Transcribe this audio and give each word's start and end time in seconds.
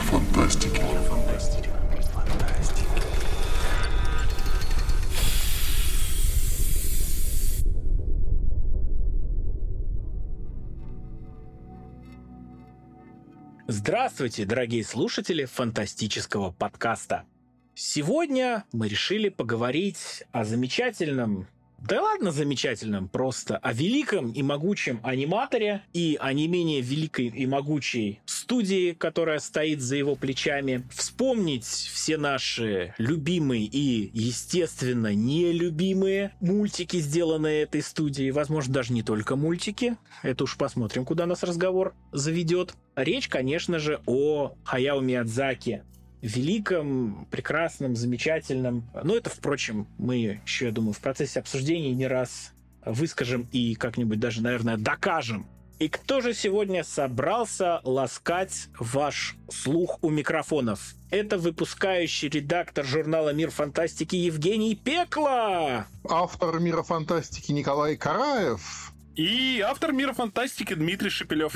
фантастики. 0.00 0.82
Здравствуйте, 13.66 14.44
дорогие 14.44 14.84
слушатели 14.84 15.44
фантастического 15.44 16.50
подкаста. 16.50 17.24
Сегодня 17.74 18.64
мы 18.72 18.88
решили 18.88 19.28
поговорить 19.28 20.24
о 20.32 20.44
замечательном 20.44 21.46
да 21.80 22.02
ладно 22.02 22.30
замечательном, 22.30 23.08
просто 23.08 23.56
о 23.56 23.72
великом 23.72 24.32
и 24.32 24.42
могучем 24.42 25.00
аниматоре 25.02 25.82
и 25.92 26.18
о 26.20 26.32
не 26.32 26.46
менее 26.46 26.82
великой 26.82 27.28
и 27.28 27.46
могучей 27.46 28.20
студии, 28.26 28.92
которая 28.92 29.38
стоит 29.38 29.80
за 29.80 29.96
его 29.96 30.14
плечами. 30.14 30.86
Вспомнить 30.92 31.64
все 31.64 32.16
наши 32.16 32.94
любимые 32.98 33.64
и, 33.64 34.10
естественно, 34.12 35.14
нелюбимые 35.14 36.32
мультики, 36.40 36.98
сделанные 36.98 37.62
этой 37.62 37.82
студией. 37.82 38.30
Возможно, 38.30 38.74
даже 38.74 38.92
не 38.92 39.02
только 39.02 39.36
мультики. 39.36 39.96
Это 40.22 40.44
уж 40.44 40.56
посмотрим, 40.56 41.04
куда 41.04 41.26
нас 41.26 41.42
разговор 41.42 41.94
заведет. 42.12 42.74
Речь, 42.94 43.28
конечно 43.28 43.78
же, 43.78 44.00
о 44.04 44.54
Хаяо 44.64 45.00
Миядзаки, 45.00 45.82
великом, 46.22 47.26
прекрасном, 47.30 47.96
замечательном. 47.96 48.84
Но 49.02 49.16
это, 49.16 49.30
впрочем, 49.30 49.86
мы 49.98 50.16
еще, 50.44 50.66
я 50.66 50.72
думаю, 50.72 50.92
в 50.92 51.00
процессе 51.00 51.40
обсуждений 51.40 51.94
не 51.94 52.06
раз 52.06 52.52
выскажем 52.84 53.48
и 53.52 53.74
как-нибудь 53.74 54.20
даже, 54.20 54.42
наверное, 54.42 54.76
докажем. 54.76 55.46
И 55.78 55.88
кто 55.88 56.20
же 56.20 56.34
сегодня 56.34 56.84
собрался 56.84 57.80
ласкать 57.84 58.68
ваш 58.78 59.36
слух 59.50 59.98
у 60.02 60.10
микрофонов? 60.10 60.94
Это 61.10 61.38
выпускающий 61.38 62.28
редактор 62.28 62.84
журнала 62.84 63.32
«Мир 63.32 63.50
фантастики» 63.50 64.14
Евгений 64.14 64.74
Пекла! 64.74 65.86
Автор 66.06 66.60
«Мира 66.60 66.82
фантастики» 66.82 67.52
Николай 67.52 67.96
Караев. 67.96 68.92
И 69.16 69.62
автор 69.66 69.92
«Мира 69.92 70.12
фантастики» 70.12 70.74
Дмитрий 70.74 71.08
Шепелев. 71.08 71.54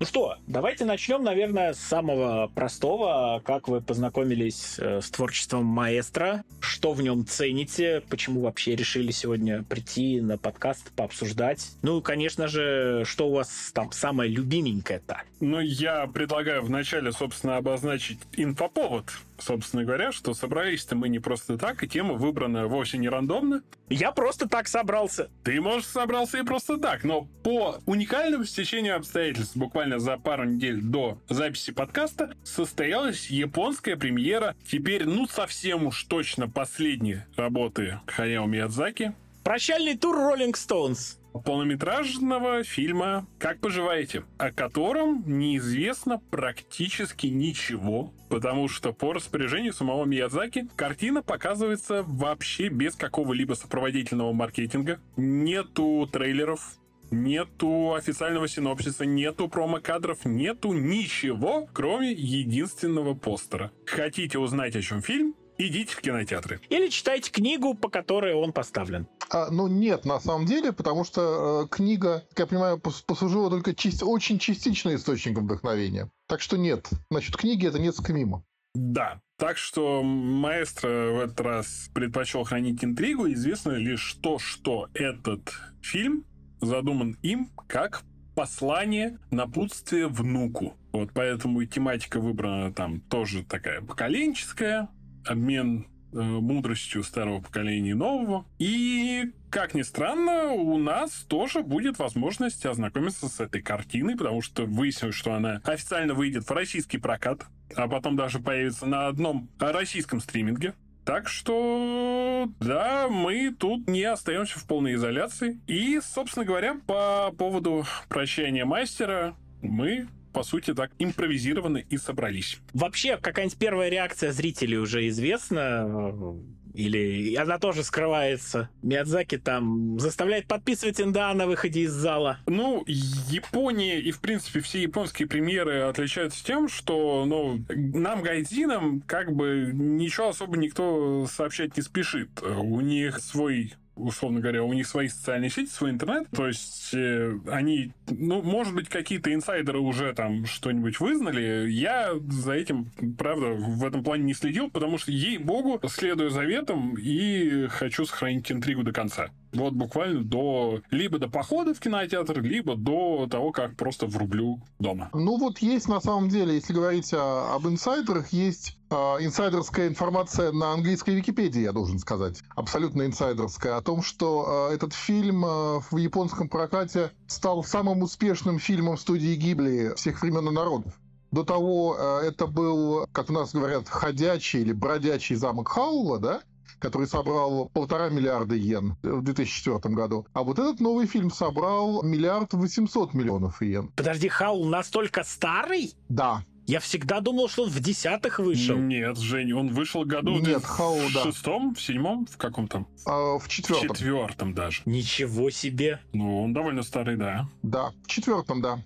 Ну 0.00 0.06
что, 0.06 0.36
давайте 0.48 0.84
начнем, 0.84 1.22
наверное, 1.22 1.72
с 1.72 1.78
самого 1.78 2.48
простого. 2.48 3.40
Как 3.44 3.68
вы 3.68 3.80
познакомились 3.80 4.76
э, 4.78 5.00
с 5.00 5.08
творчеством 5.08 5.66
маэстро? 5.66 6.42
Что 6.58 6.92
в 6.92 7.00
нем 7.00 7.24
цените? 7.24 8.02
Почему 8.08 8.40
вообще 8.40 8.74
решили 8.74 9.12
сегодня 9.12 9.62
прийти 9.62 10.20
на 10.20 10.36
подкаст, 10.36 10.90
пообсуждать? 10.96 11.70
Ну, 11.82 12.02
конечно 12.02 12.48
же, 12.48 13.04
что 13.06 13.28
у 13.28 13.34
вас 13.34 13.70
там 13.72 13.92
самое 13.92 14.28
любименькое-то? 14.28 15.22
Ну, 15.38 15.60
я 15.60 16.08
предлагаю 16.08 16.62
вначале, 16.62 17.12
собственно, 17.12 17.56
обозначить 17.56 18.18
инфоповод 18.32 19.06
собственно 19.38 19.84
говоря, 19.84 20.12
что 20.12 20.34
собрались-то 20.34 20.96
мы 20.96 21.08
не 21.08 21.18
просто 21.18 21.58
так, 21.58 21.82
и 21.82 21.88
тема 21.88 22.14
выбрана 22.14 22.66
вовсе 22.66 22.98
не 22.98 23.08
рандомно. 23.08 23.62
Я 23.88 24.12
просто 24.12 24.48
так 24.48 24.68
собрался. 24.68 25.30
Ты, 25.42 25.60
можешь 25.60 25.86
собрался 25.86 26.38
и 26.38 26.42
просто 26.42 26.78
так, 26.78 27.04
но 27.04 27.28
по 27.42 27.78
уникальному 27.86 28.44
стечению 28.44 28.96
обстоятельств 28.96 29.56
буквально 29.56 29.98
за 29.98 30.16
пару 30.16 30.44
недель 30.44 30.80
до 30.80 31.18
записи 31.28 31.72
подкаста 31.72 32.34
состоялась 32.44 33.28
японская 33.28 33.96
премьера 33.96 34.56
теперь, 34.66 35.04
ну, 35.04 35.26
совсем 35.26 35.86
уж 35.86 36.04
точно 36.04 36.48
последней 36.48 37.18
работы 37.36 38.00
Хаяо 38.06 38.46
Миядзаки. 38.46 39.14
Прощальный 39.42 39.96
тур 39.96 40.16
Роллинг 40.16 40.56
Стоунс 40.56 41.18
полнометражного 41.40 42.62
фильма 42.62 43.26
«Как 43.38 43.60
поживаете?», 43.60 44.24
о 44.38 44.52
котором 44.52 45.24
неизвестно 45.26 46.18
практически 46.30 47.26
ничего, 47.26 48.12
потому 48.28 48.68
что 48.68 48.92
по 48.92 49.12
распоряжению 49.12 49.72
самого 49.72 50.04
Миядзаки 50.04 50.68
картина 50.76 51.22
показывается 51.22 52.04
вообще 52.06 52.68
без 52.68 52.94
какого-либо 52.94 53.54
сопроводительного 53.54 54.32
маркетинга. 54.32 55.00
Нету 55.16 56.08
трейлеров, 56.10 56.78
Нету 57.10 57.94
официального 57.94 58.48
синопсиса, 58.48 59.04
нету 59.04 59.48
промо-кадров, 59.48 60.24
нету 60.24 60.72
ничего, 60.72 61.68
кроме 61.72 62.12
единственного 62.12 63.14
постера. 63.14 63.70
Хотите 63.86 64.38
узнать, 64.38 64.74
о 64.74 64.82
чем 64.82 65.00
фильм? 65.00 65.34
Идите 65.56 65.94
в 65.94 66.00
кинотеатры. 66.00 66.60
Или 66.68 66.88
читайте 66.88 67.30
книгу, 67.30 67.74
по 67.74 67.88
которой 67.88 68.34
он 68.34 68.52
поставлен. 68.52 69.06
А, 69.30 69.50
ну, 69.50 69.68
нет, 69.68 70.04
на 70.04 70.18
самом 70.20 70.46
деле, 70.46 70.72
потому 70.72 71.04
что 71.04 71.64
э, 71.64 71.68
книга, 71.74 72.24
как 72.30 72.38
я 72.40 72.46
понимаю, 72.46 72.78
послужила 72.78 73.50
только 73.50 73.74
чист, 73.74 74.02
очень 74.02 74.38
частично 74.38 74.94
источником 74.94 75.44
вдохновения. 75.44 76.10
Так 76.28 76.40
что 76.40 76.56
нет. 76.56 76.88
Насчет 77.10 77.36
книги 77.36 77.66
это 77.66 77.78
несколько 77.78 78.12
мимо. 78.12 78.44
Да, 78.74 79.20
так 79.38 79.56
что 79.56 80.02
маэстро 80.02 81.12
в 81.12 81.20
этот 81.20 81.40
раз 81.40 81.88
предпочел 81.94 82.42
хранить 82.42 82.82
интригу. 82.84 83.30
Известно 83.32 83.72
лишь 83.72 84.14
то, 84.20 84.40
что 84.40 84.88
этот 84.94 85.52
фильм 85.80 86.24
задуман 86.60 87.16
им 87.22 87.50
как 87.68 88.02
послание, 88.34 89.18
напутствие 89.30 90.08
внуку. 90.08 90.76
Вот 90.92 91.10
поэтому 91.14 91.60
и 91.60 91.66
тематика 91.66 92.20
выбрана 92.20 92.72
там 92.72 93.00
тоже 93.00 93.44
такая 93.44 93.80
поколенческая, 93.80 94.88
обмен 95.26 95.86
э, 96.12 96.20
мудростью 96.20 97.02
старого 97.02 97.40
поколения 97.40 97.90
и 97.90 97.94
нового. 97.94 98.44
И, 98.58 99.32
как 99.50 99.74
ни 99.74 99.82
странно, 99.82 100.52
у 100.52 100.78
нас 100.78 101.12
тоже 101.28 101.62
будет 101.62 101.98
возможность 101.98 102.64
ознакомиться 102.66 103.28
с 103.28 103.40
этой 103.40 103.62
картиной, 103.62 104.16
потому 104.16 104.42
что 104.42 104.64
выяснилось, 104.64 105.16
что 105.16 105.34
она 105.34 105.60
официально 105.64 106.14
выйдет 106.14 106.48
в 106.48 106.50
российский 106.52 106.98
прокат, 106.98 107.46
а 107.74 107.88
потом 107.88 108.16
даже 108.16 108.38
появится 108.38 108.86
на 108.86 109.08
одном 109.08 109.48
российском 109.58 110.20
стриминге. 110.20 110.74
Так 111.04 111.28
что, 111.28 112.48
да, 112.60 113.08
мы 113.10 113.54
тут 113.54 113.86
не 113.88 114.04
остаемся 114.04 114.58
в 114.58 114.66
полной 114.66 114.94
изоляции. 114.94 115.60
И, 115.66 116.00
собственно 116.02 116.46
говоря, 116.46 116.76
по 116.86 117.30
поводу 117.36 117.84
прощания 118.08 118.64
мастера 118.64 119.36
мы 119.60 120.08
по 120.34 120.42
сути, 120.42 120.74
так 120.74 120.90
импровизированы 120.98 121.86
и 121.88 121.96
собрались. 121.96 122.58
Вообще, 122.74 123.16
какая-нибудь 123.16 123.56
первая 123.56 123.88
реакция 123.88 124.32
зрителей 124.32 124.76
уже 124.76 125.08
известна? 125.08 126.36
Или 126.74 127.36
она 127.36 127.60
тоже 127.60 127.84
скрывается? 127.84 128.68
Миядзаки 128.82 129.38
там 129.38 129.98
заставляет 130.00 130.48
подписывать 130.48 131.00
инда 131.00 131.32
на 131.32 131.46
выходе 131.46 131.82
из 131.82 131.92
зала. 131.92 132.40
Ну, 132.46 132.82
Япония 132.86 134.00
и, 134.00 134.10
в 134.10 134.20
принципе, 134.20 134.58
все 134.58 134.82
японские 134.82 135.28
премьеры 135.28 135.82
отличаются 135.82 136.44
тем, 136.44 136.68
что, 136.68 137.24
ну, 137.26 137.64
нам, 137.68 138.22
гайдинам, 138.22 139.02
как 139.02 139.32
бы 139.32 139.70
ничего 139.72 140.30
особо 140.30 140.56
никто 140.56 141.26
сообщать 141.30 141.76
не 141.76 141.82
спешит. 141.84 142.42
У 142.42 142.80
них 142.80 143.20
свой 143.20 143.74
условно 143.96 144.40
говоря, 144.40 144.64
у 144.64 144.72
них 144.72 144.86
свои 144.86 145.08
социальные 145.08 145.50
сети, 145.50 145.70
свой 145.70 145.90
интернет, 145.90 146.28
то 146.30 146.46
есть 146.46 146.92
э, 146.94 147.38
они, 147.48 147.92
ну, 148.08 148.42
может 148.42 148.74
быть, 148.74 148.88
какие-то 148.88 149.32
инсайдеры 149.32 149.78
уже 149.78 150.12
там 150.14 150.46
что-нибудь 150.46 151.00
вызнали, 151.00 151.70
я 151.70 152.14
за 152.28 152.52
этим, 152.52 152.90
правда, 153.18 153.48
в 153.48 153.84
этом 153.84 154.02
плане 154.02 154.24
не 154.24 154.34
следил, 154.34 154.70
потому 154.70 154.98
что, 154.98 155.12
ей-богу, 155.12 155.80
следую 155.88 156.30
заветам 156.30 156.96
и 156.98 157.66
хочу 157.68 158.04
сохранить 158.04 158.50
интригу 158.50 158.82
до 158.82 158.92
конца. 158.92 159.30
Вот 159.54 159.74
буквально 159.74 160.24
до... 160.24 160.80
Либо 160.90 161.18
до 161.18 161.28
похода 161.28 161.74
в 161.74 161.80
кинотеатр, 161.80 162.40
либо 162.40 162.74
до 162.76 163.26
того, 163.30 163.52
как 163.52 163.76
просто 163.76 164.06
врублю 164.06 164.60
дома. 164.78 165.10
Ну 165.12 165.38
вот 165.38 165.58
есть 165.58 165.88
на 165.88 166.00
самом 166.00 166.28
деле, 166.28 166.54
если 166.54 166.72
говорить 166.72 167.12
о, 167.14 167.54
об 167.54 167.66
инсайдерах, 167.66 168.32
есть 168.32 168.76
э, 168.90 168.94
инсайдерская 168.94 169.88
информация 169.88 170.52
на 170.52 170.72
английской 170.72 171.14
Википедии, 171.14 171.62
я 171.62 171.72
должен 171.72 171.98
сказать. 171.98 172.42
Абсолютно 172.56 173.06
инсайдерская. 173.06 173.76
О 173.76 173.82
том, 173.82 174.02
что 174.02 174.68
э, 174.70 174.74
этот 174.74 174.92
фильм 174.92 175.44
э, 175.44 175.80
в 175.90 175.96
японском 175.96 176.48
прокате 176.48 177.10
стал 177.28 177.62
самым 177.62 178.02
успешным 178.02 178.58
фильмом 178.58 178.98
студии 178.98 179.34
Гибли 179.34 179.92
всех 179.96 180.20
времен 180.22 180.48
и 180.48 180.52
народов. 180.52 180.92
До 181.30 181.42
того 181.42 181.96
это 181.96 182.46
был, 182.46 183.08
как 183.10 183.28
у 183.28 183.32
нас 183.32 183.52
говорят, 183.52 183.88
ходячий 183.88 184.60
или 184.60 184.72
бродячий 184.72 185.34
замок 185.34 185.68
Хаула, 185.68 186.20
да? 186.20 186.42
Который 186.84 187.06
собрал 187.08 187.70
полтора 187.72 188.10
миллиарда 188.10 188.54
йен 188.54 188.96
в 189.02 189.22
2004 189.22 189.94
году. 189.94 190.26
А 190.34 190.42
вот 190.42 190.58
этот 190.58 190.80
новый 190.80 191.06
фильм 191.06 191.30
собрал 191.30 192.02
миллиард 192.02 192.52
восемьсот 192.52 193.14
миллионов 193.14 193.62
йен. 193.62 193.90
Подожди, 193.96 194.28
Хаул 194.28 194.66
настолько 194.66 195.24
старый? 195.24 195.94
Да, 196.10 196.44
я 196.66 196.80
всегда 196.80 197.20
думал, 197.20 197.48
что 197.48 197.64
он 197.64 197.70
в 197.70 197.80
десятых 197.80 198.38
вышел. 198.38 198.76
Нет, 198.76 199.18
Жень, 199.18 199.52
он 199.52 199.68
вышел 199.72 200.04
году 200.04 200.38
Нет, 200.38 200.62
в 200.62 200.66
Хау, 200.66 200.98
да. 201.14 201.22
шестом, 201.24 201.74
в 201.74 201.80
седьмом, 201.82 202.26
в 202.26 202.36
каком 202.36 202.68
там? 202.68 202.86
А, 203.06 203.38
в 203.38 203.44
В 203.44 203.48
четвертом. 203.48 203.88
четвертом 203.96 204.54
даже. 204.54 204.82
Ничего 204.86 205.50
себе. 205.50 206.00
Ну, 206.12 206.42
он 206.42 206.52
довольно 206.54 206.82
старый, 206.82 207.16
да. 207.16 207.48
Да, 207.62 207.92
в 208.04 208.08
четвертом, 208.08 208.62
да. 208.62 208.82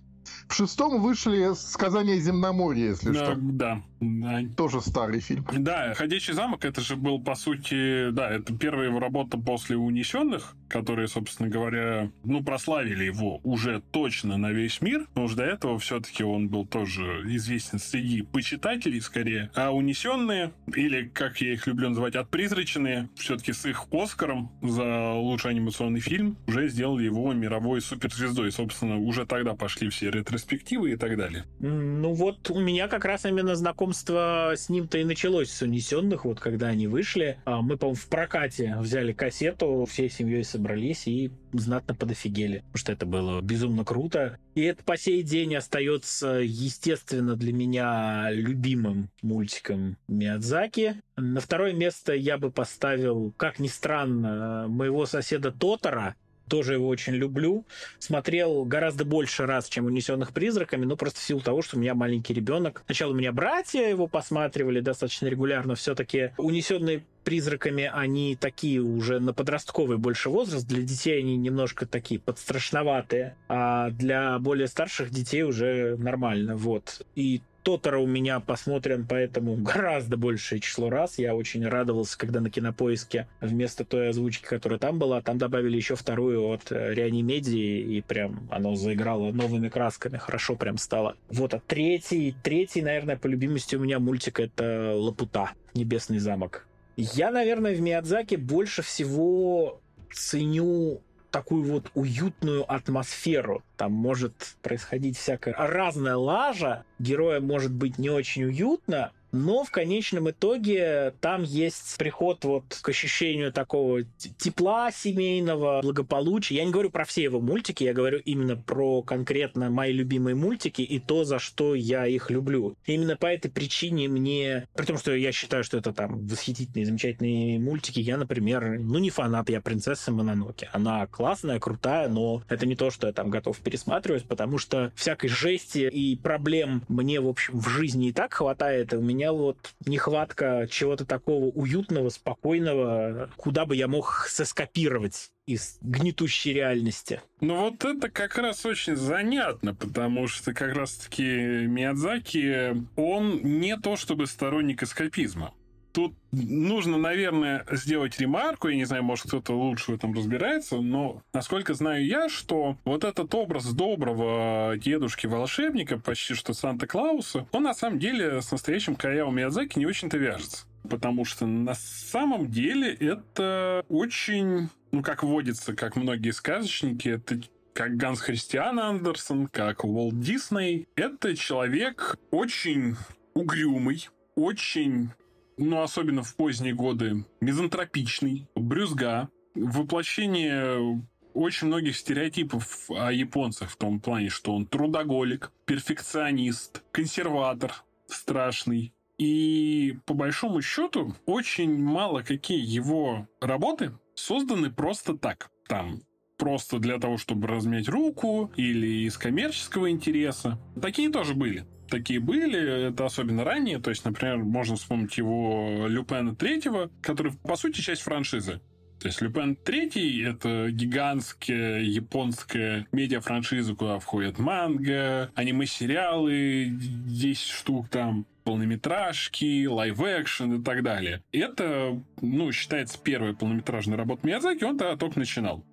В 0.49 0.55
шестом 0.55 1.03
вышли 1.03 1.53
«Сказания 1.55 2.17
земноморья», 2.19 2.89
если 2.89 3.13
Да, 3.13 3.25
что. 3.27 3.35
да. 3.37 3.83
Да. 4.01 4.43
Тоже 4.57 4.81
старый 4.81 5.21
фильм. 5.21 5.45
Да, 5.53 5.93
«Ходячий 5.95 6.33
замок» 6.33 6.65
это 6.65 6.81
же 6.81 6.97
был, 6.97 7.21
по 7.21 7.35
сути, 7.35 8.11
да, 8.11 8.31
это 8.31 8.57
первая 8.57 8.89
его 8.89 9.01
работа 9.01 9.37
после 9.39 9.77
«Унесенных», 9.77 10.55
которые, 10.69 11.09
собственно 11.09 11.49
говоря, 11.49 12.11
ну, 12.25 12.43
прославили 12.45 13.05
его 13.05 13.41
уже 13.43 13.83
точно 13.91 14.37
на 14.37 14.53
весь 14.53 14.81
мир, 14.81 15.07
но 15.15 15.25
уж 15.25 15.35
до 15.35 15.43
этого 15.43 15.79
все-таки 15.81 16.23
он 16.23 16.49
был 16.49 16.65
тоже 16.65 17.23
известен 17.27 17.79
среди 17.81 18.23
почитателей, 18.23 19.01
скорее. 19.01 19.51
А 19.55 19.71
«Унесенные», 19.73 20.53
или, 20.75 21.11
как 21.13 21.41
я 21.41 21.53
их 21.55 21.67
люблю 21.67 21.89
называть, 21.89 22.15
«Отпризраченные», 22.15 23.09
все-таки 23.17 23.53
с 23.53 23.67
их 23.67 23.87
«Оскаром» 23.93 24.53
за 24.63 25.13
лучший 25.13 25.51
анимационный 25.51 26.01
фильм 26.01 26.37
уже 26.47 26.69
сделали 26.69 27.05
его 27.05 27.33
мировой 27.33 27.81
суперзвездой. 27.81 28.53
Собственно, 28.53 28.97
уже 28.99 29.27
тогда 29.27 29.55
пошли 29.55 29.89
все 29.89 30.09
ретроспективы 30.39 30.93
и 30.93 30.97
так 30.97 31.17
далее. 31.17 31.45
Ну 31.61 32.13
вот 32.13 32.51
у 32.51 32.61
меня 32.61 32.89
как 32.89 33.05
раз 33.05 33.25
именно 33.25 33.55
знакомство 33.55 34.53
с 34.57 34.69
ним-то 34.69 34.99
и 34.99 35.05
началось 35.05 35.51
с 35.51 35.63
«Унесенных», 35.63 36.25
вот 36.25 36.41
когда 36.41 36.69
они 36.69 36.87
вышли. 36.87 37.39
А 37.45 37.61
Мы, 37.61 37.77
по-моему, 37.77 37.97
в 37.97 38.09
прокате 38.09 38.77
взяли 38.79 39.13
кассету, 39.13 39.87
всей 39.89 40.09
семьей 40.09 40.45
собрались 40.45 41.07
и 41.07 41.31
знатно 41.53 41.95
подофигели, 41.95 42.59
потому 42.59 42.77
что 42.77 42.93
это 42.93 43.07
было 43.07 43.41
безумно 43.41 43.85
круто. 43.85 44.39
И 44.55 44.63
это 44.63 44.83
по 44.85 44.97
сей 44.97 45.23
день 45.23 45.55
остается, 45.55 46.41
естественно, 46.43 47.37
для 47.37 47.53
меня 47.53 48.29
любимым 48.31 49.11
мультиком 49.23 49.97
Миядзаки. 50.09 51.01
На 51.17 51.41
второе 51.41 51.73
место 51.73 52.13
я 52.15 52.39
бы 52.39 52.51
поставил, 52.51 53.33
как 53.37 53.59
ни 53.59 53.69
странно, 53.69 54.67
моего 54.69 55.07
соседа 55.07 55.51
Тотора, 55.53 56.15
тоже 56.49 56.75
его 56.75 56.89
очень 56.89 57.15
люблю. 57.15 57.65
Смотрел 57.99 58.65
гораздо 58.65 59.05
больше 59.05 59.47
раз, 59.47 59.69
чем 59.69 59.87
«Унесенных 59.87 60.33
призраками», 60.33 60.85
но 60.85 60.97
просто 60.97 61.21
в 61.21 61.23
силу 61.23 61.41
того, 61.41 61.63
что 61.63 61.77
у 61.77 61.81
меня 61.81 61.95
маленький 61.95 62.35
ребенок. 62.35 62.83
Сначала 62.87 63.13
у 63.13 63.15
меня 63.15 63.33
братья 63.33 63.83
его 63.83 64.07
посматривали 64.07 64.81
достаточно 64.81 65.27
регулярно. 65.27 65.75
Все-таки 65.75 66.33
«Унесенные 66.39 67.05
призраками» 67.25 67.91
они 67.93 68.37
такие 68.37 68.81
уже 68.81 69.21
на 69.21 69.35
подростковый 69.35 69.99
больше 69.99 70.31
возраст. 70.31 70.67
Для 70.67 70.83
детей 70.83 71.19
они 71.21 71.37
немножко 71.37 71.87
такие 71.87 72.19
подстрашноватые, 72.19 73.37
а 73.49 73.91
для 73.91 74.39
более 74.39 74.67
старших 74.67 75.11
детей 75.11 75.43
уже 75.43 75.97
нормально. 75.99 76.57
Вот. 76.57 77.07
И 77.15 77.43
Тотора 77.63 77.99
у 77.99 78.07
меня 78.07 78.41
посмотрен 78.41 79.07
поэтому 79.09 79.57
гораздо 79.57 80.17
большее 80.17 80.61
число 80.61 80.91
раз. 80.91 81.19
Я 81.19 81.35
очень 81.35 81.67
радовался, 81.67 82.17
когда 82.19 82.41
на 82.41 82.51
кинопоиске 82.51 83.29
вместо 83.41 83.85
той 83.85 84.11
озвучки, 84.11 84.45
которая 84.45 84.79
там 84.79 84.99
была, 84.99 85.21
там 85.21 85.39
добавили 85.39 85.77
еще 85.77 85.97
вторую 85.97 86.47
от 86.49 86.71
э, 86.73 86.95
Реанимедии, 86.95 87.97
и 87.97 88.01
прям 88.01 88.49
оно 88.51 88.75
заиграло 88.75 89.33
новыми 89.33 89.69
красками, 89.69 90.17
хорошо 90.17 90.57
прям 90.57 90.79
стало. 90.79 91.17
Вот, 91.29 91.55
а 91.55 91.61
третий, 91.67 92.35
третий, 92.43 92.83
наверное, 92.83 93.17
по 93.17 93.27
любимости 93.27 93.77
у 93.77 93.81
меня 93.81 93.99
мультик 93.99 94.41
это 94.41 94.95
Лапута, 94.97 95.53
Небесный 95.75 96.19
замок. 96.19 96.67
Я, 96.97 97.31
наверное, 97.31 97.75
в 97.75 97.81
Миядзаке 97.81 98.37
больше 98.37 98.83
всего 98.83 99.81
ценю 100.13 101.01
такую 101.39 101.63
вот 101.71 101.93
уютную 101.95 102.69
атмосферу. 102.71 103.63
Там 103.77 103.93
может 103.93 104.57
происходить 104.61 105.17
всякая 105.17 105.55
разная 105.57 106.17
лажа, 106.17 106.85
героям 106.99 107.47
может 107.47 107.73
быть 107.73 107.97
не 107.97 108.11
очень 108.11 108.43
уютно, 108.43 109.13
но 109.33 109.65
в 109.65 109.71
конечном 109.71 110.31
итоге 110.31 111.15
там 111.21 111.43
есть 111.43 111.97
приход 111.99 112.45
вот 112.45 112.65
к 112.81 112.89
ощущению 112.89 113.53
такого 113.53 114.03
тепла 114.39 114.91
семейного, 114.91 115.81
благополучия. 115.83 116.57
Я 116.57 116.65
не 116.65 116.71
говорю 116.71 116.91
про 116.91 117.05
все 117.05 117.23
его 117.23 117.41
мультики, 117.41 117.85
я 117.85 117.93
говорю 117.93 118.19
именно 118.25 118.57
про 118.57 119.03
конкретно 119.03 119.71
мои 119.71 119.93
любимые 119.93 120.35
мультики 120.35 120.83
и 120.83 120.99
то, 120.99 121.25
за 121.25 121.39
что 121.39 121.75
я 121.75 122.07
их 122.07 122.31
люблю. 122.31 122.77
Именно 122.87 123.17
по 123.17 123.27
этой 123.27 123.51
причине 123.51 124.09
мне, 124.09 124.67
при 124.75 124.87
том, 124.87 124.99
что 124.99 125.15
я 125.15 125.33
считаю, 125.33 125.65
что 125.65 125.79
это 125.79 125.93
там 125.93 126.27
восхитительные, 126.27 126.87
замечательные 126.87 127.59
мультики, 127.59 128.01
я, 128.01 128.17
например, 128.17 128.79
ну 128.79 128.99
не 128.99 129.11
фанат 129.11 129.51
я 129.51 129.61
принцессы 129.61 130.11
Мононоки. 130.11 130.69
Она 130.73 131.07
классная, 131.07 131.61
крутая, 131.61 132.09
но 132.09 132.43
это 132.49 132.67
не 132.67 132.77
то, 132.77 132.91
что 132.91 133.07
я 133.07 133.13
там 133.13 133.31
готов 133.31 133.59
пересматривать, 133.59 134.25
потому 134.25 134.59
что 134.59 134.93
всякой 134.95 135.29
жести 135.29 135.89
и 135.89 136.17
проблем 136.17 136.83
мне, 136.89 137.21
в 137.21 137.29
общем, 137.29 137.59
в 137.59 137.69
жизни 137.69 138.09
и 138.09 138.13
так 138.13 138.35
хватает, 138.35 138.93
у 138.93 139.01
меня 139.01 139.18
меня 139.19 139.33
вот 139.33 139.75
нехватка 139.85 140.69
чего-то 140.71 141.05
такого 141.05 141.47
уютного, 141.47 142.09
спокойного, 142.09 143.29
куда 143.37 143.67
бы 143.67 143.75
я 143.75 143.89
мог 143.89 144.27
соскопировать 144.29 145.33
из 145.45 145.79
гнетущей 145.81 146.53
реальности. 146.53 147.21
Ну 147.41 147.59
вот 147.59 147.85
это 147.85 148.11
как 148.11 148.39
раз 148.39 148.65
очень 148.65 148.95
занятно, 148.95 149.75
потому 149.75 150.29
что 150.29 150.55
как 150.55 150.75
раз-таки 150.75 151.23
Миядзаки, 151.23 152.85
он 152.95 153.41
не 153.43 153.77
то 153.77 153.97
чтобы 153.97 154.29
сторонник 154.29 154.85
эскапизма. 154.85 155.53
Тут 155.93 156.15
нужно, 156.33 156.99
наверное, 156.99 157.65
сделать 157.71 158.19
ремарку, 158.19 158.69
я 158.69 158.77
не 158.77 158.85
знаю, 158.85 159.03
может, 159.03 159.27
кто-то 159.27 159.53
лучше 159.53 159.93
в 159.93 159.95
этом 159.95 160.15
разбирается, 160.15 160.77
но 160.77 161.23
насколько 161.33 161.75
знаю 161.75 162.05
я, 162.05 162.29
что 162.29 162.77
вот 162.85 163.05
этот 163.05 163.35
образ 163.35 163.73
доброго 163.73 164.77
дедушки-волшебника, 164.77 165.99
почти 165.99 166.35
что 166.35 166.53
Санта-Клауса, 166.53 167.47
он 167.53 167.63
на 167.65 167.75
самом 167.75 167.99
деле 167.99 168.41
с 168.43 168.53
настоящим 168.53 168.97
Каяо 168.97 169.31
Миядзаки 169.31 169.79
не 169.79 169.87
очень-то 169.87 170.19
вяжется. 170.19 170.67
Потому 170.89 171.25
что 171.25 171.47
на 171.47 171.75
самом 171.75 172.51
деле 172.51 172.95
это 172.95 173.85
очень, 173.89 174.69
ну, 174.93 175.03
как 175.03 175.23
водится, 175.23 175.75
как 175.75 175.97
многие 175.97 176.31
сказочники, 176.31 177.09
это 177.09 177.41
как 177.73 177.97
Ганс 177.97 178.21
Христиан 178.21 178.81
Андерсон, 178.81 179.47
как 179.47 179.85
Уолт 179.85 180.19
Дисней. 180.19 180.89
Это 180.97 181.37
человек 181.37 182.19
очень 182.31 182.97
угрюмый, 183.35 184.09
очень 184.35 185.11
ну, 185.59 185.83
особенно 185.83 186.23
в 186.23 186.35
поздние 186.37 186.75
годы, 186.75 187.25
мизантропичный, 187.41 188.49
брюзга, 188.55 189.29
воплощение 189.55 191.03
очень 191.35 191.67
многих 191.67 191.97
стереотипов 191.97 192.91
о 192.91 193.13
японцах 193.13 193.71
в 193.71 193.77
том 193.77 194.01
плане, 194.01 194.29
что 194.29 194.55
он 194.55 194.67
трудоголик, 194.67 195.53
перфекционист, 195.67 196.83
консерватор 196.91 197.73
страшный. 198.07 198.93
И 199.19 199.99
по 200.07 200.15
большому 200.15 200.63
счету 200.63 201.15
очень 201.27 201.77
мало 201.77 202.23
какие 202.23 202.65
его 202.65 203.27
работы 203.41 203.93
созданы 204.15 204.71
просто 204.71 205.17
так. 205.17 205.51
Там 205.67 206.03
просто 206.37 206.79
для 206.79 206.99
того, 206.99 207.19
чтобы 207.19 207.49
размять 207.49 207.89
руку 207.89 208.53
или 208.57 209.07
из 209.07 209.19
коммерческого 209.19 209.91
интереса. 209.91 210.59
Такие 210.81 211.11
тоже 211.11 211.35
были 211.35 211.67
такие 211.89 212.21
были, 212.21 212.89
это 212.89 213.07
особенно 213.07 213.45
ранее, 213.45 213.79
то 213.79 213.91
есть, 213.91 214.05
например, 214.05 214.39
можно 214.39 214.77
вспомнить 214.77 215.17
его 215.19 215.87
Люпена 215.89 216.35
третьего, 216.35 216.91
который, 217.03 217.33
по 217.33 217.57
сути, 217.57 217.81
часть 217.81 218.03
франшизы. 218.03 218.61
То 219.01 219.07
есть 219.07 219.21
Люпен 219.21 219.55
третий— 219.55 220.23
это 220.25 220.71
гигантская 220.73 221.81
японская 221.83 222.87
медиа-франшиза, 222.91 223.77
куда 223.77 224.01
входят 224.01 224.39
манга, 224.39 225.31
аниме-сериалы, 225.37 226.69
10 226.71 227.39
штук 227.39 227.89
там, 227.91 228.27
полнометражки, 228.43 229.67
лайв-экшен 229.67 230.61
и 230.61 230.65
так 230.65 230.83
далее. 230.83 231.23
Это, 231.31 232.03
ну, 232.21 232.51
считается 232.51 232.99
первой 232.99 233.37
полнометражной 233.37 233.97
работой 233.97 234.27
Миядзаки, 234.27 234.65
он 234.65 234.79
тогда 234.79 234.97
только 234.97 235.21
начинал. 235.21 235.65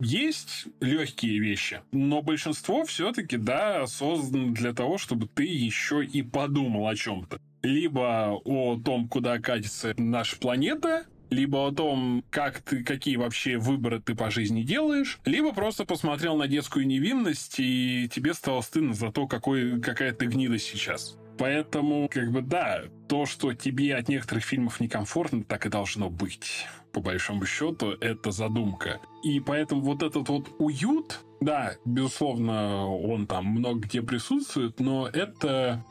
Есть 0.00 0.66
легкие 0.80 1.40
вещи, 1.40 1.82
но 1.92 2.22
большинство 2.22 2.84
все-таки, 2.84 3.36
да, 3.36 3.86
создано 3.86 4.52
для 4.52 4.72
того, 4.72 4.96
чтобы 4.98 5.26
ты 5.26 5.44
еще 5.44 6.04
и 6.04 6.22
подумал 6.22 6.86
о 6.86 6.94
чем-то. 6.94 7.40
Либо 7.62 8.40
о 8.44 8.78
том, 8.78 9.08
куда 9.08 9.38
катится 9.38 9.94
наша 9.96 10.38
планета, 10.38 11.06
либо 11.30 11.66
о 11.66 11.72
том, 11.72 12.24
как 12.30 12.60
ты, 12.60 12.84
какие 12.84 13.16
вообще 13.16 13.58
выборы 13.58 14.00
ты 14.00 14.14
по 14.14 14.30
жизни 14.30 14.62
делаешь, 14.62 15.18
либо 15.24 15.52
просто 15.52 15.84
посмотрел 15.84 16.36
на 16.36 16.46
детскую 16.46 16.86
невинность, 16.86 17.56
и 17.58 18.08
тебе 18.12 18.34
стало 18.34 18.60
стыдно 18.60 18.94
за 18.94 19.10
то, 19.10 19.26
какой, 19.26 19.80
какая 19.80 20.12
ты 20.12 20.26
гнида 20.26 20.58
сейчас. 20.58 21.18
Поэтому, 21.38 22.08
как 22.08 22.32
бы, 22.32 22.42
да, 22.42 22.82
то, 23.08 23.24
что 23.24 23.54
тебе 23.54 23.94
от 23.94 24.08
некоторых 24.08 24.44
фильмов 24.44 24.80
некомфортно, 24.80 25.44
так 25.44 25.66
и 25.66 25.68
должно 25.68 26.10
быть. 26.10 26.66
По 26.92 27.00
большому 27.00 27.46
счету, 27.46 27.90
это 28.00 28.30
задумка. 28.30 29.00
И 29.22 29.40
поэтому 29.40 29.82
вот 29.82 30.02
этот 30.02 30.28
вот 30.28 30.48
уют, 30.58 31.20
да, 31.40 31.74
безусловно, 31.84 32.88
он 32.88 33.26
там 33.26 33.46
много 33.46 33.80
где 33.80 34.02
присутствует, 34.02 34.80
но 34.80 35.06
это, 35.06 35.84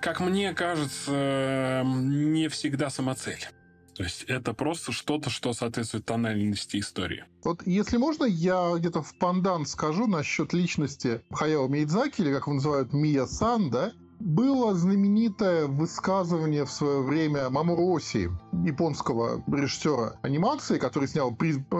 как 0.00 0.20
мне 0.20 0.52
кажется, 0.52 1.82
не 1.84 2.48
всегда 2.48 2.88
самоцель. 2.90 3.46
То 3.96 4.04
есть 4.04 4.22
это 4.28 4.54
просто 4.54 4.92
что-то, 4.92 5.28
что 5.28 5.52
соответствует 5.52 6.06
тональности 6.06 6.78
истории. 6.78 7.24
Вот 7.42 7.66
если 7.66 7.96
можно, 7.96 8.24
я 8.24 8.74
где-то 8.78 9.02
в 9.02 9.18
пандан 9.18 9.66
скажу 9.66 10.06
насчет 10.06 10.52
личности 10.52 11.20
Хаяо 11.32 11.66
Мейдзаки, 11.66 12.22
или 12.22 12.32
как 12.32 12.42
его 12.46 12.54
называют, 12.54 12.92
Мия-сан, 12.92 13.70
да? 13.70 13.92
Было 14.20 14.74
знаменитое 14.74 15.66
высказывание 15.66 16.64
в 16.64 16.70
свое 16.70 17.02
время 17.02 17.50
Мамору 17.50 17.98
японского 18.64 19.42
режиссера 19.46 20.14
анимации, 20.22 20.78
который 20.78 21.08
снял 21.08 21.36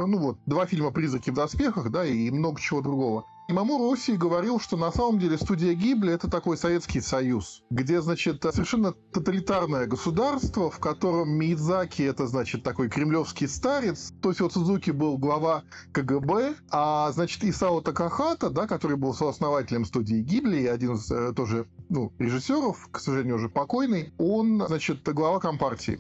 ну, 0.07 0.19
вот, 0.19 0.39
два 0.47 0.67
фильма 0.67 0.91
«Призраки 0.91 1.31
в 1.31 1.35
доспехах», 1.35 1.91
да, 1.91 2.05
и 2.05 2.31
много 2.31 2.61
чего 2.61 2.81
другого. 2.81 3.25
Мамура 3.51 3.91
Оси 3.91 4.11
говорил, 4.11 4.61
что 4.61 4.77
на 4.77 4.93
самом 4.93 5.19
деле 5.19 5.39
студия 5.39 5.73
Гибли 5.73 6.13
это 6.13 6.29
такой 6.29 6.59
Советский 6.59 7.01
Союз, 7.01 7.63
где, 7.71 8.03
значит, 8.03 8.43
совершенно 8.43 8.93
тоталитарное 8.93 9.87
государство, 9.87 10.71
в 10.71 10.79
котором 10.79 11.31
Миядзаки 11.31 12.03
это, 12.03 12.27
значит, 12.27 12.63
такой 12.63 12.91
кремлевский 12.91 13.49
старец, 13.49 14.13
Тосио 14.21 14.51
Судзуки 14.51 14.91
был 14.91 15.17
глава 15.17 15.63
КГБ, 15.93 16.57
а, 16.71 17.11
значит, 17.13 17.43
Исао 17.43 17.81
Такахата, 17.81 18.51
да, 18.51 18.67
который 18.67 18.99
был 18.99 19.15
сооснователем 19.15 19.87
студии 19.87 20.17
Гибли 20.17 20.59
и 20.59 20.67
один 20.67 20.97
из 20.97 21.11
э, 21.11 21.33
тоже 21.33 21.67
ну, 21.89 22.13
режиссеров, 22.19 22.89
к 22.91 23.01
сожалению, 23.01 23.37
уже 23.37 23.49
покойный, 23.49 24.13
он, 24.19 24.63
значит, 24.67 25.03
глава 25.05 25.41
компартии 25.41 25.99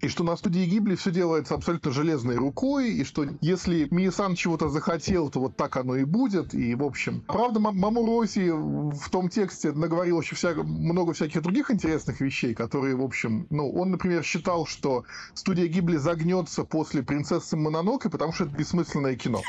и 0.00 0.08
что 0.08 0.24
на 0.24 0.36
студии 0.36 0.64
Гибли 0.64 0.94
все 0.94 1.10
делается 1.10 1.54
абсолютно 1.54 1.92
железной 1.92 2.36
рукой, 2.36 2.92
и 2.92 3.04
что 3.04 3.26
если 3.40 3.86
Миясан 3.90 4.34
чего-то 4.34 4.68
захотел, 4.68 5.30
то 5.30 5.40
вот 5.40 5.56
так 5.56 5.76
оно 5.76 5.96
и 5.96 6.04
будет, 6.04 6.54
и 6.54 6.74
в 6.74 6.82
общем. 6.82 7.22
Правда, 7.26 7.60
Маму 7.60 8.06
Роси 8.06 8.50
в 8.50 9.10
том 9.10 9.28
тексте 9.28 9.72
наговорил 9.72 10.20
еще 10.20 10.34
вся, 10.34 10.54
много 10.54 11.12
всяких 11.12 11.42
других 11.42 11.70
интересных 11.70 12.20
вещей, 12.20 12.54
которые, 12.54 12.96
в 12.96 13.02
общем, 13.02 13.46
ну, 13.50 13.70
он, 13.70 13.90
например, 13.90 14.24
считал, 14.24 14.66
что 14.66 15.04
студия 15.34 15.66
Гибли 15.66 15.96
загнется 15.96 16.64
после 16.64 17.02
«Принцессы 17.02 17.56
Мононоке», 17.56 18.08
потому 18.08 18.32
что 18.32 18.44
это 18.44 18.56
бессмысленное 18.56 19.16
кино. 19.16 19.42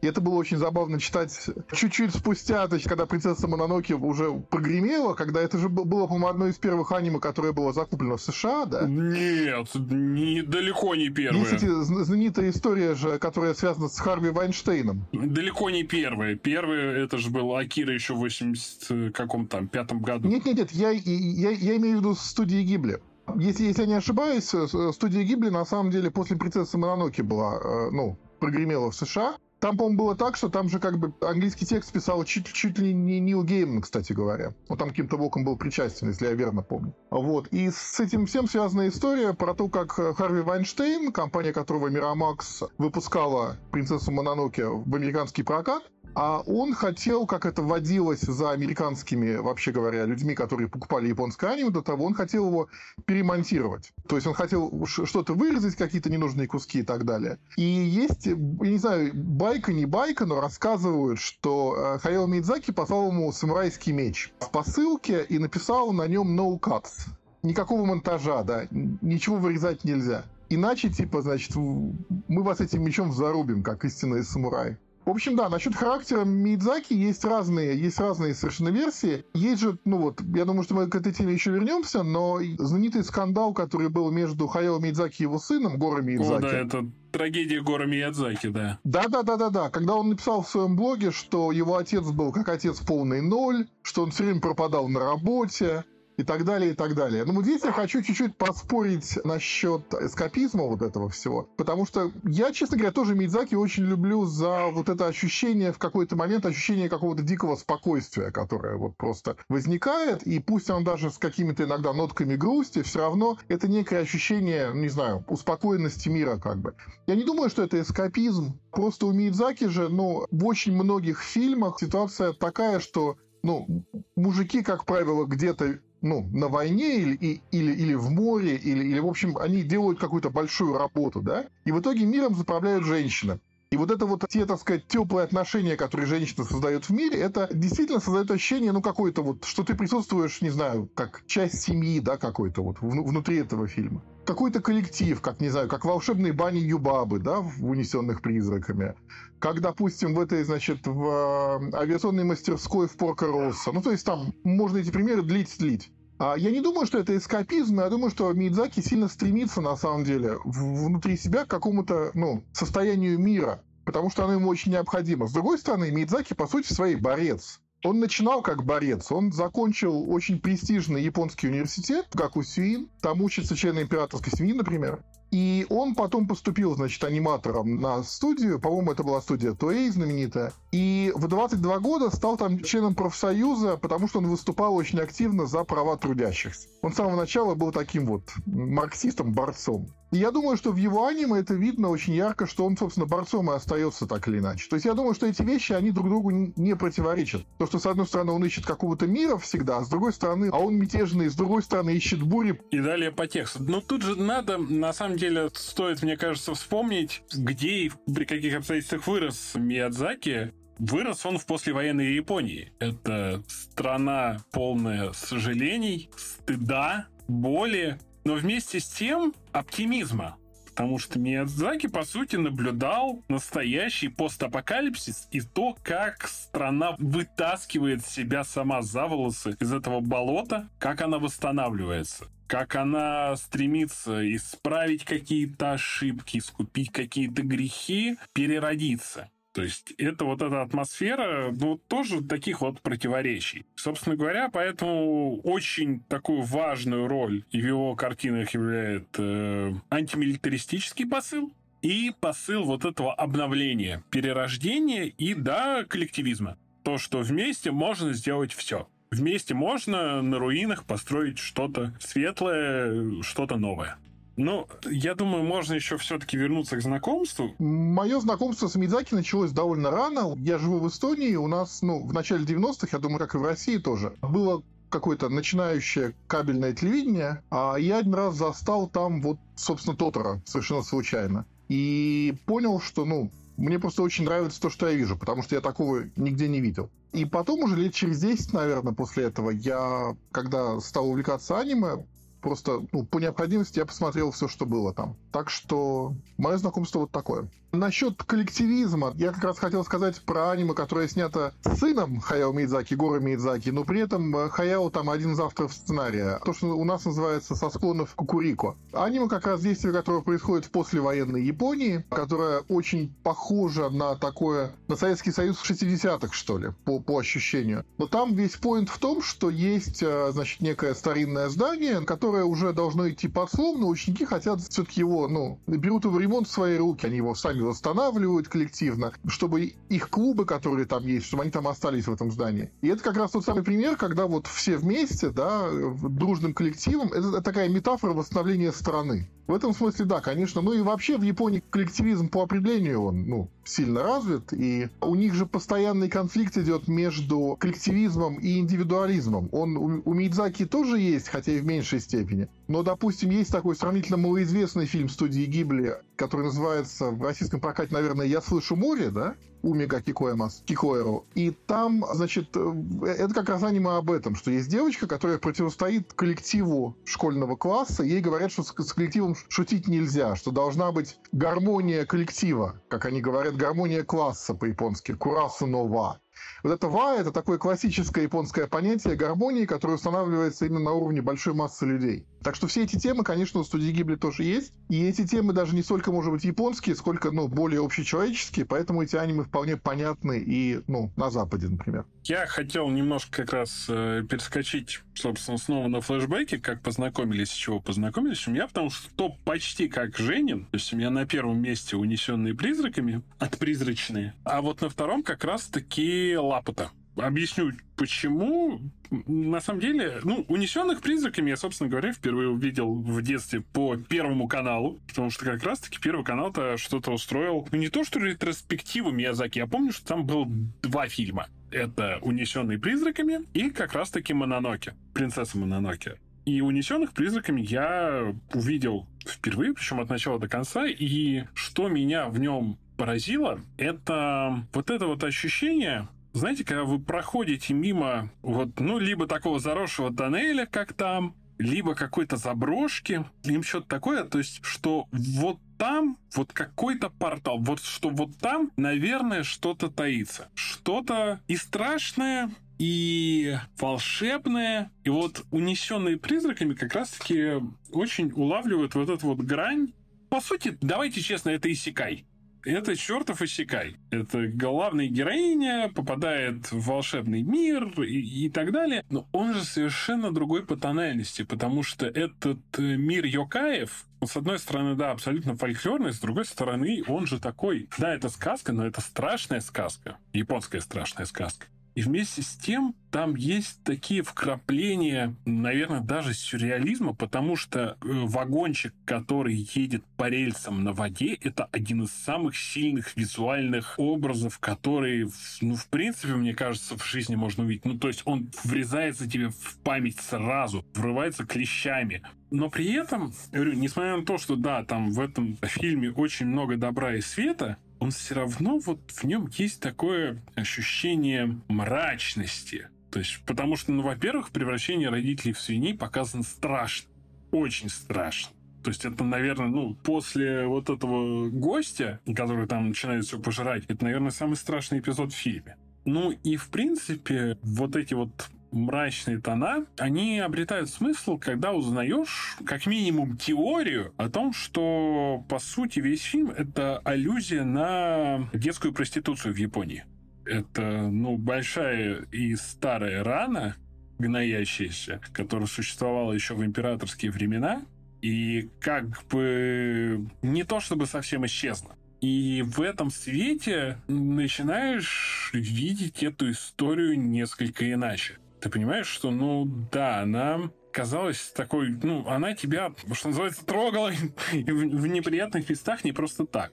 И 0.00 0.06
это 0.06 0.20
было 0.20 0.34
очень 0.34 0.58
забавно 0.58 1.00
читать 1.00 1.48
чуть-чуть 1.72 2.14
спустя, 2.14 2.66
то 2.68 2.76
есть, 2.76 2.88
когда 2.88 3.06
«Принцесса 3.06 3.48
Мононоке» 3.48 3.94
уже 3.94 4.32
прогремела, 4.32 5.14
когда 5.14 5.40
это 5.40 5.58
же 5.58 5.68
было, 5.68 6.06
по-моему, 6.06 6.26
одно 6.26 6.46
из 6.48 6.56
первых 6.56 6.92
аниме, 6.92 7.20
которое 7.20 7.52
было 7.52 7.72
закуплено 7.72 8.16
в 8.16 8.22
США, 8.22 8.66
да? 8.66 8.86
Нет, 8.86 9.61
нет, 9.74 9.90
не, 9.90 10.42
далеко 10.42 10.94
не 10.94 11.08
первая. 11.08 11.40
Есть 11.40 11.54
эти 11.54 11.66
знаменитая 11.66 12.50
история 12.50 12.94
же, 12.94 13.18
которая 13.18 13.54
связана 13.54 13.88
с 13.88 13.98
Харви 13.98 14.30
Вайнштейном. 14.30 15.06
Далеко 15.12 15.70
не 15.70 15.82
первая. 15.82 16.36
Первая, 16.36 17.04
это 17.04 17.18
же 17.18 17.30
был 17.30 17.54
Акира 17.56 17.92
еще 17.92 18.14
в 18.14 18.18
80 18.18 18.90
э, 18.90 19.10
каком 19.10 19.46
там, 19.46 19.68
пятом 19.68 20.00
году. 20.00 20.28
Нет-нет-нет, 20.28 20.70
я, 20.72 20.90
я, 20.90 21.50
я 21.50 21.76
имею 21.76 21.98
в 21.98 22.00
виду 22.00 22.14
студии 22.14 22.62
Гибли. 22.62 23.00
Если, 23.36 23.64
если 23.64 23.82
я 23.82 23.88
не 23.88 23.94
ошибаюсь, 23.94 24.52
э, 24.54 24.66
студия 24.92 25.22
Гибли 25.22 25.48
на 25.48 25.64
самом 25.64 25.90
деле 25.90 26.10
после 26.10 26.36
«Принцессы 26.36 26.76
Мононоки» 26.76 27.22
была, 27.22 27.58
э, 27.58 27.90
ну, 27.90 28.18
прогремела 28.40 28.90
в 28.90 28.94
США. 28.94 29.36
Там, 29.62 29.76
по-моему, 29.76 29.96
было 29.96 30.16
так, 30.16 30.36
что 30.36 30.48
там 30.48 30.68
же 30.68 30.80
как 30.80 30.98
бы 30.98 31.14
английский 31.20 31.64
текст 31.64 31.92
писал 31.92 32.24
чуть, 32.24 32.52
чуть 32.52 32.80
ли 32.80 32.92
не 32.92 33.20
Нил 33.20 33.44
Гейман, 33.44 33.82
кстати 33.82 34.12
говоря. 34.12 34.54
Он 34.68 34.76
там 34.76 34.88
каким-то 34.88 35.16
боком 35.16 35.44
был 35.44 35.56
причастен, 35.56 36.08
если 36.08 36.26
я 36.26 36.32
верно 36.32 36.62
помню. 36.62 36.96
Вот. 37.12 37.46
И 37.52 37.70
с 37.70 38.00
этим 38.00 38.26
всем 38.26 38.48
связана 38.48 38.88
история 38.88 39.34
про 39.34 39.54
то, 39.54 39.68
как 39.68 39.92
Харви 39.92 40.40
Вайнштейн, 40.40 41.12
компания 41.12 41.52
которого 41.52 41.88
Miramax 41.88 42.70
выпускала 42.76 43.56
«Принцессу 43.70 44.10
Мононоке» 44.10 44.66
в 44.66 44.92
американский 44.96 45.44
прокат, 45.44 45.84
а 46.14 46.40
он 46.40 46.74
хотел, 46.74 47.26
как 47.26 47.46
это 47.46 47.62
вводилось 47.62 48.20
за 48.20 48.50
американскими, 48.50 49.36
вообще 49.36 49.72
говоря, 49.72 50.04
людьми, 50.04 50.34
которые 50.34 50.68
покупали 50.68 51.08
японское 51.08 51.52
аниме 51.52 51.70
до 51.70 51.82
того, 51.82 52.04
он 52.04 52.14
хотел 52.14 52.48
его 52.48 52.68
перемонтировать. 53.06 53.92
То 54.08 54.16
есть 54.16 54.26
он 54.26 54.34
хотел 54.34 54.86
что-то 54.86 55.34
вырезать, 55.34 55.76
какие-то 55.76 56.10
ненужные 56.10 56.48
куски 56.48 56.80
и 56.80 56.82
так 56.82 57.04
далее. 57.04 57.38
И 57.56 57.62
есть, 57.62 58.26
я 58.26 58.34
не 58.34 58.78
знаю, 58.78 59.12
байка, 59.14 59.72
не 59.72 59.86
байка, 59.86 60.26
но 60.26 60.40
рассказывают, 60.40 61.18
что 61.18 61.76
э, 61.76 61.98
Хаяо 61.98 62.26
Мидзаки 62.26 62.72
послал 62.72 63.08
ему 63.08 63.32
самурайский 63.32 63.92
меч 63.92 64.32
в 64.40 64.50
посылке 64.50 65.24
и 65.28 65.38
написал 65.38 65.92
на 65.92 66.06
нем 66.06 66.38
no 66.38 66.58
cuts. 66.58 67.08
Никакого 67.42 67.84
монтажа, 67.84 68.42
да, 68.44 68.66
ничего 68.70 69.36
вырезать 69.36 69.84
нельзя. 69.84 70.24
Иначе, 70.48 70.90
типа, 70.90 71.22
значит, 71.22 71.56
мы 71.56 72.42
вас 72.42 72.60
этим 72.60 72.84
мечом 72.84 73.12
зарубим, 73.12 73.62
как 73.62 73.84
истинные 73.84 74.22
самураи. 74.22 74.76
В 75.04 75.10
общем, 75.10 75.34
да, 75.34 75.48
насчет 75.48 75.74
характера 75.74 76.24
Мидзаки 76.24 76.94
есть 76.94 77.24
разные, 77.24 77.78
есть 77.78 77.98
разные 77.98 78.34
совершенно 78.34 78.68
версии. 78.68 79.24
Есть 79.34 79.60
же, 79.60 79.78
ну 79.84 79.98
вот, 79.98 80.20
я 80.34 80.44
думаю, 80.44 80.62
что 80.62 80.74
мы 80.74 80.88
к 80.88 80.94
этой 80.94 81.12
теме 81.12 81.32
еще 81.32 81.50
вернемся, 81.50 82.02
но 82.02 82.38
знаменитый 82.58 83.02
скандал, 83.02 83.52
который 83.52 83.88
был 83.88 84.10
между 84.10 84.46
Хаяо 84.46 84.78
Мидзаки 84.78 85.22
и 85.22 85.22
его 85.24 85.38
сыном, 85.38 85.76
Гора 85.76 86.02
Мидзаки. 86.02 86.46
О, 86.46 86.50
да, 86.50 86.56
это 86.56 86.86
трагедия 87.10 87.60
Гора 87.60 87.86
Миядзаки, 87.86 88.48
да. 88.48 88.78
Да-да-да-да-да. 88.84 89.70
Когда 89.70 89.94
он 89.94 90.08
написал 90.08 90.42
в 90.42 90.48
своем 90.48 90.76
блоге, 90.76 91.10
что 91.10 91.52
его 91.52 91.76
отец 91.76 92.04
был 92.10 92.32
как 92.32 92.48
отец 92.48 92.80
полный 92.80 93.20
ноль, 93.20 93.66
что 93.82 94.02
он 94.02 94.10
все 94.10 94.24
время 94.24 94.40
пропадал 94.40 94.88
на 94.88 95.00
работе, 95.00 95.84
и 96.16 96.22
так 96.22 96.44
далее, 96.44 96.72
и 96.72 96.74
так 96.74 96.94
далее. 96.94 97.24
Но 97.24 97.32
вот 97.32 97.44
здесь 97.44 97.62
я 97.64 97.72
хочу 97.72 98.02
чуть-чуть 98.02 98.36
поспорить 98.36 99.18
насчет 99.24 99.92
эскапизма 99.94 100.64
вот 100.64 100.82
этого 100.82 101.08
всего, 101.08 101.48
потому 101.56 101.86
что 101.86 102.12
я, 102.24 102.52
честно 102.52 102.76
говоря, 102.76 102.92
тоже 102.92 103.14
Мидзаки 103.14 103.54
очень 103.54 103.84
люблю 103.84 104.24
за 104.24 104.66
вот 104.68 104.88
это 104.88 105.06
ощущение 105.06 105.72
в 105.72 105.78
какой-то 105.78 106.16
момент, 106.16 106.46
ощущение 106.46 106.88
какого-то 106.88 107.22
дикого 107.22 107.56
спокойствия, 107.56 108.30
которое 108.30 108.76
вот 108.76 108.96
просто 108.96 109.36
возникает, 109.48 110.22
и 110.22 110.38
пусть 110.38 110.70
он 110.70 110.84
даже 110.84 111.10
с 111.10 111.18
какими-то 111.18 111.64
иногда 111.64 111.92
нотками 111.92 112.36
грусти, 112.36 112.82
все 112.82 113.00
равно 113.00 113.38
это 113.48 113.68
некое 113.68 114.00
ощущение, 114.00 114.70
не 114.74 114.88
знаю, 114.88 115.24
успокоенности 115.28 116.08
мира 116.08 116.38
как 116.38 116.58
бы. 116.58 116.74
Я 117.06 117.14
не 117.14 117.24
думаю, 117.24 117.50
что 117.50 117.62
это 117.62 117.80
эскапизм, 117.80 118.58
просто 118.70 119.06
у 119.06 119.12
Мидзаки 119.12 119.66
же, 119.66 119.88
ну, 119.88 120.26
в 120.30 120.46
очень 120.46 120.74
многих 120.74 121.20
фильмах 121.20 121.78
ситуация 121.80 122.32
такая, 122.32 122.80
что 122.80 123.16
ну, 123.42 123.84
мужики, 124.16 124.62
как 124.62 124.84
правило, 124.84 125.24
где-то 125.24 125.80
ну, 126.02 126.28
на 126.32 126.48
войне 126.48 126.96
или, 126.96 127.42
или, 127.50 127.72
или 127.72 127.94
в 127.94 128.10
море, 128.10 128.56
или, 128.56 128.84
или, 128.84 128.98
в 128.98 129.06
общем, 129.06 129.38
они 129.38 129.62
делают 129.62 129.98
какую-то 129.98 130.30
большую 130.30 130.76
работу, 130.76 131.22
да, 131.22 131.46
и 131.64 131.72
в 131.72 131.80
итоге 131.80 132.04
миром 132.04 132.34
заправляют 132.34 132.84
женщины. 132.84 133.40
И 133.72 133.76
вот 133.78 133.90
это 133.90 134.04
вот 134.04 134.22
те, 134.28 134.44
так 134.44 134.60
сказать, 134.60 134.86
теплые 134.86 135.24
отношения, 135.24 135.76
которые 135.76 136.06
женщина 136.06 136.44
создает 136.44 136.90
в 136.90 136.90
мире, 136.90 137.18
это 137.18 137.48
действительно 137.50 138.00
создает 138.00 138.30
ощущение, 138.30 138.70
ну, 138.70 138.82
какое-то 138.82 139.22
вот, 139.22 139.46
что 139.46 139.64
ты 139.64 139.74
присутствуешь, 139.74 140.42
не 140.42 140.50
знаю, 140.50 140.90
как 140.94 141.22
часть 141.26 141.62
семьи, 141.62 141.98
да, 141.98 142.18
какой-то 142.18 142.62
вот 142.62 142.76
внутри 142.82 143.38
этого 143.38 143.66
фильма. 143.66 144.02
Какой-то 144.26 144.60
коллектив, 144.60 145.18
как, 145.22 145.40
не 145.40 145.48
знаю, 145.48 145.70
как 145.70 145.86
волшебные 145.86 146.34
бани 146.34 146.58
Юбабы, 146.58 147.18
да, 147.18 147.40
в 147.40 147.64
«Унесенных 147.64 148.20
призраками». 148.20 148.94
Как, 149.38 149.62
допустим, 149.62 150.14
в 150.14 150.20
этой, 150.20 150.44
значит, 150.44 150.86
в 150.86 151.70
э, 151.72 151.74
авиационной 151.74 152.24
мастерской 152.24 152.86
в 152.86 152.96
Порко 152.98 153.26
Росса. 153.26 153.72
Ну, 153.72 153.80
то 153.80 153.90
есть 153.90 154.04
там 154.04 154.34
можно 154.44 154.76
эти 154.76 154.90
примеры 154.90 155.22
длить-длить. 155.22 155.90
А 156.24 156.36
я 156.36 156.52
не 156.52 156.60
думаю, 156.60 156.86
что 156.86 156.98
это 156.98 157.16
эскапизм, 157.16 157.80
я 157.80 157.90
думаю, 157.90 158.08
что 158.08 158.32
Мидзаки 158.32 158.78
сильно 158.78 159.08
стремится, 159.08 159.60
на 159.60 159.74
самом 159.74 160.04
деле, 160.04 160.38
внутри 160.44 161.16
себя 161.16 161.44
к 161.44 161.48
какому-то, 161.48 162.12
ну, 162.14 162.44
состоянию 162.52 163.18
мира, 163.18 163.64
потому 163.84 164.08
что 164.08 164.22
оно 164.22 164.34
ему 164.34 164.48
очень 164.48 164.70
необходимо. 164.70 165.26
С 165.26 165.32
другой 165.32 165.58
стороны, 165.58 165.90
Мидзаки, 165.90 166.34
по 166.34 166.46
сути, 166.46 166.72
своей 166.72 166.94
борец. 166.94 167.60
Он 167.84 167.98
начинал 167.98 168.40
как 168.40 168.64
борец. 168.64 169.10
Он 169.10 169.32
закончил 169.32 170.08
очень 170.12 170.38
престижный 170.38 171.02
японский 171.02 171.48
университет, 171.48 172.06
как 172.12 172.36
у 172.36 172.44
Сюин. 172.44 172.88
Там 173.00 173.20
учатся 173.20 173.56
члены 173.56 173.80
императорской 173.80 174.32
семьи, 174.32 174.52
например. 174.52 175.02
И 175.32 175.66
он 175.70 175.94
потом 175.94 176.28
поступил, 176.28 176.74
значит, 176.76 177.02
аниматором 177.04 177.80
на 177.80 178.02
студию, 178.02 178.60
по-моему, 178.60 178.92
это 178.92 179.02
была 179.02 179.22
студия 179.22 179.54
Туэй 179.54 179.88
знаменитая, 179.88 180.52
и 180.72 181.10
в 181.14 181.26
22 181.26 181.78
года 181.78 182.14
стал 182.14 182.36
там 182.36 182.62
членом 182.62 182.94
профсоюза, 182.94 183.78
потому 183.78 184.08
что 184.08 184.18
он 184.18 184.26
выступал 184.26 184.76
очень 184.76 185.00
активно 185.00 185.46
за 185.46 185.64
права 185.64 185.96
трудящихся. 185.96 186.68
Он 186.82 186.92
с 186.92 186.96
самого 186.96 187.16
начала 187.16 187.54
был 187.54 187.72
таким 187.72 188.04
вот 188.04 188.30
марксистом, 188.44 189.32
борцом. 189.32 189.88
И 189.88 190.01
я 190.18 190.30
думаю, 190.30 190.56
что 190.56 190.72
в 190.72 190.76
его 190.76 191.06
аниме 191.06 191.40
это 191.40 191.54
видно 191.54 191.88
очень 191.88 192.14
ярко, 192.14 192.46
что 192.46 192.66
он, 192.66 192.76
собственно, 192.76 193.06
борцом 193.06 193.50
и 193.50 193.54
остается 193.54 194.06
так 194.06 194.28
или 194.28 194.38
иначе. 194.38 194.68
То 194.68 194.76
есть 194.76 194.86
я 194.86 194.94
думаю, 194.94 195.14
что 195.14 195.26
эти 195.26 195.42
вещи, 195.42 195.72
они 195.72 195.90
друг 195.90 196.08
другу 196.08 196.30
не 196.30 196.76
противоречат. 196.76 197.46
То, 197.58 197.66
что 197.66 197.78
с 197.78 197.86
одной 197.86 198.06
стороны 198.06 198.32
он 198.32 198.44
ищет 198.44 198.66
какого-то 198.66 199.06
мира 199.06 199.36
всегда, 199.38 199.78
а 199.78 199.84
с 199.84 199.88
другой 199.88 200.12
стороны, 200.12 200.50
а 200.52 200.58
он 200.58 200.76
мятежный, 200.76 201.28
с 201.28 201.34
другой 201.34 201.62
стороны 201.62 201.90
ищет 201.96 202.22
бури. 202.22 202.60
И 202.70 202.80
далее 202.80 203.10
по 203.10 203.26
тексту. 203.26 203.62
Но 203.62 203.80
тут 203.80 204.02
же 204.02 204.16
надо, 204.16 204.58
на 204.58 204.92
самом 204.92 205.16
деле, 205.16 205.50
стоит, 205.54 206.02
мне 206.02 206.16
кажется, 206.16 206.54
вспомнить, 206.54 207.22
где 207.32 207.68
и 207.68 207.92
при 208.12 208.24
каких 208.24 208.56
обстоятельствах 208.56 209.06
вырос 209.06 209.52
Миядзаки. 209.54 210.52
Вырос 210.78 211.24
он 211.24 211.38
в 211.38 211.46
послевоенной 211.46 212.14
Японии. 212.14 212.72
Это 212.80 213.42
страна 213.46 214.38
полная 214.50 215.12
сожалений, 215.12 216.10
стыда, 216.16 217.06
боли, 217.28 217.98
но 218.24 218.34
вместе 218.34 218.80
с 218.80 218.86
тем 218.86 219.34
оптимизма. 219.52 220.36
Потому 220.70 220.98
что 220.98 221.18
Миядзаки, 221.18 221.86
по 221.86 222.02
сути, 222.02 222.36
наблюдал 222.36 223.22
настоящий 223.28 224.08
постапокалипсис 224.08 225.28
и 225.30 225.42
то, 225.42 225.76
как 225.82 226.26
страна 226.26 226.96
вытаскивает 226.98 228.04
себя 228.06 228.42
сама 228.42 228.80
за 228.80 229.06
волосы 229.06 229.54
из 229.60 229.70
этого 229.70 230.00
болота, 230.00 230.68
как 230.78 231.02
она 231.02 231.18
восстанавливается 231.18 232.26
как 232.52 232.76
она 232.76 233.34
стремится 233.36 234.30
исправить 234.36 235.06
какие-то 235.06 235.72
ошибки, 235.72 236.36
искупить 236.36 236.92
какие-то 236.92 237.40
грехи, 237.40 238.18
переродиться. 238.34 239.30
То 239.52 239.62
есть 239.62 239.92
это 239.98 240.24
вот 240.24 240.40
эта 240.40 240.62
атмосфера, 240.62 241.52
ну, 241.52 241.76
тоже 241.76 242.22
таких 242.22 242.62
вот 242.62 242.80
противоречий. 242.80 243.66
Собственно 243.74 244.16
говоря, 244.16 244.48
поэтому 244.48 245.40
очень 245.42 246.00
такую 246.00 246.42
важную 246.42 247.06
роль 247.06 247.44
в 247.52 247.56
его 247.56 247.94
картинах 247.94 248.54
являет 248.54 249.08
э, 249.18 249.72
антимилитаристический 249.90 251.06
посыл, 251.06 251.52
и 251.82 252.12
посыл 252.20 252.64
вот 252.64 252.84
этого 252.84 253.12
обновления, 253.12 254.02
перерождения 254.10 255.04
и, 255.04 255.34
да, 255.34 255.84
коллективизма. 255.84 256.56
То, 256.84 256.96
что 256.96 257.18
вместе 257.18 257.70
можно 257.72 258.12
сделать 258.12 258.52
все. 258.52 258.88
Вместе 259.10 259.52
можно 259.52 260.22
на 260.22 260.38
руинах 260.38 260.84
построить 260.84 261.38
что-то 261.38 261.92
светлое, 262.00 263.22
что-то 263.22 263.56
новое. 263.56 263.98
Ну, 264.36 264.66
я 264.90 265.14
думаю, 265.14 265.44
можно 265.44 265.74
еще 265.74 265.98
все-таки 265.98 266.36
вернуться 266.36 266.76
к 266.76 266.82
знакомству. 266.82 267.54
Мое 267.58 268.18
знакомство 268.20 268.68
с 268.68 268.74
Мидзаки 268.76 269.14
началось 269.14 269.52
довольно 269.52 269.90
рано. 269.90 270.34
Я 270.38 270.58
живу 270.58 270.78
в 270.78 270.88
Эстонии, 270.88 271.34
у 271.36 271.48
нас, 271.48 271.82
ну, 271.82 272.04
в 272.04 272.12
начале 272.12 272.44
90-х, 272.44 272.88
я 272.92 272.98
думаю, 272.98 273.18
как 273.18 273.34
и 273.34 273.38
в 273.38 273.44
России 273.44 273.76
тоже, 273.76 274.14
было 274.22 274.62
какое-то 274.88 275.28
начинающее 275.28 276.14
кабельное 276.26 276.74
телевидение, 276.74 277.42
а 277.50 277.76
я 277.76 277.98
один 277.98 278.14
раз 278.14 278.36
застал 278.36 278.88
там 278.88 279.22
вот, 279.22 279.38
собственно, 279.56 279.96
Тотора, 279.96 280.42
совершенно 280.44 280.82
случайно. 280.82 281.46
И 281.68 282.34
понял, 282.46 282.80
что, 282.80 283.04
ну, 283.04 283.30
мне 283.56 283.78
просто 283.78 284.02
очень 284.02 284.24
нравится 284.24 284.60
то, 284.60 284.70
что 284.70 284.88
я 284.88 284.94
вижу, 284.94 285.16
потому 285.16 285.42
что 285.42 285.54
я 285.54 285.60
такого 285.60 286.04
нигде 286.16 286.48
не 286.48 286.60
видел. 286.60 286.90
И 287.12 287.24
потом 287.24 287.60
уже 287.60 287.76
лет 287.76 287.94
через 287.94 288.20
10, 288.20 288.52
наверное, 288.54 288.94
после 288.94 289.24
этого, 289.24 289.50
я, 289.50 290.16
когда 290.30 290.80
стал 290.80 291.08
увлекаться 291.08 291.58
аниме, 291.58 292.04
просто 292.42 292.84
ну, 292.92 293.04
по 293.04 293.18
необходимости 293.18 293.78
я 293.78 293.86
посмотрел 293.86 294.30
все, 294.32 294.48
что 294.48 294.66
было 294.66 294.92
там. 294.92 295.16
Так 295.30 295.48
что 295.48 296.14
мое 296.36 296.58
знакомство 296.58 296.98
вот 296.98 297.10
такое. 297.10 297.48
Насчет 297.72 298.22
коллективизма, 298.22 299.14
я 299.16 299.32
как 299.32 299.44
раз 299.44 299.58
хотел 299.58 299.82
сказать 299.82 300.20
про 300.20 300.50
аниме, 300.50 300.74
которое 300.74 301.08
снято 301.08 301.54
сыном 301.62 302.20
Хаяо 302.20 302.52
Мидзаки, 302.52 302.92
Горы 302.92 303.18
Мидзаки, 303.18 303.70
но 303.70 303.84
при 303.84 304.00
этом 304.00 304.36
э, 304.36 304.50
Хаяо 304.50 304.90
там 304.90 305.08
один 305.08 305.32
из 305.32 305.40
авторов 305.40 305.72
сценария. 305.72 306.38
То, 306.44 306.52
что 306.52 306.76
у 306.76 306.84
нас 306.84 307.06
называется 307.06 307.54
«Со 307.54 307.70
склонов 307.70 308.14
Кукурико». 308.14 308.76
Аниме 308.92 309.26
как 309.26 309.46
раз 309.46 309.62
действие, 309.62 309.94
которое 309.94 310.20
происходит 310.20 310.66
в 310.66 310.70
послевоенной 310.70 311.42
Японии, 311.42 312.04
которое 312.10 312.60
очень 312.68 313.14
похоже 313.22 313.88
на 313.88 314.16
такое, 314.16 314.72
на 314.88 314.96
Советский 314.96 315.32
Союз 315.32 315.56
в 315.56 315.70
60-х, 315.70 316.28
что 316.32 316.58
ли, 316.58 316.72
по, 316.84 317.00
по 317.00 317.18
ощущению. 317.18 317.86
Но 317.96 318.06
там 318.06 318.34
весь 318.34 318.56
поинт 318.56 318.90
в 318.90 318.98
том, 318.98 319.22
что 319.22 319.48
есть, 319.48 320.02
э, 320.02 320.30
значит, 320.32 320.60
некое 320.60 320.94
старинное 320.94 321.48
здание, 321.48 322.02
которое 322.02 322.31
уже 322.40 322.72
должно 322.72 323.08
идти 323.08 323.28
под 323.28 323.50
слом, 323.50 323.80
но 323.80 323.88
ученики 323.88 324.24
хотят 324.24 324.60
все-таки 324.60 325.00
его, 325.00 325.28
ну, 325.28 325.58
берут 325.66 326.04
его 326.04 326.18
ремонт 326.18 326.48
в 326.48 326.50
свои 326.50 326.76
руки, 326.76 327.06
они 327.06 327.16
его 327.16 327.34
сами 327.34 327.60
восстанавливают 327.60 328.48
коллективно, 328.48 329.12
чтобы 329.26 329.74
их 329.88 330.10
клубы, 330.10 330.44
которые 330.44 330.86
там 330.86 331.06
есть, 331.06 331.26
чтобы 331.26 331.42
они 331.42 331.52
там 331.52 331.68
остались 331.68 332.06
в 332.06 332.12
этом 332.12 332.30
здании. 332.30 332.70
И 332.80 332.88
это 332.88 333.02
как 333.02 333.16
раз 333.16 333.32
тот 333.32 333.44
самый 333.44 333.62
пример, 333.62 333.96
когда 333.96 334.26
вот 334.26 334.46
все 334.46 334.76
вместе, 334.76 335.30
да, 335.30 335.68
дружным 335.70 336.54
коллективом, 336.54 337.12
это 337.12 337.40
такая 337.42 337.68
метафора 337.68 338.12
восстановления 338.12 338.72
страны. 338.72 339.28
В 339.46 339.54
этом 339.54 339.74
смысле, 339.74 340.04
да, 340.04 340.20
конечно. 340.20 340.62
Ну 340.62 340.72
и 340.72 340.80
вообще 340.80 341.18
в 341.18 341.22
Японии 341.22 341.62
коллективизм 341.70 342.28
по 342.28 342.42
определению, 342.42 343.02
он, 343.02 343.26
ну, 343.26 343.50
сильно 343.64 344.02
развит, 344.02 344.52
и 344.52 344.88
у 345.00 345.14
них 345.14 345.34
же 345.34 345.46
постоянный 345.46 346.08
конфликт 346.08 346.56
идет 346.56 346.88
между 346.88 347.56
коллективизмом 347.58 348.36
и 348.36 348.58
индивидуализмом. 348.58 349.48
Он 349.52 349.76
у, 349.76 350.02
у 350.04 350.14
Мидзаки 350.14 350.64
тоже 350.64 350.98
есть, 351.00 351.28
хотя 351.28 351.52
и 351.52 351.58
в 351.58 351.66
меньшей 351.66 352.00
степени. 352.00 352.21
Но, 352.68 352.82
допустим, 352.82 353.30
есть 353.30 353.50
такой 353.50 353.76
сравнительно 353.76 354.16
малоизвестный 354.16 354.86
фильм 354.86 355.08
студии 355.08 355.44
Гибли, 355.44 355.96
который 356.16 356.46
называется 356.46 357.10
в 357.10 357.22
российском 357.22 357.60
прокате, 357.60 357.92
наверное, 357.94 358.26
«Я 358.26 358.40
слышу 358.40 358.76
море», 358.76 359.10
да? 359.10 359.34
Умига 359.62 360.00
Кикоэмас, 360.00 360.62
Кикоэру. 360.66 361.24
И 361.34 361.50
там, 361.50 362.04
значит, 362.14 362.56
э, 362.56 362.72
это 363.06 363.32
как 363.32 363.48
раз 363.48 363.62
аниме 363.62 363.96
об 363.96 364.10
этом, 364.10 364.34
что 364.34 364.50
есть 364.50 364.68
девочка, 364.68 365.06
которая 365.06 365.38
противостоит 365.38 366.12
коллективу 366.14 366.96
школьного 367.04 367.54
класса, 367.54 368.02
ей 368.02 368.20
говорят, 368.20 368.50
что 368.50 368.64
с 368.64 368.92
коллективом 368.92 369.36
шутить 369.48 369.86
нельзя, 369.86 370.34
что 370.34 370.50
должна 370.50 370.90
быть 370.90 371.16
гармония 371.30 372.04
коллектива, 372.06 372.80
как 372.88 373.06
они 373.06 373.20
говорят, 373.20 373.56
гармония 373.56 374.02
класса 374.02 374.54
по-японски, 374.54 375.14
курасу 375.14 375.66
нова. 375.66 376.20
Вот 376.62 376.72
это 376.72 376.88
ва– 376.88 377.16
это 377.18 377.32
такое 377.32 377.58
классическое 377.58 378.24
японское 378.24 378.66
понятие 378.66 379.16
гармонии, 379.16 379.66
которое 379.66 379.94
устанавливается 379.94 380.66
именно 380.66 380.80
на 380.80 380.92
уровне 380.92 381.20
большой 381.20 381.54
массы 381.54 381.86
людей. 381.86 382.26
Так 382.42 382.56
что 382.56 382.66
все 382.66 382.82
эти 382.84 382.98
темы, 382.98 383.24
конечно, 383.24 383.60
у 383.60 383.64
студии 383.64 383.90
Гибли 383.90 384.16
тоже 384.16 384.42
есть. 384.44 384.72
И 384.88 385.04
эти 385.04 385.26
темы 385.26 385.52
даже 385.52 385.74
не 385.74 385.82
столько, 385.82 386.10
может 386.12 386.32
быть, 386.32 386.44
японские, 386.44 386.96
сколько, 386.96 387.30
ну, 387.30 387.48
более 387.48 387.84
общечеловеческие, 387.84 388.66
поэтому 388.66 389.02
эти 389.02 389.16
аниме 389.16 389.44
вполне 389.44 389.76
понятны 389.76 390.38
и, 390.38 390.80
ну, 390.86 391.12
на 391.16 391.30
Западе, 391.30 391.68
например. 391.68 392.04
Я 392.24 392.46
хотел 392.46 392.88
немножко 392.88 393.42
как 393.42 393.52
раз 393.52 393.86
э, 393.88 394.24
перескочить, 394.28 395.00
собственно, 395.14 395.58
снова 395.58 395.88
на 395.88 396.00
флешбеки, 396.00 396.58
как 396.58 396.82
познакомились, 396.82 397.50
с 397.50 397.54
чего 397.54 397.80
познакомились. 397.80 398.46
У 398.46 398.50
меня 398.50 398.66
потому 398.66 398.90
что 398.90 399.36
почти 399.44 399.88
как 399.88 400.16
Женин, 400.16 400.66
то 400.66 400.76
есть 400.76 400.92
у 400.92 400.96
меня 400.96 401.10
на 401.10 401.26
первом 401.26 401.60
месте 401.60 401.96
унесенные 401.96 402.54
призраками, 402.54 403.22
от 403.38 403.58
призрачные, 403.58 404.34
а 404.44 404.62
вот 404.62 404.80
на 404.80 404.88
втором 404.88 405.22
как 405.22 405.44
раз-таки 405.44 406.31
Лапота. 406.38 406.90
Объясню, 407.16 407.72
почему. 407.96 408.80
На 409.10 409.60
самом 409.60 409.80
деле, 409.80 410.20
ну, 410.24 410.46
«Унесенных 410.48 411.02
призраками» 411.02 411.50
я, 411.50 411.58
собственно 411.58 411.90
говоря, 411.90 412.12
впервые 412.12 412.48
увидел 412.48 412.94
в 412.94 413.20
детстве 413.20 413.60
по 413.60 413.96
Первому 413.96 414.48
каналу, 414.48 414.98
потому 415.06 415.28
что 415.28 415.44
как 415.44 415.62
раз-таки 415.62 415.98
Первый 416.00 416.24
канал-то 416.24 416.78
что-то 416.78 417.10
устроил. 417.10 417.68
Ну, 417.70 417.78
не 417.78 417.88
то, 417.88 418.04
что 418.04 418.18
ретроспективу 418.18 419.10
Миязаки, 419.10 419.58
я 419.58 419.66
помню, 419.66 419.92
что 419.92 420.06
там 420.06 420.24
было 420.24 420.46
два 420.80 421.06
фильма. 421.08 421.48
Это 421.70 422.18
«Унесенные 422.22 422.78
призраками» 422.78 423.46
и 423.52 423.68
как 423.70 423.92
раз-таки 423.92 424.32
«Мононоке», 424.32 424.94
«Принцесса 425.12 425.58
Мононоке». 425.58 426.18
И 426.46 426.62
«Унесенных 426.62 427.12
призраками» 427.12 427.60
я 427.60 428.34
увидел 428.54 429.06
впервые, 429.26 429.74
причем 429.74 430.00
от 430.00 430.08
начала 430.08 430.38
до 430.38 430.48
конца, 430.48 430.86
и 430.86 431.44
что 431.54 431.88
меня 431.88 432.28
в 432.28 432.38
нем 432.38 432.78
поразило, 432.96 433.60
это 433.76 434.66
вот 434.72 434.90
это 434.90 435.06
вот 435.06 435.24
ощущение, 435.24 436.08
знаете, 436.32 436.64
когда 436.64 436.84
вы 436.84 436.98
проходите 436.98 437.74
мимо 437.74 438.30
вот, 438.42 438.80
ну, 438.80 438.98
либо 438.98 439.26
такого 439.26 439.58
заросшего 439.58 440.14
тоннеля, 440.14 440.66
как 440.66 440.92
там, 440.92 441.34
либо 441.58 441.94
какой-то 441.94 442.36
заброшки, 442.36 443.24
либо 443.44 443.62
что-то 443.62 443.88
такое, 443.88 444.24
то 444.24 444.38
есть, 444.38 444.60
что 444.62 445.06
вот 445.12 445.58
там 445.78 446.18
вот 446.34 446.52
какой-то 446.52 447.10
портал, 447.10 447.58
вот 447.58 447.80
что 447.80 448.10
вот 448.10 448.36
там, 448.38 448.70
наверное, 448.76 449.42
что-то 449.42 449.90
таится. 449.90 450.48
Что-то 450.54 451.40
и 451.48 451.56
страшное, 451.56 452.50
и 452.78 453.56
волшебное. 453.78 454.90
И 455.04 455.08
вот 455.08 455.44
унесенные 455.50 456.16
призраками 456.16 456.74
как 456.74 456.94
раз-таки 456.94 457.62
очень 457.92 458.32
улавливают 458.32 458.94
вот 458.94 459.08
эту 459.08 459.28
вот 459.28 459.38
грань. 459.38 459.92
По 460.30 460.40
сути, 460.40 460.76
давайте 460.80 461.20
честно, 461.20 461.50
это 461.50 461.70
Исикай 461.70 462.24
это 462.64 462.96
чертов 462.96 463.42
Исикай. 463.42 463.96
Это 464.10 464.46
главная 464.46 465.06
героиня 465.06 465.90
попадает 465.94 466.70
в 466.70 466.80
волшебный 466.86 467.42
мир 467.42 467.88
и, 468.02 468.46
и 468.46 468.50
так 468.50 468.72
далее. 468.72 469.04
Но 469.10 469.28
он 469.32 469.54
же 469.54 469.64
совершенно 469.64 470.32
другой 470.32 470.64
по 470.64 470.76
тональности, 470.76 471.42
потому 471.42 471.82
что 471.82 472.06
этот 472.06 472.60
э, 472.78 472.96
мир 472.96 473.24
Йокаев, 473.24 474.04
с 474.24 474.36
одной 474.36 474.58
стороны, 474.58 474.94
да, 474.94 475.10
абсолютно 475.10 475.56
фольклорный, 475.56 476.12
с 476.12 476.20
другой 476.20 476.44
стороны, 476.44 477.02
он 477.06 477.26
же 477.26 477.40
такой, 477.40 477.88
да, 477.98 478.14
это 478.14 478.28
сказка, 478.28 478.72
но 478.72 478.86
это 478.86 479.00
страшная 479.00 479.60
сказка, 479.60 480.16
японская 480.32 480.80
страшная 480.80 481.26
сказка. 481.26 481.66
И 481.94 482.02
вместе 482.02 482.42
с 482.42 482.56
тем 482.56 482.94
там 483.10 483.34
есть 483.36 483.82
такие 483.84 484.22
вкрапления, 484.22 485.36
наверное, 485.44 486.00
даже 486.00 486.32
сюрреализма, 486.32 487.14
потому 487.14 487.56
что 487.56 487.80
э, 487.80 487.94
вагончик, 488.00 488.94
который 489.04 489.54
едет 489.74 490.02
по 490.16 490.28
рельсам 490.30 490.82
на 490.82 490.94
воде, 490.94 491.34
это 491.34 491.68
один 491.72 492.04
из 492.04 492.10
самых 492.10 492.56
сильных 492.56 493.14
визуальных 493.16 493.94
образов, 493.98 494.58
которые, 494.58 495.28
ну, 495.60 495.76
в 495.76 495.86
принципе, 495.88 496.34
мне 496.34 496.54
кажется, 496.54 496.96
в 496.96 497.04
жизни 497.06 497.34
можно 497.34 497.64
увидеть. 497.64 497.84
Ну, 497.84 497.98
то 497.98 498.08
есть 498.08 498.22
он 498.24 498.50
врезается 498.64 499.28
тебе 499.28 499.50
в 499.50 499.76
память 499.84 500.18
сразу, 500.18 500.86
врывается 500.94 501.44
клещами. 501.44 502.22
Но 502.50 502.70
при 502.70 502.92
этом, 502.92 503.32
говорю, 503.50 503.72
несмотря 503.74 504.16
на 504.16 504.24
то, 504.24 504.38
что 504.38 504.56
да, 504.56 504.84
там 504.84 505.10
в 505.10 505.20
этом 505.20 505.58
фильме 505.62 506.10
очень 506.10 506.46
много 506.46 506.76
добра 506.76 507.14
и 507.14 507.20
света, 507.20 507.78
он 508.02 508.10
все 508.10 508.34
равно 508.34 508.80
вот 508.80 509.12
в 509.12 509.22
нем 509.22 509.48
есть 509.56 509.80
такое 509.80 510.42
ощущение 510.56 511.60
мрачности. 511.68 512.88
То 513.12 513.20
есть, 513.20 513.38
потому 513.46 513.76
что, 513.76 513.92
ну, 513.92 514.02
во-первых, 514.02 514.50
превращение 514.50 515.08
родителей 515.08 515.52
в 515.52 515.60
свиней 515.60 515.94
показано 515.94 516.42
страшно. 516.42 517.08
Очень 517.52 517.90
страшно. 517.90 518.50
То 518.82 518.90
есть 518.90 519.04
это, 519.04 519.22
наверное, 519.22 519.68
ну, 519.68 519.94
после 519.94 520.66
вот 520.66 520.90
этого 520.90 521.48
гостя, 521.48 522.18
который 522.34 522.66
там 522.66 522.88
начинает 522.88 523.24
все 523.24 523.38
пожирать, 523.38 523.84
это, 523.86 524.02
наверное, 524.02 524.32
самый 524.32 524.56
страшный 524.56 524.98
эпизод 524.98 525.32
в 525.32 525.36
фильме. 525.36 525.76
Ну 526.04 526.32
и, 526.32 526.56
в 526.56 526.70
принципе, 526.70 527.56
вот 527.62 527.94
эти 527.94 528.14
вот 528.14 528.50
мрачные 528.72 529.38
тона, 529.38 529.86
они 529.98 530.40
обретают 530.40 530.90
смысл, 530.90 531.38
когда 531.38 531.72
узнаешь 531.72 532.56
как 532.66 532.86
минимум 532.86 533.36
теорию 533.36 534.12
о 534.16 534.28
том, 534.28 534.52
что 534.52 535.44
по 535.48 535.58
сути 535.58 536.00
весь 536.00 536.22
фильм 536.22 536.50
это 536.50 536.98
аллюзия 537.04 537.64
на 537.64 538.48
детскую 538.52 538.92
проституцию 538.92 539.54
в 539.54 539.58
Японии. 539.58 540.04
Это, 540.44 541.08
ну, 541.08 541.36
большая 541.36 542.22
и 542.32 542.56
старая 542.56 543.22
рана, 543.22 543.76
гноящаяся, 544.18 545.20
которая 545.32 545.68
существовала 545.68 546.32
еще 546.32 546.54
в 546.54 546.64
императорские 546.64 547.30
времена, 547.30 547.82
И 548.22 548.70
как 548.80 549.26
бы 549.26 550.28
не 550.42 550.62
то 550.62 550.78
чтобы 550.78 551.06
совсем 551.06 551.44
исчезла. 551.44 551.96
И 552.20 552.62
в 552.64 552.80
этом 552.80 553.10
свете 553.10 553.98
начинаешь 554.06 555.50
видеть 555.52 556.22
эту 556.22 556.52
историю 556.52 557.18
несколько 557.18 557.92
иначе. 557.92 558.38
Ты 558.62 558.70
понимаешь, 558.70 559.08
что, 559.08 559.32
ну 559.32 559.64
да, 559.90 560.20
она 560.20 560.70
казалась 560.92 561.50
такой, 561.50 561.90
ну, 562.02 562.26
она 562.28 562.54
тебя, 562.54 562.92
что 563.12 563.28
называется, 563.28 563.66
трогала 563.66 564.10
в 564.52 565.06
неприятных 565.06 565.68
местах 565.68 566.04
не 566.04 566.12
просто 566.12 566.46
так. 566.46 566.72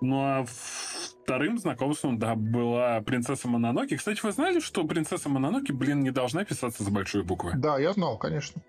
Ну 0.00 0.20
а 0.20 0.44
вторым 0.44 1.58
знакомством, 1.58 2.18
да, 2.18 2.36
была 2.36 3.00
принцесса 3.00 3.48
Мононоки. 3.48 3.96
Кстати, 3.96 4.20
вы 4.22 4.32
знали, 4.32 4.60
что 4.60 4.84
принцесса 4.84 5.28
Мононоки, 5.28 5.72
блин, 5.72 6.02
не 6.02 6.12
должна 6.12 6.44
писаться 6.44 6.84
с 6.84 6.88
большой 6.88 7.24
буквы? 7.24 7.52
Да, 7.56 7.78
я 7.78 7.92
знал, 7.92 8.16
конечно. 8.16 8.62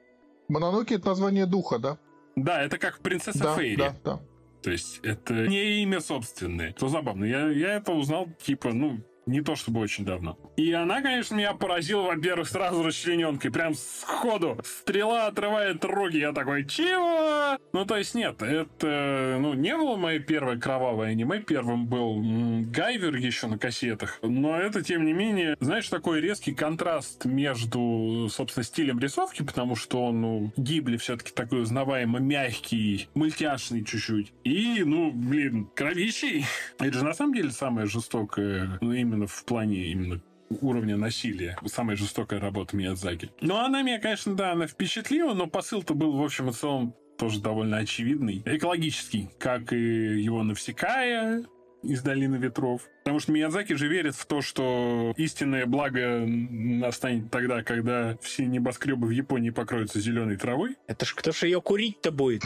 Мононоки— 0.47 0.93
это 0.95 1.07
название 1.07 1.45
духа, 1.45 1.77
да? 1.77 1.97
Да, 2.35 2.63
это 2.63 2.79
как 2.79 2.99
принцесса 2.99 3.43
да, 3.43 3.55
Фейри. 3.55 3.77
Да, 3.77 3.95
да. 4.03 4.19
То 4.63 4.71
есть 4.71 4.99
это 5.03 5.47
не 5.47 5.83
имя 5.83 5.99
собственное. 5.99 6.71
Что 6.71 6.87
забавно. 6.87 7.25
Я, 7.25 7.49
я 7.49 7.75
это 7.75 7.91
узнал, 7.91 8.27
типа, 8.41 8.73
ну, 8.73 8.99
не 9.25 9.41
то 9.41 9.55
чтобы 9.55 9.79
очень 9.79 10.05
давно. 10.05 10.37
И 10.57 10.71
она, 10.73 11.01
конечно, 11.01 11.35
меня 11.35 11.53
поразила, 11.53 12.03
во-первых, 12.03 12.47
сразу 12.47 12.83
расчлененкой. 12.83 13.51
Прям 13.51 13.73
сходу. 13.73 14.59
Стрела 14.63 15.27
отрывает 15.27 15.83
руки. 15.85 16.17
Я 16.17 16.33
такой, 16.33 16.65
чего? 16.65 17.57
Ну, 17.73 17.85
то 17.85 17.97
есть 17.97 18.15
нет, 18.15 18.41
это, 18.41 19.37
ну, 19.39 19.53
не 19.53 19.75
было 19.75 19.95
моей 19.95 20.19
первой 20.19 20.59
кровавой 20.59 21.11
аниме. 21.11 21.39
Первым 21.39 21.87
был 21.87 22.17
м, 22.17 22.71
Гайвер 22.71 23.15
еще 23.15 23.47
на 23.47 23.57
кассетах. 23.57 24.19
Но 24.21 24.57
это, 24.57 24.83
тем 24.83 25.05
не 25.05 25.13
менее, 25.13 25.55
знаешь, 25.59 25.87
такой 25.89 26.21
резкий 26.21 26.53
контраст 26.53 27.25
между, 27.25 28.27
собственно, 28.29 28.63
стилем 28.63 28.99
рисовки, 28.99 29.43
потому 29.43 29.75
что 29.75 30.05
он, 30.05 30.21
ну, 30.21 30.53
Гибли 30.57 30.97
все-таки 30.97 31.31
такой 31.31 31.61
узнаваемо 31.61 32.19
мягкий, 32.19 33.07
мультяшный 33.13 33.83
чуть-чуть. 33.83 34.33
И, 34.43 34.83
ну, 34.85 35.11
блин, 35.11 35.69
кровищий. 35.73 36.45
Это 36.79 36.99
же 36.99 37.03
на 37.05 37.13
самом 37.13 37.33
деле 37.33 37.51
самое 37.51 37.87
жестокое, 37.87 38.77
ну, 38.81 38.91
именно 38.93 39.12
именно 39.13 39.27
в 39.27 39.45
плане 39.45 39.87
именно 39.87 40.21
уровня 40.61 40.97
насилия. 40.97 41.57
Самая 41.65 41.95
жестокая 41.95 42.39
работа 42.39 42.75
Миядзаки. 42.75 43.31
Но 43.41 43.63
она 43.63 43.81
меня, 43.81 43.99
конечно, 43.99 44.35
да, 44.35 44.51
она 44.51 44.67
впечатлила, 44.67 45.33
но 45.33 45.47
посыл-то 45.47 45.93
был, 45.93 46.11
в 46.17 46.23
общем 46.23 46.49
и 46.49 46.53
целом, 46.53 46.95
тоже 47.17 47.41
довольно 47.41 47.77
очевидный. 47.77 48.41
Экологический, 48.45 49.29
как 49.39 49.73
и 49.73 50.21
его 50.21 50.43
Навсекая 50.43 51.45
из 51.83 52.01
«Долины 52.01 52.37
ветров». 52.37 52.81
Потому 53.03 53.19
что 53.19 53.31
Миядзаки 53.31 53.73
же 53.73 53.87
верит 53.87 54.15
в 54.15 54.25
то, 54.25 54.41
что 54.41 55.13
истинное 55.17 55.65
благо 55.65 56.23
настанет 56.25 57.29
тогда, 57.29 57.61
когда 57.63 58.17
все 58.21 58.45
небоскребы 58.45 59.07
в 59.07 59.11
Японии 59.11 59.49
покроются 59.49 59.99
зеленой 59.99 60.37
травой. 60.37 60.77
Это 60.87 61.05
ж 61.05 61.13
кто 61.13 61.31
же 61.31 61.47
ее 61.47 61.61
курить-то 61.61 62.11
будет? 62.11 62.43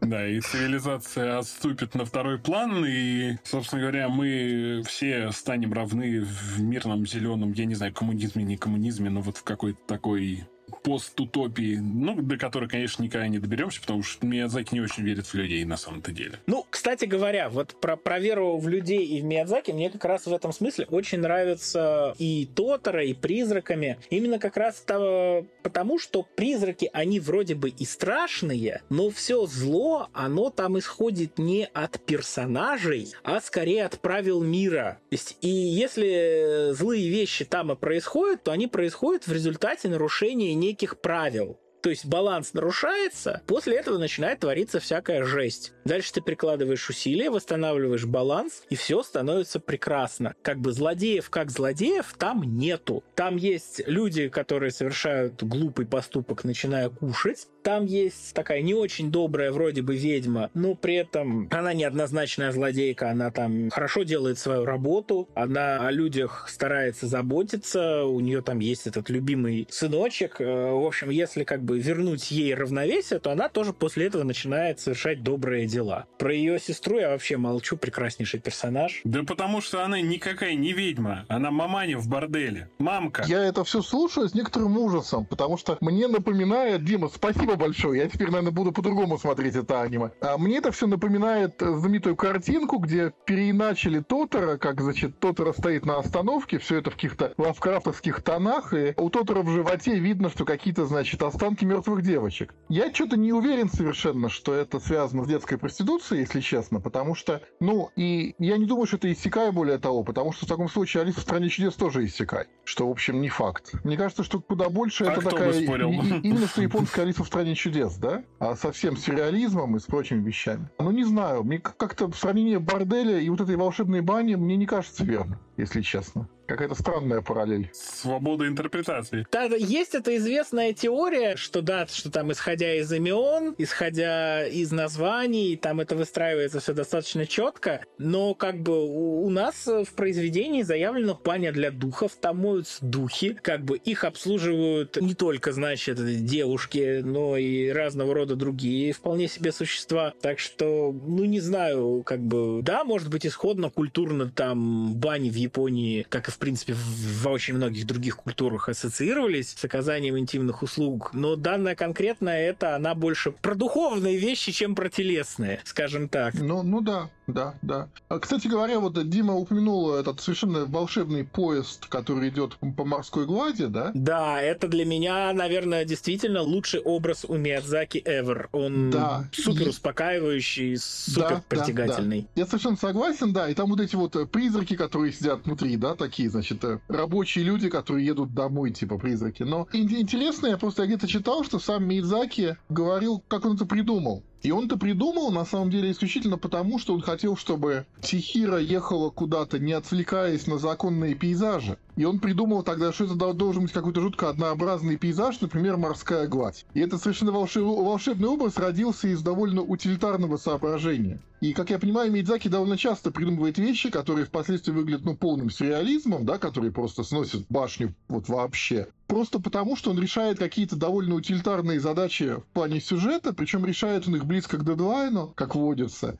Да, 0.00 0.26
и 0.26 0.40
цивилизация 0.40 1.38
отступит 1.38 1.94
на 1.94 2.04
второй 2.04 2.38
план, 2.38 2.84
и, 2.86 3.36
собственно 3.44 3.82
говоря, 3.82 4.08
мы 4.08 4.82
все 4.86 5.30
станем 5.32 5.72
равны 5.72 6.20
в 6.20 6.60
мирном 6.60 7.06
зеленом, 7.06 7.52
я 7.52 7.64
не 7.64 7.74
знаю, 7.74 7.92
коммунизме, 7.92 8.44
не 8.44 8.56
коммунизме, 8.56 9.10
но 9.10 9.20
вот 9.20 9.36
в 9.36 9.44
какой-то 9.44 9.80
такой 9.86 10.48
постутопии, 10.82 11.76
ну, 11.76 12.20
до 12.20 12.36
которой, 12.36 12.68
конечно, 12.68 13.02
никогда 13.02 13.28
не 13.28 13.38
доберемся, 13.38 13.80
потому 13.80 14.02
что 14.02 14.26
Миядзаки 14.26 14.74
не 14.74 14.80
очень 14.80 15.02
верит 15.02 15.26
в 15.26 15.34
людей 15.34 15.64
на 15.64 15.76
самом-то 15.76 16.12
деле. 16.12 16.38
Ну, 16.46 16.66
кстати 16.68 17.04
говоря, 17.04 17.48
вот 17.48 17.80
про, 17.80 17.96
про 17.96 18.18
веру 18.18 18.56
в 18.58 18.68
людей 18.68 19.04
и 19.04 19.20
в 19.20 19.24
Миядзаки 19.24 19.70
мне 19.70 19.90
как 19.90 20.04
раз 20.04 20.26
в 20.26 20.32
этом 20.32 20.52
смысле 20.52 20.86
очень 20.90 21.18
нравится 21.18 22.14
и 22.18 22.46
Тотора, 22.54 23.04
и 23.04 23.14
призраками. 23.14 23.98
Именно 24.10 24.38
как 24.38 24.56
раз 24.56 24.80
того, 24.80 25.46
потому, 25.62 25.98
что 25.98 26.22
призраки, 26.22 26.90
они 26.92 27.20
вроде 27.20 27.54
бы 27.54 27.68
и 27.68 27.84
страшные, 27.84 28.82
но 28.88 29.10
все 29.10 29.46
зло, 29.46 30.08
оно 30.12 30.50
там 30.50 30.78
исходит 30.78 31.38
не 31.38 31.66
от 31.72 32.00
персонажей, 32.00 33.12
а 33.22 33.40
скорее 33.40 33.84
от 33.84 34.00
правил 34.00 34.42
мира. 34.42 34.98
То 35.10 35.14
есть, 35.14 35.36
и 35.40 35.48
если 35.48 36.72
злые 36.72 37.08
вещи 37.08 37.44
там 37.44 37.72
и 37.72 37.76
происходят, 37.76 38.42
то 38.44 38.52
они 38.52 38.66
происходят 38.66 39.26
в 39.26 39.32
результате 39.32 39.88
нарушения 39.88 40.54
неких 40.58 41.00
правил. 41.00 41.58
То 41.88 41.92
есть 41.92 42.04
баланс 42.04 42.52
нарушается, 42.52 43.40
после 43.46 43.76
этого 43.76 43.96
начинает 43.96 44.40
твориться 44.40 44.78
всякая 44.78 45.24
жесть. 45.24 45.72
Дальше 45.86 46.12
ты 46.12 46.20
прикладываешь 46.20 46.90
усилия, 46.90 47.30
восстанавливаешь 47.30 48.04
баланс, 48.04 48.62
и 48.68 48.76
все 48.76 49.02
становится 49.02 49.58
прекрасно. 49.58 50.34
Как 50.42 50.58
бы 50.58 50.72
злодеев 50.72 51.30
как 51.30 51.50
злодеев 51.50 52.14
там 52.18 52.42
нету. 52.42 53.02
Там 53.14 53.36
есть 53.36 53.80
люди, 53.86 54.28
которые 54.28 54.70
совершают 54.70 55.42
глупый 55.42 55.86
поступок, 55.86 56.44
начиная 56.44 56.90
кушать. 56.90 57.46
Там 57.62 57.86
есть 57.86 58.34
такая 58.34 58.60
не 58.60 58.74
очень 58.74 59.10
добрая 59.10 59.50
вроде 59.50 59.80
бы 59.80 59.96
ведьма, 59.96 60.50
но 60.52 60.74
при 60.74 60.96
этом 60.96 61.48
она 61.50 61.72
неоднозначная 61.72 62.52
злодейка, 62.52 63.10
она 63.10 63.30
там 63.30 63.70
хорошо 63.70 64.02
делает 64.02 64.38
свою 64.38 64.66
работу, 64.66 65.28
она 65.34 65.86
о 65.86 65.90
людях 65.90 66.46
старается 66.50 67.06
заботиться, 67.06 68.04
у 68.04 68.20
нее 68.20 68.42
там 68.42 68.58
есть 68.58 68.86
этот 68.86 69.08
любимый 69.08 69.66
сыночек. 69.70 70.40
Э, 70.40 70.70
в 70.72 70.86
общем, 70.86 71.10
если 71.10 71.44
как 71.44 71.62
бы 71.62 71.77
вернуть 71.78 72.30
ей 72.30 72.54
равновесие, 72.54 73.20
то 73.20 73.30
она 73.30 73.48
тоже 73.48 73.72
после 73.72 74.06
этого 74.06 74.24
начинает 74.24 74.80
совершать 74.80 75.22
добрые 75.22 75.66
дела. 75.66 76.06
Про 76.18 76.32
ее 76.32 76.58
сестру 76.58 76.98
я 76.98 77.10
вообще 77.10 77.36
молчу, 77.36 77.76
прекраснейший 77.76 78.40
персонаж. 78.40 79.00
Да 79.04 79.22
потому 79.22 79.60
что 79.60 79.84
она 79.84 80.00
никакая 80.00 80.54
не 80.54 80.72
ведьма, 80.72 81.24
она 81.28 81.50
маманя 81.50 81.98
в 81.98 82.08
борделе. 82.08 82.70
Мамка. 82.78 83.24
Я 83.26 83.44
это 83.44 83.64
все 83.64 83.82
слушаю 83.82 84.28
с 84.28 84.34
некоторым 84.34 84.76
ужасом, 84.78 85.24
потому 85.24 85.56
что 85.56 85.78
мне 85.80 86.08
напоминает, 86.08 86.84
Дима, 86.84 87.08
спасибо 87.08 87.56
большое, 87.56 88.02
я 88.02 88.08
теперь, 88.08 88.28
наверное, 88.28 88.52
буду 88.52 88.72
по-другому 88.72 89.18
смотреть 89.18 89.56
это 89.56 89.82
аниме. 89.82 90.10
А 90.20 90.38
мне 90.38 90.58
это 90.58 90.72
все 90.72 90.86
напоминает 90.86 91.56
знаменитую 91.60 92.16
картинку, 92.16 92.78
где 92.78 93.12
переиначили 93.24 94.00
Тотора, 94.00 94.56
как, 94.56 94.80
значит, 94.80 95.18
Тотора 95.18 95.52
стоит 95.52 95.84
на 95.84 95.98
остановке, 95.98 96.58
все 96.58 96.78
это 96.78 96.90
в 96.90 96.94
каких-то 96.94 97.34
лавкрафтовских 97.36 98.22
тонах, 98.22 98.72
и 98.74 98.94
у 98.96 99.10
Тотора 99.10 99.42
в 99.42 99.50
животе 99.50 99.98
видно, 99.98 100.30
что 100.30 100.44
какие-то, 100.44 100.86
значит, 100.86 101.22
останки 101.22 101.57
мертвых 101.64 102.02
девочек. 102.02 102.54
Я 102.68 102.92
что-то 102.92 103.16
не 103.16 103.32
уверен 103.32 103.68
совершенно, 103.68 104.28
что 104.28 104.54
это 104.54 104.80
связано 104.80 105.24
с 105.24 105.28
детской 105.28 105.58
проституцией, 105.58 106.20
если 106.22 106.40
честно, 106.40 106.80
потому 106.80 107.14
что, 107.14 107.42
ну, 107.60 107.90
и 107.96 108.34
я 108.38 108.56
не 108.58 108.66
думаю, 108.66 108.86
что 108.86 108.96
это 108.96 109.12
иссякай 109.12 109.50
более 109.50 109.78
того, 109.78 110.02
потому 110.04 110.32
что 110.32 110.46
в 110.46 110.48
таком 110.48 110.68
случае 110.68 111.02
Алиса 111.02 111.20
в 111.20 111.22
стране 111.22 111.48
чудес 111.48 111.74
тоже 111.74 112.04
иссякай, 112.04 112.46
что, 112.64 112.88
в 112.88 112.90
общем, 112.90 113.20
не 113.20 113.28
факт. 113.28 113.72
Мне 113.84 113.96
кажется, 113.96 114.22
что 114.24 114.40
куда 114.40 114.68
больше 114.68 115.04
А 115.04 115.12
это 115.12 115.22
такая... 115.22 115.52
и- 115.52 115.64
и- 115.64 116.20
Именно 116.28 116.46
что 116.46 116.62
японская 116.62 117.04
Алиса 117.04 117.24
в 117.24 117.26
стране 117.26 117.54
чудес, 117.54 117.96
да? 117.96 118.22
А 118.38 118.54
со 118.56 118.72
всем 118.72 118.96
сюрреализмом 118.96 119.76
и 119.76 119.78
с 119.80 119.84
прочими 119.84 120.22
вещами. 120.24 120.68
Ну, 120.78 120.90
не 120.90 121.04
знаю, 121.04 121.44
мне 121.44 121.58
как-то 121.58 122.10
сравнение 122.12 122.58
борделя 122.58 123.18
и 123.18 123.28
вот 123.28 123.40
этой 123.40 123.56
волшебной 123.56 124.00
бани 124.00 124.34
мне 124.34 124.56
не 124.56 124.66
кажется 124.66 125.04
верно, 125.04 125.40
если 125.56 125.80
честно. 125.80 126.28
Какая-то 126.48 126.74
странная 126.74 127.20
параллель. 127.20 127.68
Свобода 127.74 128.46
интерпретации. 128.48 129.26
Да, 129.30 129.44
есть 129.44 129.94
эта 129.94 130.16
известная 130.16 130.72
теория, 130.72 131.36
что 131.36 131.60
да, 131.60 131.86
что 131.86 132.10
там 132.10 132.32
исходя 132.32 132.74
из 132.74 132.90
имен, 132.90 133.54
исходя 133.58 134.46
из 134.46 134.72
названий, 134.72 135.56
там 135.56 135.80
это 135.80 135.94
выстраивается 135.94 136.60
все 136.60 136.72
достаточно 136.72 137.26
четко, 137.26 137.84
но 137.98 138.32
как 138.32 138.62
бы 138.62 138.82
у, 138.82 139.26
у 139.26 139.28
нас 139.28 139.66
в 139.66 139.92
произведении 139.94 140.62
заявлено 140.62 141.20
баня 141.22 141.52
для 141.52 141.70
духов, 141.70 142.12
там 142.18 142.38
моются 142.38 142.82
духи, 142.82 143.34
как 143.34 143.62
бы 143.62 143.76
их 143.76 144.04
обслуживают 144.04 144.96
не 145.02 145.14
только, 145.14 145.52
значит, 145.52 145.98
девушки, 146.24 147.02
но 147.04 147.36
и 147.36 147.68
разного 147.68 148.14
рода 148.14 148.36
другие 148.36 148.94
вполне 148.94 149.28
себе 149.28 149.52
существа. 149.52 150.14
Так 150.22 150.38
что, 150.38 150.92
ну 150.92 151.26
не 151.26 151.40
знаю, 151.40 152.02
как 152.06 152.20
бы, 152.20 152.62
да, 152.62 152.84
может 152.84 153.10
быть, 153.10 153.26
исходно 153.26 153.68
культурно 153.68 154.30
там 154.30 154.94
бани 154.94 155.28
в 155.28 155.34
Японии, 155.34 156.06
как 156.08 156.28
и 156.28 156.30
в 156.30 156.37
принципе 156.38 156.74
в, 156.74 157.22
во 157.22 157.30
очень 157.30 157.54
многих 157.54 157.86
других 157.86 158.16
культурах 158.16 158.68
ассоциировались 158.68 159.54
с 159.56 159.64
оказанием 159.64 160.18
интимных 160.18 160.62
услуг, 160.62 161.10
но 161.12 161.36
данная 161.36 161.74
конкретно 161.74 162.30
это, 162.30 162.76
она 162.76 162.94
больше 162.94 163.30
про 163.32 163.54
духовные 163.54 164.16
вещи, 164.18 164.52
чем 164.52 164.74
про 164.74 164.88
телесные, 164.88 165.60
скажем 165.64 166.08
так. 166.08 166.34
Ну, 166.34 166.62
ну 166.62 166.80
да, 166.80 167.10
да, 167.28 167.54
да. 167.62 167.88
А, 168.08 168.18
Кстати 168.18 168.48
говоря, 168.48 168.80
вот 168.80 169.08
Дима 169.08 169.34
упомянул 169.34 169.94
этот 169.94 170.20
совершенно 170.20 170.64
волшебный 170.64 171.24
поезд, 171.24 171.86
который 171.86 172.30
идет 172.30 172.56
по 172.76 172.84
морской 172.84 173.26
глади, 173.26 173.66
да? 173.66 173.92
Да, 173.94 174.40
это 174.40 174.66
для 174.66 174.84
меня, 174.84 175.32
наверное, 175.32 175.84
действительно 175.84 176.42
лучший 176.42 176.80
образ 176.80 177.24
у 177.28 177.36
Миядзаки 177.36 178.02
ever. 178.04 178.46
Он 178.52 178.90
Да. 178.90 179.24
супер 179.32 179.68
успокаивающий, 179.68 180.74
Да, 180.74 180.80
супер 180.80 181.28
да, 181.28 181.42
притягательный. 181.48 182.22
да. 182.22 182.28
Я 182.34 182.46
совершенно 182.46 182.76
согласен, 182.76 183.32
да. 183.32 183.48
И 183.48 183.54
там 183.54 183.70
вот 183.70 183.80
эти 183.80 183.94
вот 183.96 184.16
э, 184.16 184.26
призраки, 184.26 184.74
которые 184.76 185.12
сидят 185.12 185.44
внутри, 185.44 185.76
да, 185.76 185.94
такие, 185.94 186.30
значит, 186.30 186.64
э, 186.64 186.80
рабочие 186.88 187.44
люди, 187.44 187.68
которые 187.68 188.06
едут 188.06 188.34
домой, 188.34 188.70
типа 188.72 188.98
призраки. 188.98 189.42
Но 189.42 189.68
ин- 189.72 189.88
интересно, 190.00 190.46
я 190.46 190.56
просто 190.56 190.86
где-то 190.86 191.06
читал, 191.06 191.44
что 191.44 191.58
сам 191.58 191.84
Мидзаки 191.86 192.56
говорил, 192.68 193.22
как 193.28 193.44
он 193.44 193.56
это 193.56 193.66
придумал. 193.66 194.22
И 194.42 194.52
он 194.52 194.66
это 194.66 194.76
придумал, 194.76 195.32
на 195.32 195.44
самом 195.44 195.70
деле, 195.70 195.90
исключительно 195.90 196.38
потому, 196.38 196.78
что 196.78 196.94
он 196.94 197.00
хотел, 197.00 197.36
чтобы 197.36 197.86
Тихира 198.00 198.58
ехала 198.58 199.10
куда-то, 199.10 199.58
не 199.58 199.72
отвлекаясь 199.72 200.46
на 200.46 200.58
законные 200.58 201.14
пейзажи. 201.16 201.78
И 201.98 202.04
он 202.04 202.20
придумал 202.20 202.62
тогда, 202.62 202.92
что 202.92 203.06
это 203.06 203.16
должен 203.32 203.64
быть 203.64 203.72
какой-то 203.72 204.00
жутко 204.00 204.28
однообразный 204.28 204.96
пейзаж, 204.96 205.40
например, 205.40 205.78
морская 205.78 206.28
гладь. 206.28 206.64
И 206.72 206.78
это 206.78 206.96
совершенно 206.96 207.32
волшеб... 207.32 207.64
волшебный 207.64 208.28
образ 208.28 208.56
родился 208.56 209.08
из 209.08 209.20
довольно 209.20 209.62
утилитарного 209.62 210.36
соображения. 210.36 211.20
И, 211.40 211.52
как 211.52 211.70
я 211.70 211.78
понимаю, 211.80 212.12
Мидзаки 212.12 212.46
довольно 212.46 212.76
часто 212.76 213.10
придумывает 213.10 213.58
вещи, 213.58 213.90
которые 213.90 214.26
впоследствии 214.26 214.70
выглядят 214.70 215.04
ну, 215.04 215.16
полным 215.16 215.50
сюрреализмом, 215.50 216.24
да, 216.24 216.38
которые 216.38 216.70
просто 216.70 217.02
сносят 217.02 217.46
башню 217.48 217.96
вот 218.06 218.28
вообще. 218.28 218.86
Просто 219.08 219.40
потому, 219.40 219.74
что 219.74 219.90
он 219.90 220.00
решает 220.00 220.38
какие-то 220.38 220.76
довольно 220.76 221.16
утилитарные 221.16 221.80
задачи 221.80 222.36
в 222.36 222.44
плане 222.52 222.80
сюжета, 222.80 223.32
причем 223.32 223.64
решает 223.64 224.06
он 224.06 224.14
их 224.14 224.24
близко 224.24 224.56
к 224.56 224.64
дедлайну, 224.64 225.32
как 225.34 225.56
водится. 225.56 226.16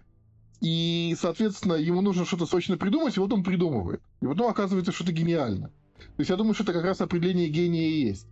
И, 0.61 1.17
соответственно, 1.21 1.75
ему 1.75 2.01
нужно 2.01 2.25
что-то 2.25 2.47
срочно 2.47 2.77
придумать, 2.77 3.17
и 3.17 3.21
вот 3.21 3.33
он 3.33 3.45
придумывает. 3.45 4.03
И 4.21 4.27
потом 4.27 4.49
оказывается, 4.49 4.93
что 4.93 5.05
это 5.05 5.13
гениально. 5.13 5.69
То 5.99 6.21
есть 6.21 6.31
я 6.31 6.37
думаю, 6.37 6.55
что 6.55 6.65
это 6.65 6.73
как 6.73 6.85
раз 6.85 7.01
определение 7.01 7.49
гения 7.49 7.89
и 7.89 8.01
есть. 8.09 8.27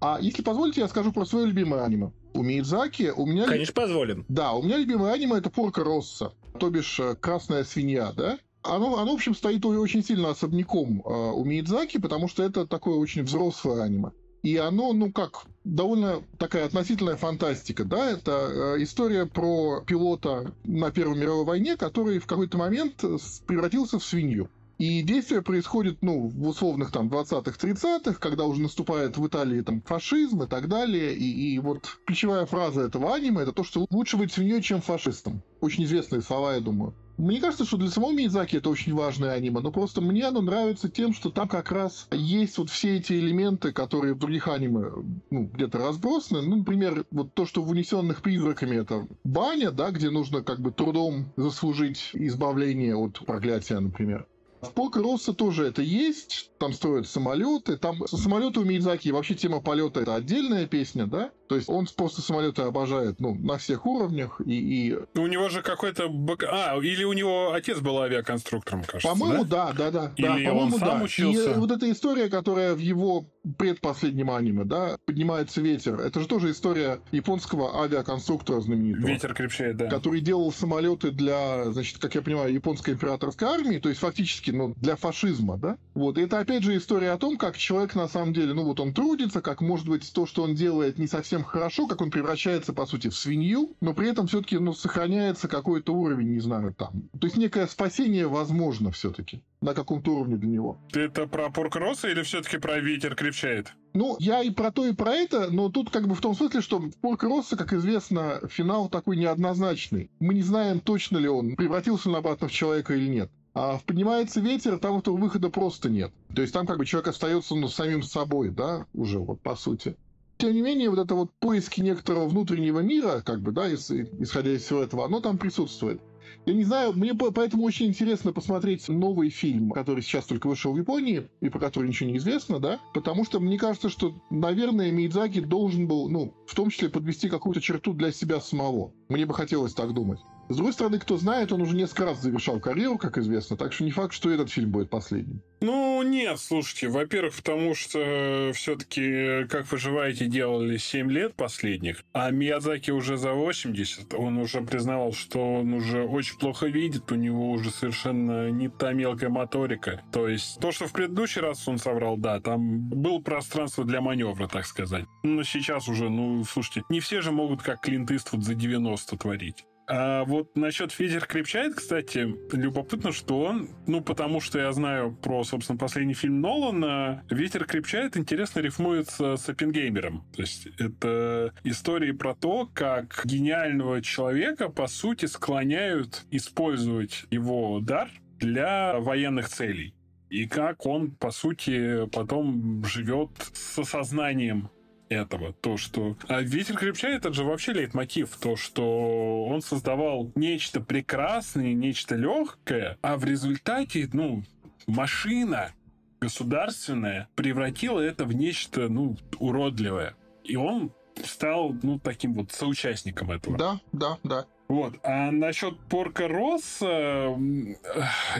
А 0.00 0.18
если 0.20 0.42
позволите, 0.42 0.80
я 0.80 0.88
скажу 0.88 1.12
про 1.12 1.24
свое 1.24 1.46
любимое 1.46 1.82
аниме. 1.82 2.12
У 2.34 2.42
Миядзаки 2.42 3.12
у 3.14 3.26
меня... 3.26 3.46
Конечно, 3.46 3.74
позволим. 3.74 4.24
Да, 4.28 4.52
у 4.52 4.62
меня 4.62 4.76
любимое 4.76 5.12
аниме 5.12 5.38
это 5.38 5.50
Порка 5.50 5.84
Росса, 5.84 6.32
то 6.58 6.68
бишь 6.68 6.98
э, 7.00 7.14
Красная 7.14 7.64
свинья, 7.64 8.12
да? 8.12 8.38
Оно, 8.62 8.98
оно, 8.98 9.12
в 9.12 9.14
общем, 9.14 9.34
стоит 9.34 9.64
очень 9.64 10.02
сильно 10.02 10.30
особняком 10.30 11.00
э, 11.00 11.08
у 11.08 11.44
Миядзаки, 11.44 11.98
потому 11.98 12.28
что 12.28 12.42
это 12.42 12.66
такое 12.66 12.96
очень 12.96 13.22
взрослое 13.22 13.82
аниме. 13.82 14.10
И 14.44 14.58
оно, 14.58 14.92
ну 14.92 15.10
как, 15.10 15.46
довольно 15.64 16.22
такая 16.38 16.66
относительная 16.66 17.16
фантастика, 17.16 17.82
да, 17.82 18.10
это 18.10 18.76
э, 18.76 18.82
история 18.82 19.24
про 19.24 19.80
пилота 19.80 20.52
на 20.64 20.90
Первой 20.90 21.18
мировой 21.18 21.46
войне, 21.46 21.78
который 21.78 22.18
в 22.18 22.26
какой-то 22.26 22.58
момент 22.58 23.02
превратился 23.46 23.98
в 23.98 24.04
свинью. 24.04 24.50
И 24.76 25.00
действие 25.00 25.40
происходит, 25.40 25.98
ну, 26.02 26.28
в 26.28 26.46
условных 26.46 26.90
там 26.90 27.08
20-х, 27.08 27.52
30-х, 27.52 28.18
когда 28.20 28.44
уже 28.44 28.60
наступает 28.60 29.16
в 29.16 29.26
Италии 29.26 29.62
там 29.62 29.80
фашизм 29.80 30.42
и 30.42 30.46
так 30.46 30.68
далее. 30.68 31.14
И, 31.14 31.54
и 31.54 31.58
вот 31.58 31.98
ключевая 32.04 32.44
фраза 32.44 32.82
этого 32.82 33.14
аниме 33.14 33.44
это 33.44 33.52
то, 33.52 33.64
что 33.64 33.86
лучше 33.88 34.18
быть 34.18 34.32
свиньей, 34.32 34.60
чем 34.60 34.82
фашистом. 34.82 35.42
Очень 35.62 35.84
известные 35.84 36.20
слова, 36.20 36.54
я 36.54 36.60
думаю. 36.60 36.92
Мне 37.16 37.40
кажется, 37.40 37.64
что 37.64 37.76
для 37.76 37.90
самого 37.90 38.12
Миядзаки 38.12 38.56
это 38.56 38.70
очень 38.70 38.94
важное 38.94 39.32
аниме, 39.32 39.60
но 39.60 39.70
просто 39.70 40.00
мне 40.00 40.24
оно 40.24 40.40
нравится 40.40 40.88
тем, 40.88 41.14
что 41.14 41.30
там 41.30 41.48
как 41.48 41.70
раз 41.70 42.08
есть 42.10 42.58
вот 42.58 42.70
все 42.70 42.96
эти 42.96 43.12
элементы, 43.12 43.72
которые 43.72 44.14
в 44.14 44.18
других 44.18 44.48
аниме 44.48 44.90
ну, 45.30 45.44
где-то 45.44 45.78
разбросаны. 45.78 46.42
Ну, 46.42 46.56
например, 46.56 47.06
вот 47.10 47.34
то, 47.34 47.46
что 47.46 47.62
в 47.62 47.70
«Унесенных 47.70 48.22
призраками» 48.22 48.76
это 48.76 49.06
баня, 49.22 49.70
да, 49.70 49.90
где 49.90 50.10
нужно 50.10 50.42
как 50.42 50.60
бы 50.60 50.72
трудом 50.72 51.32
заслужить 51.36 52.10
избавление 52.14 52.96
от 52.96 53.24
проклятия, 53.24 53.78
например. 53.78 54.26
В 54.64 54.72
Порко 54.72 55.02
Росса 55.02 55.32
тоже 55.32 55.66
это 55.66 55.82
есть, 55.82 56.50
там 56.58 56.72
строят 56.72 57.08
самолеты, 57.08 57.76
там 57.76 58.06
самолеты 58.06 58.60
у 58.60 58.64
Мидзаки, 58.64 59.10
вообще 59.10 59.34
тема 59.34 59.60
полета 59.60 60.00
это 60.00 60.14
отдельная 60.14 60.66
песня, 60.66 61.06
да? 61.06 61.30
То 61.48 61.56
есть 61.56 61.68
он 61.68 61.86
просто 61.94 62.22
самолеты 62.22 62.62
обожает, 62.62 63.20
ну, 63.20 63.34
на 63.34 63.58
всех 63.58 63.86
уровнях, 63.86 64.40
и... 64.44 64.88
и... 64.88 65.18
У 65.18 65.26
него 65.26 65.48
же 65.48 65.62
какой-то... 65.62 66.10
А, 66.48 66.78
или 66.78 67.04
у 67.04 67.12
него 67.12 67.52
отец 67.52 67.80
был 67.80 67.98
авиаконструктором, 67.98 68.82
кажется, 68.82 69.08
По-моему, 69.08 69.44
да, 69.44 69.72
да, 69.72 69.90
да. 69.90 70.12
Или 70.16 70.46
да, 70.46 70.52
он 70.54 70.70
сам 70.72 70.98
да. 70.98 71.04
учился. 71.04 71.52
И 71.52 71.54
вот 71.54 71.70
эта 71.70 71.90
история, 71.90 72.28
которая 72.28 72.74
в 72.74 72.78
его 72.78 73.26
предпоследнем 73.58 74.30
аниме, 74.30 74.64
да, 74.64 74.96
«Поднимается 75.04 75.60
ветер», 75.60 76.00
это 76.00 76.20
же 76.20 76.26
тоже 76.26 76.52
история 76.52 77.00
японского 77.12 77.82
авиаконструктора 77.82 78.60
знаменитого. 78.60 79.06
Ветер 79.06 79.34
крепчает, 79.34 79.76
да. 79.76 79.88
Который 79.88 80.20
делал 80.20 80.52
самолеты 80.52 81.10
для, 81.10 81.70
значит, 81.72 81.98
как 81.98 82.14
я 82.14 82.22
понимаю, 82.22 82.52
японской 82.52 82.94
императорской 82.94 83.48
армии, 83.48 83.78
то 83.78 83.88
есть 83.88 84.00
фактически, 84.00 84.50
ну, 84.50 84.74
для 84.76 84.96
фашизма, 84.96 85.58
да? 85.58 85.76
Вот, 85.94 86.18
и 86.18 86.22
это 86.22 86.38
опять 86.38 86.62
же 86.62 86.76
история 86.76 87.10
о 87.10 87.18
том, 87.18 87.36
как 87.36 87.56
человек 87.56 87.94
на 87.94 88.08
самом 88.08 88.32
деле, 88.32 88.54
ну, 88.54 88.64
вот 88.64 88.80
он 88.80 88.94
трудится, 88.94 89.40
как, 89.40 89.60
может 89.60 89.88
быть, 89.88 90.10
то, 90.12 90.26
что 90.26 90.42
он 90.42 90.54
делает, 90.54 90.98
не 90.98 91.06
совсем 91.06 91.24
совсем 91.24 91.42
хорошо, 91.42 91.86
как 91.86 92.00
он 92.00 92.10
превращается, 92.10 92.72
по 92.72 92.86
сути, 92.86 93.08
в 93.08 93.16
свинью, 93.16 93.74
но 93.80 93.94
при 93.94 94.10
этом 94.10 94.26
все-таки 94.26 94.58
ну, 94.58 94.72
сохраняется 94.72 95.48
какой-то 95.48 95.94
уровень, 95.94 96.34
не 96.34 96.40
знаю, 96.40 96.74
там. 96.74 97.08
То 97.18 97.26
есть 97.26 97.36
некое 97.36 97.66
спасение 97.66 98.28
возможно 98.28 98.90
все-таки 98.92 99.42
на 99.64 99.72
каком-то 99.72 100.12
уровне 100.12 100.36
для 100.36 100.50
него. 100.50 100.78
Ты 100.92 101.00
это 101.00 101.26
про 101.26 101.50
Поркроса 101.50 102.08
или 102.08 102.22
все-таки 102.22 102.58
про 102.58 102.80
ветер 102.80 103.14
крепчает? 103.14 103.72
Ну, 103.94 104.16
я 104.18 104.42
и 104.42 104.50
про 104.50 104.70
то, 104.70 104.86
и 104.86 104.92
про 104.92 105.14
это, 105.14 105.50
но 105.50 105.70
тут 105.70 105.90
как 105.90 106.06
бы 106.06 106.14
в 106.14 106.20
том 106.20 106.34
смысле, 106.34 106.60
что 106.60 106.82
Поркроса, 107.00 107.56
как 107.56 107.72
известно, 107.72 108.40
финал 108.50 108.88
такой 108.88 109.16
неоднозначный. 109.16 110.10
Мы 110.20 110.34
не 110.34 110.42
знаем, 110.42 110.80
точно 110.80 111.16
ли 111.16 111.28
он 111.28 111.56
превратился 111.56 112.10
он 112.10 112.16
обратно 112.16 112.48
в 112.48 112.52
человека 112.52 112.94
или 112.94 113.08
нет. 113.08 113.30
А 113.54 113.78
в 113.78 113.84
«Поднимается 113.84 114.40
ветер» 114.40 114.78
там 114.78 114.98
этого 114.98 115.16
выхода 115.16 115.48
просто 115.48 115.88
нет. 115.88 116.12
То 116.34 116.42
есть 116.42 116.52
там 116.52 116.66
как 116.66 116.76
бы 116.76 116.84
человек 116.84 117.08
остается 117.08 117.54
ну, 117.54 117.68
самим 117.68 118.02
собой, 118.02 118.50
да, 118.50 118.86
уже 118.92 119.18
вот 119.18 119.40
по 119.40 119.54
сути 119.56 119.96
тем 120.36 120.52
не 120.52 120.62
менее, 120.62 120.90
вот 120.90 120.98
это 120.98 121.14
вот 121.14 121.30
поиски 121.38 121.80
некоторого 121.80 122.28
внутреннего 122.28 122.80
мира, 122.80 123.22
как 123.24 123.40
бы, 123.40 123.52
да, 123.52 123.72
исходя 123.72 124.50
из 124.50 124.62
всего 124.62 124.82
этого, 124.82 125.04
оно 125.04 125.20
там 125.20 125.38
присутствует. 125.38 126.00
Я 126.46 126.52
не 126.52 126.64
знаю, 126.64 126.92
мне 126.92 127.14
поэтому 127.14 127.64
очень 127.64 127.86
интересно 127.86 128.32
посмотреть 128.32 128.88
новый 128.88 129.30
фильм, 129.30 129.70
который 129.70 130.02
сейчас 130.02 130.26
только 130.26 130.46
вышел 130.46 130.74
в 130.74 130.76
Японии, 130.76 131.28
и 131.40 131.48
про 131.48 131.58
который 131.58 131.88
ничего 131.88 132.10
не 132.10 132.18
известно, 132.18 132.60
да, 132.60 132.80
потому 132.92 133.24
что 133.24 133.40
мне 133.40 133.58
кажется, 133.58 133.88
что, 133.88 134.14
наверное, 134.28 134.90
Мидзаки 134.90 135.40
должен 135.40 135.88
был, 135.88 136.10
ну, 136.10 136.34
в 136.46 136.54
том 136.54 136.68
числе 136.68 136.90
подвести 136.90 137.30
какую-то 137.30 137.62
черту 137.62 137.94
для 137.94 138.12
себя 138.12 138.40
самого. 138.40 138.92
Мне 139.08 139.24
бы 139.24 139.32
хотелось 139.32 139.72
так 139.72 139.94
думать. 139.94 140.20
С 140.48 140.56
другой 140.56 140.72
стороны, 140.72 140.98
кто 140.98 141.16
знает, 141.16 141.52
он 141.52 141.62
уже 141.62 141.74
несколько 141.74 142.04
раз 142.04 142.20
завершал 142.20 142.60
карьеру, 142.60 142.98
как 142.98 143.16
известно, 143.18 143.56
так 143.56 143.72
что 143.72 143.84
не 143.84 143.90
факт, 143.90 144.12
что 144.12 144.30
этот 144.30 144.50
фильм 144.50 144.70
будет 144.70 144.90
последним. 144.90 145.42
Ну, 145.60 146.02
нет, 146.02 146.38
слушайте, 146.38 146.88
во-первых, 146.88 147.34
потому 147.36 147.74
что 147.74 148.50
все-таки 148.54 149.46
«Как 149.48 149.70
выживаете» 149.72 150.26
делали 150.26 150.76
7 150.76 151.10
лет 151.10 151.34
последних, 151.34 152.04
а 152.12 152.30
Миядзаки 152.30 152.90
уже 152.90 153.16
за 153.16 153.32
80, 153.32 154.12
он 154.12 154.36
уже 154.36 154.60
признавал, 154.60 155.14
что 155.14 155.54
он 155.54 155.72
уже 155.72 156.04
очень 156.04 156.38
плохо 156.38 156.66
видит, 156.66 157.10
у 157.10 157.14
него 157.14 157.50
уже 157.50 157.70
совершенно 157.70 158.50
не 158.50 158.68
та 158.68 158.92
мелкая 158.92 159.30
моторика. 159.30 160.02
То 160.12 160.28
есть 160.28 160.60
то, 160.60 160.70
что 160.70 160.86
в 160.86 160.92
предыдущий 160.92 161.40
раз 161.40 161.66
он 161.66 161.78
соврал, 161.78 162.18
да, 162.18 162.40
там 162.40 162.90
было 162.90 163.20
пространство 163.20 163.84
для 163.84 164.02
маневра, 164.02 164.46
так 164.46 164.66
сказать. 164.66 165.06
Но 165.22 165.42
сейчас 165.44 165.88
уже, 165.88 166.10
ну, 166.10 166.44
слушайте, 166.44 166.82
не 166.90 167.00
все 167.00 167.22
же 167.22 167.32
могут 167.32 167.62
как 167.62 167.80
Клинт 167.80 168.10
Иствуд 168.10 168.44
за 168.44 168.54
90 168.54 169.16
творить. 169.16 169.64
А 169.86 170.24
вот 170.24 170.56
насчет 170.56 170.98
ветер 170.98 171.26
крепчает, 171.26 171.74
кстати, 171.74 172.34
любопытно, 172.52 173.12
что 173.12 173.40
он, 173.40 173.68
ну, 173.86 174.00
потому 174.00 174.40
что 174.40 174.58
я 174.58 174.72
знаю 174.72 175.14
про, 175.14 175.44
собственно, 175.44 175.78
последний 175.78 176.14
фильм 176.14 176.40
Нолана, 176.40 177.22
ветер 177.30 177.66
крепчает 177.66 178.16
интересно 178.16 178.60
рифмуется 178.60 179.36
с 179.36 179.48
Оппенгеймером. 179.48 180.24
То 180.34 180.42
есть 180.42 180.68
это 180.78 181.52
истории 181.64 182.12
про 182.12 182.34
то, 182.34 182.68
как 182.72 183.22
гениального 183.24 184.00
человека, 184.00 184.70
по 184.70 184.86
сути, 184.86 185.26
склоняют 185.26 186.24
использовать 186.30 187.24
его 187.30 187.80
дар 187.80 188.08
для 188.38 188.98
военных 189.00 189.48
целей 189.48 189.94
и 190.34 190.46
как 190.46 190.84
он, 190.84 191.12
по 191.12 191.30
сути, 191.30 192.06
потом 192.06 192.84
живет 192.84 193.30
с 193.52 193.78
осознанием 193.78 194.68
этого. 195.14 195.52
То, 195.52 195.76
что... 195.76 196.16
А 196.28 196.40
«Ветер 196.40 196.76
крепчает»— 196.76 197.20
это 197.24 197.32
же 197.32 197.44
вообще 197.44 197.72
лейтмотив. 197.72 198.36
То, 198.36 198.56
что 198.56 199.46
он 199.46 199.62
создавал 199.62 200.32
нечто 200.34 200.80
прекрасное, 200.80 201.72
нечто 201.72 202.16
легкое, 202.16 202.98
а 203.02 203.16
в 203.16 203.24
результате, 203.24 204.08
ну, 204.12 204.42
машина 204.86 205.72
государственная 206.20 207.28
превратила 207.34 208.00
это 208.00 208.24
в 208.24 208.32
нечто, 208.32 208.88
ну, 208.88 209.16
уродливое. 209.38 210.14
И 210.42 210.56
он 210.56 210.92
стал, 211.22 211.74
ну, 211.82 211.98
таким 211.98 212.34
вот 212.34 212.52
соучастником 212.52 213.30
этого. 213.30 213.56
Да, 213.58 213.80
да, 213.92 214.18
да. 214.22 214.46
Вот. 214.68 214.94
А 215.02 215.30
насчет 215.30 215.78
Порка 215.90 216.26
Росса, 216.26 216.86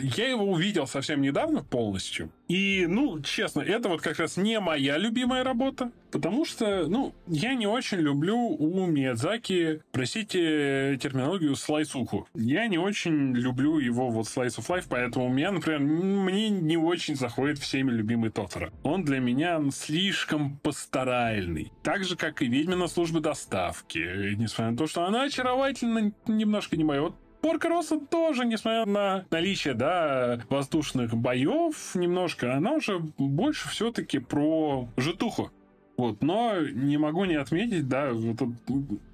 я 0.01 0.29
его 0.29 0.45
увидел 0.45 0.87
совсем 0.87 1.21
недавно 1.21 1.63
полностью. 1.63 2.33
И, 2.49 2.87
ну, 2.89 3.21
честно, 3.21 3.61
это 3.61 3.91
вот 3.91 4.01
как 4.01 4.19
раз 4.19 4.37
не 4.39 4.59
моя 4.59 4.97
любимая 4.97 5.45
работа, 5.45 5.93
потому 6.15 6.45
что, 6.45 6.87
ну, 6.87 7.13
я 7.27 7.55
не 7.55 7.67
очень 7.67 7.99
люблю 7.99 8.39
у 8.39 8.87
Миядзаки, 8.87 9.83
простите 9.91 10.97
терминологию, 11.03 11.57
слайсуху. 11.57 12.29
Я 12.35 12.69
не 12.69 12.79
очень 12.79 13.35
люблю 13.35 13.81
его 13.81 14.11
вот 14.11 14.27
Slice 14.27 14.59
of 14.59 14.69
Life, 14.69 14.87
поэтому 14.89 15.27
у 15.27 15.29
меня, 15.29 15.51
например, 15.51 15.81
мне 15.81 16.51
не 16.51 16.77
очень 16.77 17.17
заходит 17.17 17.59
всеми 17.59 17.91
любимый 17.91 18.31
Тотора. 18.31 18.73
Он 18.85 19.05
для 19.05 19.19
меня 19.19 19.61
слишком 19.73 20.59
пасторальный. 20.59 21.73
Так 21.83 22.05
же, 22.05 22.15
как 22.15 22.43
и 22.43 22.47
Ведьмина 22.47 22.87
служба 22.87 23.19
доставки. 23.19 24.37
Несмотря 24.37 24.71
на 24.71 24.77
то, 24.77 24.87
что 24.87 25.05
она 25.07 25.25
очаровательна, 25.25 26.13
немножко 26.29 26.77
не 26.77 26.85
моя. 26.85 27.03
Вот 27.03 27.17
Порка 27.41 27.69
Росса 27.69 27.99
тоже, 27.99 28.47
несмотря 28.47 28.87
на 28.87 29.27
наличие, 29.31 29.75
да, 29.75 30.41
воздушных 30.49 31.15
боев 31.15 31.95
немножко, 31.95 32.55
она 32.55 32.73
уже 32.73 33.01
больше 33.19 33.69
все-таки 33.69 34.19
про 34.19 34.89
житуху. 34.97 35.51
Вот, 35.97 36.23
но 36.23 36.61
не 36.61 36.99
могу 36.99 37.25
не 37.25 37.37
отметить, 37.37 37.89
да, 37.89 38.11
тут 38.11 38.51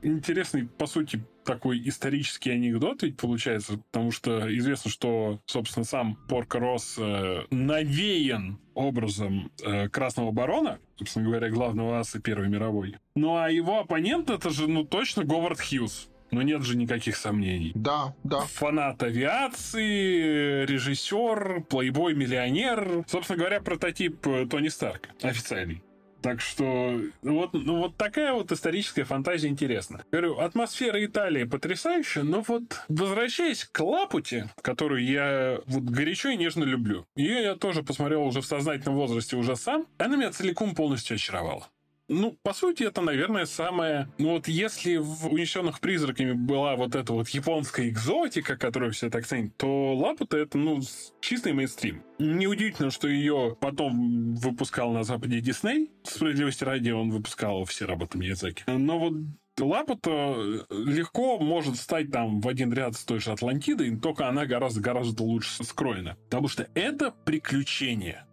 интересный, 0.03 0.67
по 0.67 0.87
сути, 0.87 1.23
такой 1.45 1.81
исторический 1.89 2.51
анекдот 2.51 3.03
ведь 3.03 3.17
получается, 3.17 3.79
потому 3.91 4.13
что 4.13 4.57
известно, 4.57 4.91
что, 4.91 5.41
собственно, 5.47 5.85
сам 5.85 6.17
Порко 6.29 6.59
Росс 6.59 6.97
э, 6.99 7.43
навеян 7.51 8.59
образом 8.75 9.51
э, 9.63 9.89
Красного 9.89 10.31
Барона, 10.31 10.79
собственно 10.97 11.27
говоря, 11.27 11.51
главного 11.51 11.99
аса 11.99 12.21
Первой 12.21 12.49
мировой. 12.49 12.97
Ну 13.15 13.37
а 13.37 13.51
его 13.51 13.81
оппонент 13.81 14.31
это 14.31 14.51
же, 14.51 14.69
ну 14.69 14.85
точно, 14.85 15.25
Говард 15.25 15.61
Хьюз. 15.61 16.09
Но 16.31 16.43
нет 16.43 16.63
же 16.63 16.77
никаких 16.77 17.17
сомнений. 17.17 17.73
Да, 17.75 18.15
да. 18.23 18.43
Фанат 18.43 19.03
авиации, 19.03 20.65
режиссер, 20.65 21.65
плейбой-миллионер. 21.69 23.05
Собственно 23.09 23.37
говоря, 23.37 23.61
прототип 23.61 24.25
э, 24.29 24.47
Тони 24.47 24.69
Старка. 24.69 25.11
Официальный. 25.23 25.83
Так 26.23 26.41
что 26.41 27.01
вот, 27.23 27.53
ну, 27.55 27.79
вот 27.79 27.97
такая 27.97 28.33
вот 28.33 28.53
историческая 28.53 29.05
фантазия 29.05 29.49
интересна. 29.49 30.05
Говорю, 30.11 30.39
атмосфера 30.39 31.05
Италии 31.05 31.45
потрясающая, 31.45 32.23
но 32.23 32.43
вот 32.47 32.83
возвращаясь 32.89 33.65
к 33.65 33.81
Лапуте, 33.81 34.51
которую 34.63 35.05
я 35.05 35.61
вот 35.67 35.85
горячо 35.85 36.31
и 36.31 36.37
нежно 36.37 36.65
люблю, 36.65 37.07
ее 37.17 37.43
я 37.43 37.55
тоже 37.55 37.83
посмотрел 37.83 38.23
уже 38.23 38.41
в 38.41 38.47
сознательном 38.47 38.97
возрасте 38.97 39.37
уже 39.37 39.57
сам, 39.57 39.87
она 39.99 40.17
меня 40.17 40.31
целиком 40.31 40.75
полностью 40.75 41.15
очаровала. 41.15 41.69
Ну, 42.13 42.37
по 42.43 42.53
сути, 42.53 42.83
это, 42.83 43.03
наверное, 43.03 43.47
самое... 43.47 44.09
Ну, 44.19 44.31
вот 44.31 44.49
если 44.49 44.97
в 44.97 45.29
«Унесенных 45.29 45.79
призраками» 45.79 46.33
была 46.33 46.75
вот 46.75 46.97
эта 46.97 47.13
вот 47.13 47.29
японская 47.29 47.89
экзотика, 47.89 48.57
которую 48.57 48.91
все 48.91 49.11
так 49.11 49.25
ценят, 49.25 49.57
то 49.57 49.95
«Лапута»— 49.95 50.37
это, 50.39 50.59
ну, 50.59 50.81
чистый 51.21 51.53
мейнстрим. 51.53 52.03
Неудивительно, 52.19 52.91
что 52.91 53.07
ее 53.07 53.57
потом 53.61 54.35
выпускал 54.35 54.91
на 54.91 55.05
Западе 55.05 55.41
Дисней. 55.41 55.93
Справедливости 56.03 56.65
ради, 56.65 56.91
он 56.91 57.11
выпускал 57.13 57.65
все 57.65 57.85
работы 57.85 58.19
Миядзаки. 58.19 58.65
Но 58.67 58.99
вот 58.99 59.15
Лапута 59.61 60.67
легко 60.69 61.39
может 61.39 61.77
стать 61.77 62.11
там 62.11 62.41
в 62.41 62.49
один 62.49 62.73
ряд 62.73 62.97
с 62.97 63.05
той 63.05 63.21
же 63.21 63.31
Атлантидой, 63.31 63.97
только 63.97 64.27
она 64.27 64.47
гораздо-гораздо 64.47 65.23
лучше 65.23 65.63
скроена. 65.63 66.17
Потому 66.25 66.49
что 66.49 66.67
это 66.75 67.13
приключение. 67.25 68.25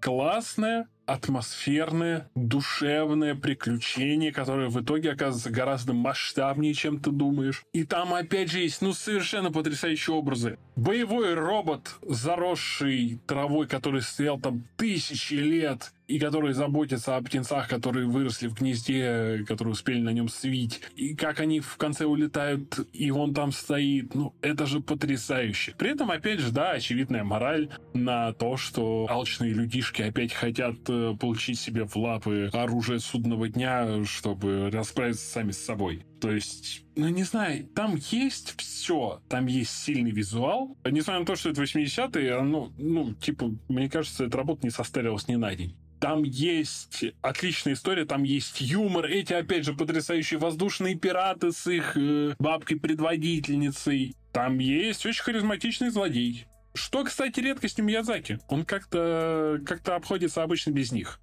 Классное, 0.00 0.88
атмосферное, 1.08 2.30
душевное 2.34 3.34
приключение, 3.34 4.30
которое 4.30 4.68
в 4.68 4.80
итоге 4.82 5.12
оказывается 5.12 5.50
гораздо 5.50 5.94
масштабнее, 5.94 6.74
чем 6.74 7.00
ты 7.00 7.10
думаешь. 7.10 7.64
И 7.72 7.84
там 7.84 8.12
опять 8.12 8.50
же 8.50 8.60
есть, 8.60 8.82
ну, 8.82 8.92
совершенно 8.92 9.50
потрясающие 9.50 10.14
образы. 10.14 10.58
Боевой 10.76 11.34
робот, 11.34 11.96
заросший 12.02 13.20
травой, 13.26 13.66
который 13.66 14.02
стоял 14.02 14.38
там 14.38 14.64
тысячи 14.76 15.34
лет, 15.34 15.92
и 16.08 16.18
которые 16.18 16.54
заботятся 16.54 17.16
о 17.16 17.22
птенцах, 17.22 17.68
которые 17.68 18.06
выросли 18.06 18.48
в 18.48 18.54
гнезде, 18.54 19.44
которые 19.46 19.72
успели 19.72 20.00
на 20.00 20.10
нем 20.10 20.28
свить, 20.28 20.80
и 20.96 21.14
как 21.14 21.38
они 21.38 21.60
в 21.60 21.76
конце 21.76 22.06
улетают, 22.06 22.80
и 22.92 23.10
он 23.10 23.34
там 23.34 23.52
стоит. 23.52 24.14
Ну, 24.14 24.34
это 24.40 24.66
же 24.66 24.80
потрясающе. 24.80 25.74
При 25.78 25.90
этом, 25.90 26.10
опять 26.10 26.40
же, 26.40 26.50
да, 26.50 26.72
очевидная 26.72 27.24
мораль 27.24 27.68
на 27.92 28.32
то, 28.32 28.56
что 28.56 29.06
алчные 29.08 29.52
людишки 29.52 30.02
опять 30.02 30.32
хотят 30.32 30.76
э, 30.88 31.14
получить 31.20 31.60
себе 31.60 31.84
в 31.84 31.96
лапы 31.96 32.50
оружие 32.52 33.00
судного 33.00 33.48
дня, 33.48 34.04
чтобы 34.04 34.70
расправиться 34.70 35.26
сами 35.26 35.50
с 35.50 35.62
собой. 35.62 36.07
То 36.20 36.32
есть, 36.32 36.84
ну 36.96 37.08
не 37.08 37.22
знаю, 37.22 37.66
там 37.68 37.96
есть 38.10 38.60
все. 38.60 39.22
Там 39.28 39.46
есть 39.46 39.70
сильный 39.70 40.10
визуал. 40.10 40.76
Несмотря 40.84 41.20
на 41.20 41.26
то, 41.26 41.36
что 41.36 41.50
это 41.50 41.62
80-е, 41.62 42.34
оно, 42.36 42.72
ну, 42.78 43.14
типа, 43.14 43.52
мне 43.68 43.88
кажется, 43.88 44.24
эта 44.24 44.36
работа 44.36 44.64
не 44.64 44.70
состарилась 44.70 45.28
ни 45.28 45.36
на 45.36 45.54
день. 45.54 45.76
Там 46.00 46.22
есть 46.22 47.04
отличная 47.22 47.74
история, 47.74 48.04
там 48.04 48.22
есть 48.22 48.60
юмор. 48.60 49.06
Эти, 49.06 49.32
опять 49.32 49.64
же, 49.64 49.74
потрясающие 49.74 50.38
воздушные 50.38 50.94
пираты 50.94 51.50
с 51.50 51.66
их 51.66 51.96
э, 51.96 52.34
бабкой-предводительницей. 52.38 54.14
Там 54.32 54.58
есть 54.58 55.04
очень 55.06 55.22
харизматичный 55.22 55.90
злодей. 55.90 56.46
Что, 56.74 57.02
кстати, 57.02 57.40
редкость 57.40 57.80
у 57.80 57.82
Миядзаки. 57.82 58.38
Он 58.48 58.64
как-то 58.64 59.60
как 59.66 59.88
обходится 59.88 60.44
обычно 60.44 60.70
без 60.70 60.92
них. 60.92 61.20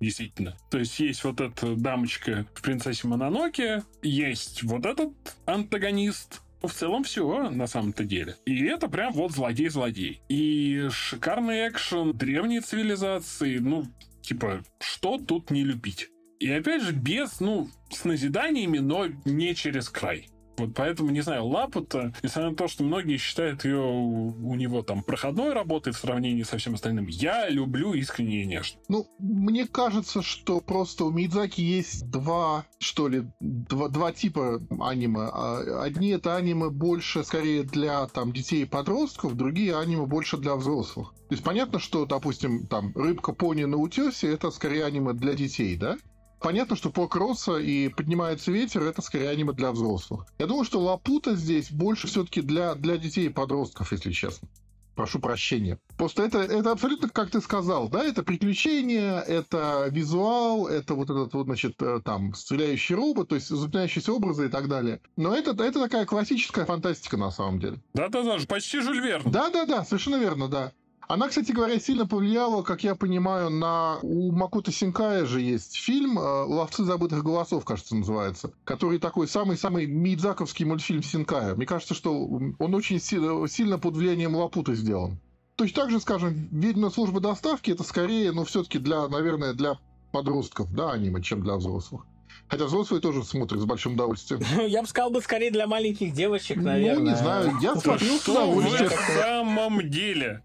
Действительно. 0.00 0.56
То 0.70 0.78
есть 0.78 0.98
есть 1.00 1.24
вот 1.24 1.40
эта 1.40 1.74
дамочка 1.74 2.46
в 2.54 2.62
«Принцессе 2.62 3.08
Мононоке», 3.08 3.82
есть 4.02 4.62
вот 4.62 4.86
этот 4.86 5.12
антагонист, 5.46 6.40
в 6.62 6.70
целом 6.70 7.04
все 7.04 7.50
на 7.50 7.66
самом-то 7.66 8.04
деле. 8.04 8.36
И 8.44 8.64
это 8.64 8.88
прям 8.88 9.12
вот 9.12 9.32
злодей-злодей. 9.32 10.22
И 10.28 10.88
шикарный 10.90 11.68
экшен 11.68 12.12
древней 12.16 12.60
цивилизации. 12.60 13.58
Ну, 13.58 13.86
типа, 14.22 14.62
что 14.80 15.18
тут 15.18 15.50
не 15.50 15.64
любить? 15.64 16.08
И 16.40 16.50
опять 16.50 16.82
же, 16.82 16.92
без, 16.92 17.40
ну, 17.40 17.68
с 17.90 18.04
назиданиями, 18.04 18.78
но 18.78 19.06
не 19.24 19.54
через 19.54 19.88
край. 19.88 20.28
Вот 20.58 20.74
поэтому, 20.74 21.10
не 21.10 21.20
знаю, 21.20 21.46
Лапута, 21.46 22.12
несмотря 22.22 22.50
на 22.50 22.56
то, 22.56 22.68
что 22.68 22.82
многие 22.84 23.16
считают 23.16 23.64
ее 23.64 23.78
у 23.78 24.54
него 24.54 24.82
там 24.82 25.02
проходной 25.02 25.52
работой 25.52 25.92
в 25.92 25.96
сравнении 25.96 26.42
со 26.42 26.58
всем 26.58 26.74
остальным, 26.74 27.06
я 27.06 27.48
люблю 27.48 27.94
искренне 27.94 28.42
и 28.42 28.46
нежно. 28.46 28.80
Ну, 28.88 29.06
мне 29.18 29.66
кажется, 29.66 30.22
что 30.22 30.60
просто 30.60 31.04
у 31.04 31.10
Мидзаки 31.10 31.60
есть 31.60 32.10
два, 32.10 32.66
что 32.78 33.08
ли, 33.08 33.24
два, 33.40 33.88
два 33.88 34.12
типа 34.12 34.60
аниме. 34.80 35.28
А, 35.32 35.82
одни 35.82 36.08
это 36.08 36.36
аниме 36.36 36.70
больше, 36.70 37.24
скорее, 37.24 37.62
для 37.62 38.06
там 38.06 38.32
детей 38.32 38.62
и 38.62 38.66
подростков, 38.66 39.36
другие 39.36 39.76
аниме 39.76 40.06
больше 40.06 40.36
для 40.36 40.56
взрослых. 40.56 41.14
То 41.28 41.34
есть 41.34 41.44
понятно, 41.44 41.78
что, 41.78 42.06
допустим, 42.06 42.66
там 42.66 42.92
рыбка 42.94 43.32
пони 43.32 43.64
на 43.64 43.76
утесе 43.76 44.32
это 44.32 44.50
скорее 44.50 44.84
аниме 44.84 45.12
для 45.12 45.34
детей, 45.34 45.76
да? 45.76 45.98
Понятно, 46.40 46.76
что 46.76 46.90
по 46.90 47.08
кросса 47.08 47.56
и 47.56 47.88
поднимается 47.88 48.52
ветер 48.52 48.82
это 48.82 49.02
скорее 49.02 49.30
аниме 49.30 49.52
для 49.52 49.72
взрослых. 49.72 50.26
Я 50.38 50.46
думаю, 50.46 50.64
что 50.64 50.80
Лапута 50.80 51.34
здесь 51.34 51.70
больше 51.70 52.06
все-таки 52.06 52.42
для, 52.42 52.74
для 52.74 52.96
детей 52.96 53.26
и 53.26 53.30
подростков, 53.30 53.92
если 53.92 54.12
честно. 54.12 54.48
Прошу 54.94 55.20
прощения. 55.20 55.78
Просто 55.96 56.24
это, 56.24 56.40
это 56.40 56.72
абсолютно, 56.72 57.08
как 57.08 57.30
ты 57.30 57.40
сказал, 57.40 57.88
да, 57.88 58.02
это 58.02 58.24
приключения, 58.24 59.20
это 59.20 59.86
визуал, 59.92 60.66
это 60.66 60.94
вот 60.94 61.08
этот 61.08 61.32
вот, 61.34 61.46
значит, 61.46 61.80
э, 61.80 62.00
там, 62.04 62.34
стреляющий 62.34 62.96
робот, 62.96 63.28
то 63.28 63.36
есть 63.36 63.48
запоминающиеся 63.48 64.12
образы 64.12 64.46
и 64.46 64.48
так 64.48 64.66
далее. 64.66 65.00
Но 65.16 65.36
это, 65.36 65.50
это 65.62 65.80
такая 65.80 66.04
классическая 66.04 66.64
фантастика 66.66 67.16
на 67.16 67.30
самом 67.30 67.60
деле. 67.60 67.80
Да-да-да, 67.94 68.38
почти 68.48 68.80
Жюль 68.80 69.00
Верн. 69.00 69.30
Да-да-да, 69.30 69.84
совершенно 69.84 70.16
верно, 70.16 70.48
да. 70.48 70.72
Она, 71.08 71.28
кстати 71.28 71.52
говоря, 71.52 71.80
сильно 71.80 72.06
повлияла, 72.06 72.62
как 72.62 72.84
я 72.84 72.94
понимаю, 72.94 73.48
на... 73.48 73.98
У 74.02 74.30
Макута 74.30 74.70
Синкая 74.70 75.24
же 75.24 75.40
есть 75.40 75.74
фильм 75.74 76.18
э, 76.18 76.22
«Ловцы 76.22 76.84
забытых 76.84 77.24
голосов», 77.24 77.64
кажется, 77.64 77.96
называется, 77.96 78.52
который 78.64 78.98
такой 78.98 79.26
самый-самый 79.26 79.86
мидзаковский 79.86 80.66
мультфильм 80.66 81.02
Синкая. 81.02 81.54
Мне 81.54 81.64
кажется, 81.64 81.94
что 81.94 82.14
он 82.58 82.74
очень 82.74 83.00
сильно 83.00 83.78
под 83.78 83.96
влиянием 83.96 84.36
Лапута 84.36 84.74
сделан. 84.74 85.18
Точно 85.56 85.82
так 85.82 85.90
же, 85.90 85.98
скажем, 85.98 86.48
«Ведьмина 86.52 86.90
служба 86.90 87.20
доставки»— 87.20 87.70
это 87.72 87.84
скорее, 87.84 88.30
ну, 88.32 88.44
все-таки 88.44 88.78
для, 88.78 89.08
наверное, 89.08 89.54
для 89.54 89.78
подростков, 90.12 90.70
да, 90.74 90.92
аниме, 90.92 91.22
чем 91.22 91.42
для 91.42 91.56
взрослых. 91.56 92.02
Хотя 92.48 92.66
взрослые 92.66 93.00
тоже 93.00 93.24
смотрят 93.24 93.60
с 93.60 93.64
большим 93.64 93.94
удовольствием. 93.94 94.42
Я 94.68 94.82
бы 94.82 94.88
сказал 94.88 95.10
бы 95.10 95.22
скорее 95.22 95.50
для 95.50 95.66
маленьких 95.66 96.12
девочек, 96.12 96.58
наверное. 96.58 97.02
Ну, 97.02 97.10
не 97.10 97.16
знаю, 97.16 97.52
я 97.62 97.76
смотрел 97.76 98.18
с 98.18 98.28
удовольствием. 98.28 98.90
в 98.90 99.22
самом 99.22 99.90
деле? 99.90 100.42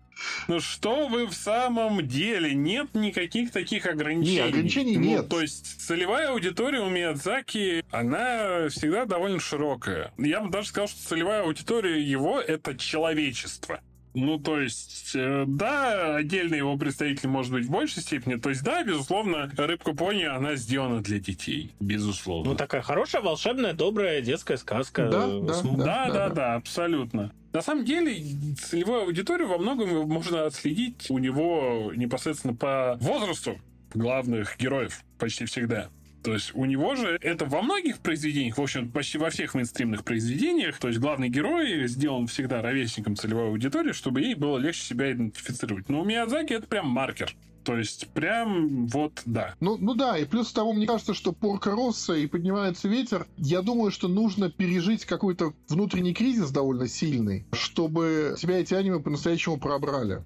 Ну 0.47 0.59
что 0.59 1.07
вы 1.07 1.27
в 1.27 1.33
самом 1.33 2.07
деле? 2.07 2.53
Нет 2.53 2.93
никаких 2.93 3.51
таких 3.51 3.85
ограничений. 3.85 4.37
Нет, 4.37 4.47
ограничений 4.47 4.97
ну, 4.97 5.03
нет. 5.03 5.29
То 5.29 5.41
есть 5.41 5.81
целевая 5.81 6.29
аудитория 6.29 6.79
у 6.79 6.89
Миядзаки, 6.89 7.83
она 7.91 8.69
всегда 8.69 9.05
довольно 9.05 9.39
широкая. 9.39 10.13
Я 10.17 10.41
бы 10.41 10.49
даже 10.49 10.69
сказал, 10.69 10.87
что 10.87 11.07
целевая 11.07 11.43
аудитория 11.43 12.01
его— 12.01 12.39
это 12.41 12.77
человечество. 12.77 13.81
Ну, 14.13 14.37
то 14.37 14.59
есть, 14.59 15.11
э, 15.15 15.45
да, 15.47 16.15
отдельно 16.17 16.55
его 16.55 16.77
представитель 16.77 17.29
может 17.29 17.51
быть 17.51 17.65
в 17.65 17.71
большей 17.71 18.03
степени. 18.03 18.35
То 18.35 18.49
есть, 18.49 18.63
да, 18.63 18.83
безусловно, 18.83 19.51
рыбка 19.57 19.93
пони, 19.93 20.23
она 20.23 20.55
сделана 20.55 21.01
для 21.01 21.19
детей. 21.19 21.73
Безусловно. 21.79 22.51
Ну, 22.51 22.55
такая 22.55 22.81
хорошая, 22.81 23.21
волшебная, 23.21 23.73
добрая 23.73 24.21
детская 24.21 24.57
сказка. 24.57 25.09
Да, 25.09 25.27
да, 25.27 25.39
да, 25.39 25.63
да, 25.63 26.09
да, 26.09 26.29
да, 26.29 26.53
абсолютно. 26.55 27.31
На 27.53 27.61
самом 27.61 27.85
деле, 27.85 28.15
целевую 28.59 29.03
аудиторию 29.03 29.47
во 29.47 29.57
многом 29.57 30.07
можно 30.07 30.45
отследить 30.45 31.09
у 31.09 31.17
него 31.17 31.91
непосредственно 31.95 32.55
по 32.55 32.97
возрасту 32.99 33.59
главных 33.93 34.57
героев 34.57 35.03
почти 35.19 35.45
всегда. 35.45 35.89
То 36.23 36.33
есть 36.33 36.55
у 36.55 36.63
него 36.65 36.95
же 36.95 37.17
это 37.21 37.45
во 37.45 37.61
многих 37.61 37.99
произведениях, 37.99 38.57
в 38.57 38.61
общем, 38.61 38.89
почти 38.89 39.17
во 39.17 39.29
всех 39.29 39.53
мейнстримных 39.55 40.05
произведениях, 40.05 40.79
то 40.79 40.87
есть 40.87 40.99
главный 40.99 41.29
герой 41.29 41.87
сделан 41.87 42.27
всегда 42.27 42.61
ровесником 42.61 43.17
целевой 43.17 43.47
аудитории, 43.49 43.91
чтобы 43.91 44.21
ей 44.21 44.35
было 44.35 44.57
легче 44.57 44.83
себя 44.83 45.11
идентифицировать. 45.11 45.89
Но 45.89 46.01
у 46.01 46.05
Миядзаки 46.05 46.53
это 46.53 46.65
прям 46.67 46.87
маркер. 46.87 47.35
То 47.63 47.77
есть 47.77 48.09
прям 48.09 48.87
вот 48.87 49.21
да. 49.25 49.55
Ну, 49.59 49.77
ну 49.77 49.93
да, 49.95 50.17
и 50.17 50.25
плюс 50.25 50.51
того, 50.51 50.73
мне 50.73 50.85
кажется, 50.85 51.13
что 51.13 51.31
порка 51.31 51.71
Росса 51.71 52.13
и 52.13 52.27
поднимается 52.27 52.87
ветер. 52.87 53.25
Я 53.37 53.61
думаю, 53.61 53.91
что 53.91 54.07
нужно 54.07 54.51
пережить 54.51 55.05
какой-то 55.05 55.53
внутренний 55.69 56.13
кризис 56.13 56.51
довольно 56.51 56.87
сильный, 56.87 57.45
чтобы 57.53 58.35
тебя 58.37 58.59
эти 58.59 58.73
аниме 58.73 58.99
по-настоящему 58.99 59.57
пробрали. 59.57 60.23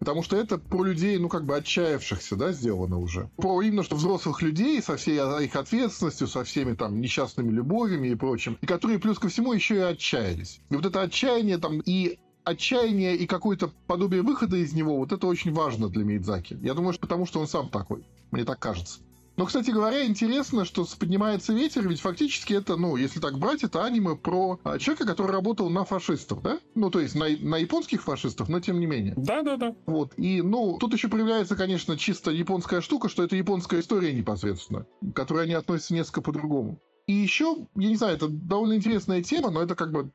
Потому 0.00 0.22
что 0.22 0.36
это 0.36 0.56
про 0.56 0.82
людей, 0.82 1.18
ну, 1.18 1.28
как 1.28 1.44
бы 1.44 1.54
отчаявшихся, 1.56 2.34
да, 2.34 2.52
сделано 2.52 2.98
уже. 2.98 3.30
Про 3.36 3.60
именно 3.60 3.82
что 3.82 3.96
взрослых 3.96 4.40
людей 4.40 4.82
со 4.82 4.96
всей 4.96 5.20
их 5.44 5.54
ответственностью, 5.54 6.26
со 6.26 6.42
всеми 6.42 6.74
там 6.74 7.00
несчастными 7.02 7.52
любовями 7.52 8.08
и 8.08 8.14
прочим, 8.14 8.56
и 8.62 8.66
которые 8.66 8.98
плюс 8.98 9.18
ко 9.18 9.28
всему 9.28 9.52
еще 9.52 9.76
и 9.76 9.80
отчаялись. 9.80 10.60
И 10.70 10.74
вот 10.74 10.86
это 10.86 11.02
отчаяние 11.02 11.58
там 11.58 11.80
и 11.84 12.18
отчаяние 12.44 13.14
и 13.14 13.26
какое-то 13.26 13.70
подобие 13.86 14.22
выхода 14.22 14.56
из 14.56 14.72
него, 14.72 14.96
вот 14.96 15.12
это 15.12 15.26
очень 15.26 15.52
важно 15.52 15.90
для 15.90 16.02
Мидзаки. 16.02 16.58
Я 16.62 16.72
думаю, 16.72 16.94
что 16.94 17.02
потому 17.02 17.26
что 17.26 17.38
он 17.38 17.46
сам 17.46 17.68
такой. 17.68 18.02
Мне 18.30 18.44
так 18.44 18.58
кажется. 18.58 19.00
Но, 19.40 19.46
кстати 19.46 19.70
говоря, 19.70 20.04
интересно, 20.04 20.66
что 20.66 20.86
«Поднимается 20.98 21.54
ветер», 21.54 21.88
ведь 21.88 22.02
фактически 22.02 22.52
это, 22.52 22.76
ну, 22.76 22.96
если 22.96 23.20
так 23.20 23.38
брать, 23.38 23.64
это 23.64 23.82
аниме 23.82 24.14
про 24.14 24.60
а, 24.64 24.78
человека, 24.78 25.06
который 25.06 25.30
работал 25.32 25.70
на 25.70 25.86
фашистов, 25.86 26.42
да? 26.42 26.58
Ну, 26.74 26.90
то 26.90 27.00
есть 27.00 27.14
на, 27.14 27.24
на 27.40 27.56
японских 27.56 28.02
фашистов, 28.02 28.50
но 28.50 28.60
тем 28.60 28.78
не 28.80 28.84
менее. 28.84 29.14
Да-да-да. 29.16 29.74
Вот, 29.86 30.12
и, 30.18 30.42
ну, 30.42 30.76
тут 30.78 30.92
еще 30.92 31.08
проявляется, 31.08 31.56
конечно, 31.56 31.96
чисто 31.96 32.30
японская 32.30 32.82
штука, 32.82 33.08
что 33.08 33.22
это 33.22 33.34
японская 33.34 33.80
история 33.80 34.12
непосредственно, 34.12 34.84
к 35.00 35.16
которой 35.16 35.44
они 35.44 35.54
относятся 35.54 35.94
несколько 35.94 36.20
по-другому. 36.20 36.78
И 37.10 37.12
еще, 37.12 37.66
я 37.74 37.88
не 37.88 37.96
знаю, 37.96 38.14
это 38.14 38.28
довольно 38.28 38.74
интересная 38.74 39.20
тема, 39.20 39.50
но 39.50 39.60
это 39.64 39.74
как 39.74 39.90
бы 39.90 40.12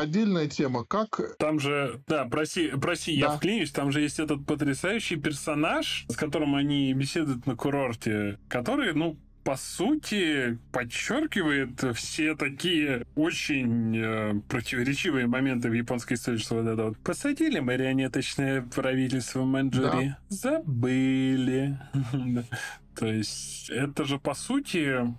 отдельная 0.00 0.46
тема. 0.46 0.84
Как... 0.84 1.36
Там 1.38 1.58
же, 1.58 2.00
да, 2.06 2.24
проси, 2.24 2.68
проси 2.68 3.20
да. 3.20 3.32
я 3.32 3.36
вклинюсь, 3.36 3.72
там 3.72 3.90
же 3.90 4.00
есть 4.00 4.20
этот 4.20 4.46
потрясающий 4.46 5.16
персонаж, 5.16 6.06
с 6.08 6.14
которым 6.14 6.54
они 6.54 6.92
беседуют 6.94 7.46
на 7.46 7.56
курорте, 7.56 8.38
который, 8.46 8.94
ну, 8.94 9.18
по 9.42 9.56
сути, 9.56 10.56
подчеркивает 10.70 11.82
все 11.96 12.36
такие 12.36 13.04
очень 13.16 13.96
э, 13.96 14.40
противоречивые 14.48 15.26
моменты 15.26 15.68
в 15.68 15.72
японской 15.72 16.14
истории, 16.14 16.38
что 16.38 16.62
вот 16.62 16.68
это 16.68 16.84
вот 16.84 16.98
посадили 16.98 17.58
марионеточное 17.58 18.62
правительство 18.62 19.44
Маньчжурии, 19.44 20.10
да. 20.10 20.18
забыли. 20.28 21.76
То 22.94 23.06
есть 23.06 23.68
это 23.70 24.04
же, 24.04 24.20
по 24.20 24.34
сути, 24.34 25.12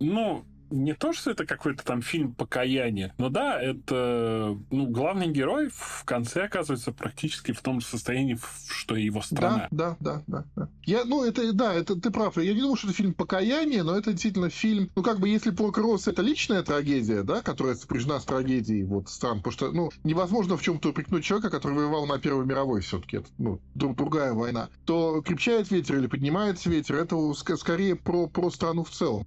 ну, 0.00 0.44
не 0.70 0.94
то, 0.94 1.12
что 1.12 1.30
это 1.30 1.46
какой-то 1.46 1.84
там 1.84 2.02
фильм 2.02 2.32
покаяния, 2.32 3.14
но 3.18 3.28
да, 3.28 3.60
это 3.60 4.56
ну, 4.70 4.86
главный 4.86 5.28
герой 5.28 5.70
в 5.72 6.04
конце 6.04 6.44
оказывается 6.44 6.92
практически 6.92 7.52
в 7.52 7.60
том 7.60 7.80
же 7.80 7.86
состоянии, 7.86 8.38
что 8.68 8.96
и 8.96 9.04
его 9.04 9.22
страна. 9.22 9.68
Да, 9.70 9.96
да, 10.00 10.22
да, 10.26 10.44
да. 10.56 10.68
Я, 10.84 11.04
ну, 11.04 11.24
это, 11.24 11.52
да, 11.52 11.74
это 11.74 11.96
ты 11.96 12.10
прав. 12.10 12.36
Я 12.38 12.54
не 12.54 12.60
думаю, 12.60 12.76
что 12.76 12.88
это 12.88 12.96
фильм 12.96 13.14
покаяния, 13.14 13.82
но 13.82 13.96
это 13.96 14.12
действительно 14.12 14.50
фильм, 14.50 14.90
ну, 14.94 15.02
как 15.02 15.20
бы, 15.20 15.28
если 15.28 15.50
Прокросс 15.50 16.08
это 16.08 16.22
личная 16.22 16.62
трагедия, 16.62 17.22
да, 17.22 17.42
которая 17.42 17.74
сопряжена 17.74 18.20
с 18.20 18.24
трагедией 18.24 18.84
вот 18.84 19.08
стран, 19.08 19.38
потому 19.38 19.52
что, 19.52 19.72
ну, 19.72 19.90
невозможно 20.04 20.56
в 20.56 20.62
чем-то 20.62 20.90
упрекнуть 20.90 21.24
человека, 21.24 21.50
который 21.50 21.76
воевал 21.76 22.06
на 22.06 22.18
Первой 22.18 22.46
мировой 22.46 22.80
все-таки, 22.80 23.18
это, 23.18 23.28
ну, 23.38 23.60
друг, 23.74 23.96
другая 23.96 24.32
война, 24.32 24.68
то 24.84 25.22
крепчает 25.22 25.70
ветер 25.70 25.96
или 25.98 26.06
поднимается 26.06 26.70
ветер, 26.70 26.96
это 26.96 27.16
скорее 27.56 27.96
про, 27.96 28.26
про 28.26 28.50
страну 28.50 28.84
в 28.84 28.90
целом. 28.90 29.26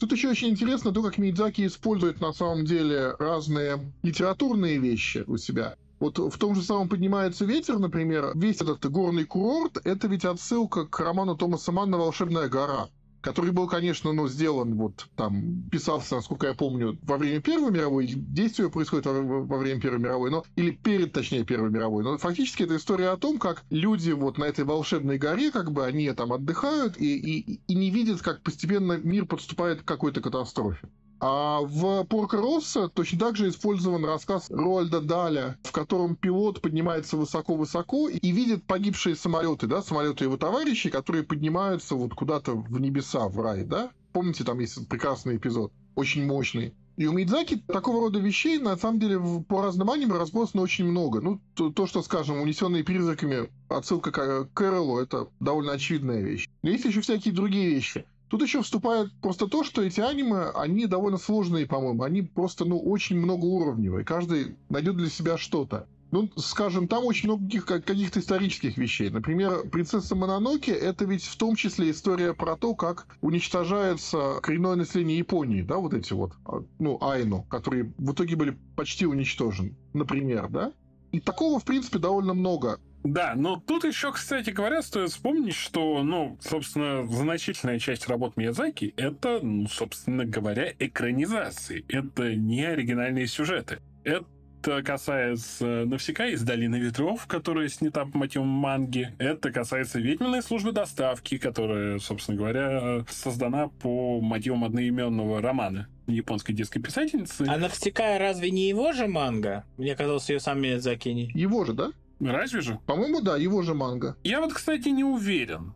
Тут 0.00 0.12
еще 0.12 0.30
очень 0.30 0.48
интересно 0.48 0.92
то, 0.92 1.02
как 1.02 1.18
Мидзаки 1.18 1.66
использует 1.66 2.22
на 2.22 2.32
самом 2.32 2.64
деле 2.64 3.14
разные 3.18 3.92
литературные 4.02 4.78
вещи 4.78 5.24
у 5.26 5.36
себя. 5.36 5.76
Вот 5.98 6.18
в 6.18 6.38
том 6.38 6.54
же 6.54 6.62
самом 6.62 6.88
«Поднимается 6.88 7.44
ветер», 7.44 7.78
например, 7.78 8.32
весь 8.34 8.62
этот 8.62 8.90
горный 8.90 9.26
курорт— 9.26 9.76
это 9.84 10.08
ведь 10.08 10.24
отсылка 10.24 10.86
к 10.86 10.98
роману 11.00 11.36
Томаса 11.36 11.70
Манна 11.70 11.98
«Волшебная 11.98 12.48
гора» 12.48 12.88
который 13.20 13.52
был, 13.52 13.68
конечно, 13.68 14.12
ну, 14.12 14.28
сделан, 14.28 14.74
вот 14.76 15.06
там, 15.16 15.62
писался, 15.70 16.16
насколько 16.16 16.46
я 16.46 16.54
помню, 16.54 16.98
во 17.02 17.16
время 17.18 17.40
Первой 17.40 17.70
мировой, 17.70 18.06
действие 18.06 18.70
происходит 18.70 19.06
во, 19.06 19.22
во 19.22 19.58
время 19.58 19.80
Первой 19.80 19.98
мировой, 19.98 20.30
но, 20.30 20.44
или 20.56 20.70
перед, 20.70 21.12
точнее, 21.12 21.44
Первой 21.44 21.70
мировой, 21.70 22.02
но 22.04 22.18
фактически 22.18 22.62
это 22.62 22.76
история 22.76 23.10
о 23.10 23.16
том, 23.16 23.38
как 23.38 23.64
люди 23.70 24.12
вот 24.12 24.38
на 24.38 24.44
этой 24.44 24.64
волшебной 24.64 25.18
горе, 25.18 25.50
как 25.50 25.72
бы, 25.72 25.84
они 25.84 26.10
там 26.12 26.32
отдыхают 26.32 26.98
и, 26.98 27.16
и, 27.16 27.60
и 27.66 27.74
не 27.74 27.90
видят, 27.90 28.22
как 28.22 28.42
постепенно 28.42 28.96
мир 28.98 29.26
подступает 29.26 29.82
к 29.82 29.84
какой-то 29.84 30.20
катастрофе. 30.20 30.88
А 31.20 31.60
в 31.60 32.04
Порко 32.04 32.38
Росса 32.38 32.88
точно 32.88 33.18
так 33.18 33.36
же 33.36 33.50
использован 33.50 34.04
рассказ 34.06 34.46
Роальда 34.48 35.02
Даля, 35.02 35.58
в 35.62 35.70
котором 35.70 36.16
пилот 36.16 36.62
поднимается 36.62 37.18
высоко-высоко 37.18 38.08
и 38.08 38.32
видит 38.32 38.64
погибшие 38.64 39.14
самолеты, 39.14 39.66
да, 39.66 39.82
самолеты 39.82 40.24
его 40.24 40.38
товарищей, 40.38 40.88
которые 40.88 41.22
поднимаются 41.22 41.94
вот 41.94 42.14
куда-то 42.14 42.52
в 42.52 42.80
небеса, 42.80 43.28
в 43.28 43.38
рай, 43.38 43.64
да? 43.64 43.90
Помните, 44.12 44.44
там 44.44 44.58
есть 44.60 44.88
прекрасный 44.88 45.36
эпизод, 45.36 45.72
очень 45.94 46.24
мощный. 46.24 46.74
И 46.96 47.06
у 47.06 47.12
Мидзаки 47.12 47.56
такого 47.56 48.00
рода 48.00 48.18
вещей, 48.18 48.58
на 48.58 48.76
самом 48.76 48.98
деле, 48.98 49.18
по 49.48 49.62
разным 49.62 49.90
аниме 49.90 50.18
разбросано 50.18 50.62
очень 50.62 50.84
много. 50.84 51.20
Ну, 51.20 51.40
то, 51.54 51.70
то 51.70 51.86
что, 51.86 52.02
скажем, 52.02 52.40
«Унесенные 52.42 52.84
призраками», 52.84 53.48
отсылка 53.68 54.10
к 54.10 54.48
Кэролу, 54.52 54.98
это 54.98 55.28
довольно 55.38 55.72
очевидная 55.72 56.20
вещь. 56.20 56.48
Но 56.62 56.70
есть 56.70 56.84
еще 56.84 57.00
всякие 57.00 57.32
другие 57.32 57.70
вещи. 57.70 58.04
Тут 58.30 58.42
еще 58.42 58.62
вступает 58.62 59.10
просто 59.20 59.48
то, 59.48 59.64
что 59.64 59.82
эти 59.82 60.00
аниме, 60.00 60.50
они 60.54 60.86
довольно 60.86 61.18
сложные, 61.18 61.66
по-моему. 61.66 62.04
Они 62.04 62.22
просто, 62.22 62.64
ну, 62.64 62.78
очень 62.78 63.18
многоуровневые. 63.18 64.04
Каждый 64.04 64.56
найдет 64.68 64.96
для 64.96 65.10
себя 65.10 65.36
что-то. 65.36 65.88
Ну, 66.12 66.28
скажем, 66.36 66.86
там 66.86 67.04
очень 67.04 67.28
много 67.28 67.44
каких- 67.44 67.66
каких-то 67.66 68.20
исторических 68.20 68.76
вещей. 68.78 69.10
Например, 69.10 69.68
«Принцесса 69.68 70.14
Мононоке»— 70.14 70.72
это 70.72 71.04
ведь 71.04 71.24
в 71.24 71.36
том 71.36 71.56
числе 71.56 71.90
история 71.90 72.32
про 72.32 72.56
то, 72.56 72.74
как 72.74 73.06
уничтожается 73.20 74.38
коренное 74.42 74.76
население 74.76 75.18
Японии, 75.18 75.62
да, 75.62 75.76
вот 75.76 75.94
эти 75.94 76.12
вот, 76.12 76.32
а, 76.44 76.62
ну, 76.78 76.98
айну, 77.00 77.42
которые 77.44 77.92
в 77.98 78.12
итоге 78.12 78.36
были 78.36 78.56
почти 78.76 79.06
уничтожены, 79.06 79.76
например, 79.92 80.48
да? 80.48 80.72
И 81.12 81.18
такого, 81.18 81.58
в 81.58 81.64
принципе, 81.64 81.98
довольно 81.98 82.34
много. 82.34 82.78
Да, 83.02 83.34
но 83.34 83.56
тут 83.56 83.84
еще, 83.84 84.12
кстати 84.12 84.50
говоря, 84.50 84.82
стоит 84.82 85.10
вспомнить, 85.10 85.54
что, 85.54 86.02
ну, 86.02 86.38
собственно, 86.40 87.06
значительная 87.06 87.78
часть 87.78 88.06
работ 88.08 88.36
Миядзаки— 88.36 88.92
это, 88.96 89.40
ну, 89.42 89.66
собственно 89.68 90.26
говоря, 90.26 90.72
экранизации. 90.78 91.84
Это 91.88 92.34
не 92.34 92.64
оригинальные 92.64 93.26
сюжеты. 93.26 93.78
Это 94.04 94.82
касается 94.82 95.84
Навсека 95.86 96.26
из 96.26 96.42
«Долины 96.42 96.76
ветров», 96.76 97.26
которая 97.26 97.68
снята 97.68 98.04
по 98.04 98.18
мотивам 98.18 98.48
манги. 98.48 99.14
Это 99.18 99.50
касается 99.50 99.98
«Ведьминой 99.98 100.42
службы 100.42 100.72
доставки», 100.72 101.38
которая, 101.38 101.98
собственно 101.98 102.36
говоря, 102.36 103.04
создана 103.08 103.68
по 103.68 104.20
мотивам 104.20 104.64
одноименного 104.64 105.40
романа 105.40 105.88
японской 106.06 106.52
детской 106.52 106.80
писательницы. 106.80 107.46
А 107.48 107.56
Навсекая 107.56 108.18
разве 108.18 108.50
не 108.50 108.68
его 108.68 108.92
же 108.92 109.06
манга? 109.06 109.64
Мне 109.78 109.94
казалось, 109.94 110.28
ее 110.28 110.40
сам 110.40 110.60
Миядзаки 110.60 111.08
не... 111.08 111.30
Его 111.32 111.64
же, 111.64 111.72
да? 111.72 111.92
Разве 112.20 112.60
же? 112.60 112.78
По-моему, 112.86 113.20
да, 113.20 113.36
его 113.36 113.62
же 113.62 113.74
манга. 113.74 114.16
Я 114.24 114.40
вот, 114.40 114.52
кстати, 114.52 114.88
не 114.88 115.04
уверен. 115.04 115.74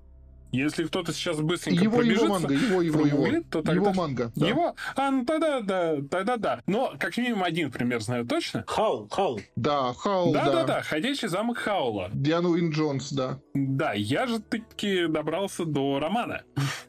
Если 0.54 0.84
кто-то 0.84 1.12
сейчас 1.12 1.40
быстренько 1.40 1.82
его, 1.82 1.96
пробежится, 1.96 2.26
его 2.26 2.34
манга, 2.38 2.54
его, 2.54 2.80
его, 2.80 3.26
его. 3.26 3.42
то 3.50 3.60
тогда... 3.60 3.72
Его 3.72 3.92
манга, 3.92 4.32
да. 4.36 4.46
Его? 4.46 4.76
А, 4.94 5.10
ну 5.10 5.24
тогда 5.24 5.60
да, 5.60 5.96
тогда 6.08 6.36
да. 6.36 6.60
Но 6.68 6.94
как 6.96 7.16
минимум 7.16 7.42
один 7.42 7.72
пример 7.72 8.00
знаю 8.00 8.24
точно. 8.24 8.62
Хаул, 8.68 9.08
Хаул. 9.10 9.40
Да, 9.56 9.92
Хаул, 9.94 10.32
да. 10.32 10.44
да. 10.44 10.52
Да, 10.52 10.64
да, 10.64 10.82
Ходячий 10.82 11.26
замок 11.26 11.58
Хаула. 11.58 12.08
Диану 12.12 12.50
Уин 12.50 12.70
Джонс, 12.70 13.10
да. 13.10 13.40
Да, 13.54 13.94
я 13.94 14.28
же 14.28 14.38
таки 14.38 15.08
добрался 15.08 15.64
до 15.64 15.98
романа. 15.98 16.42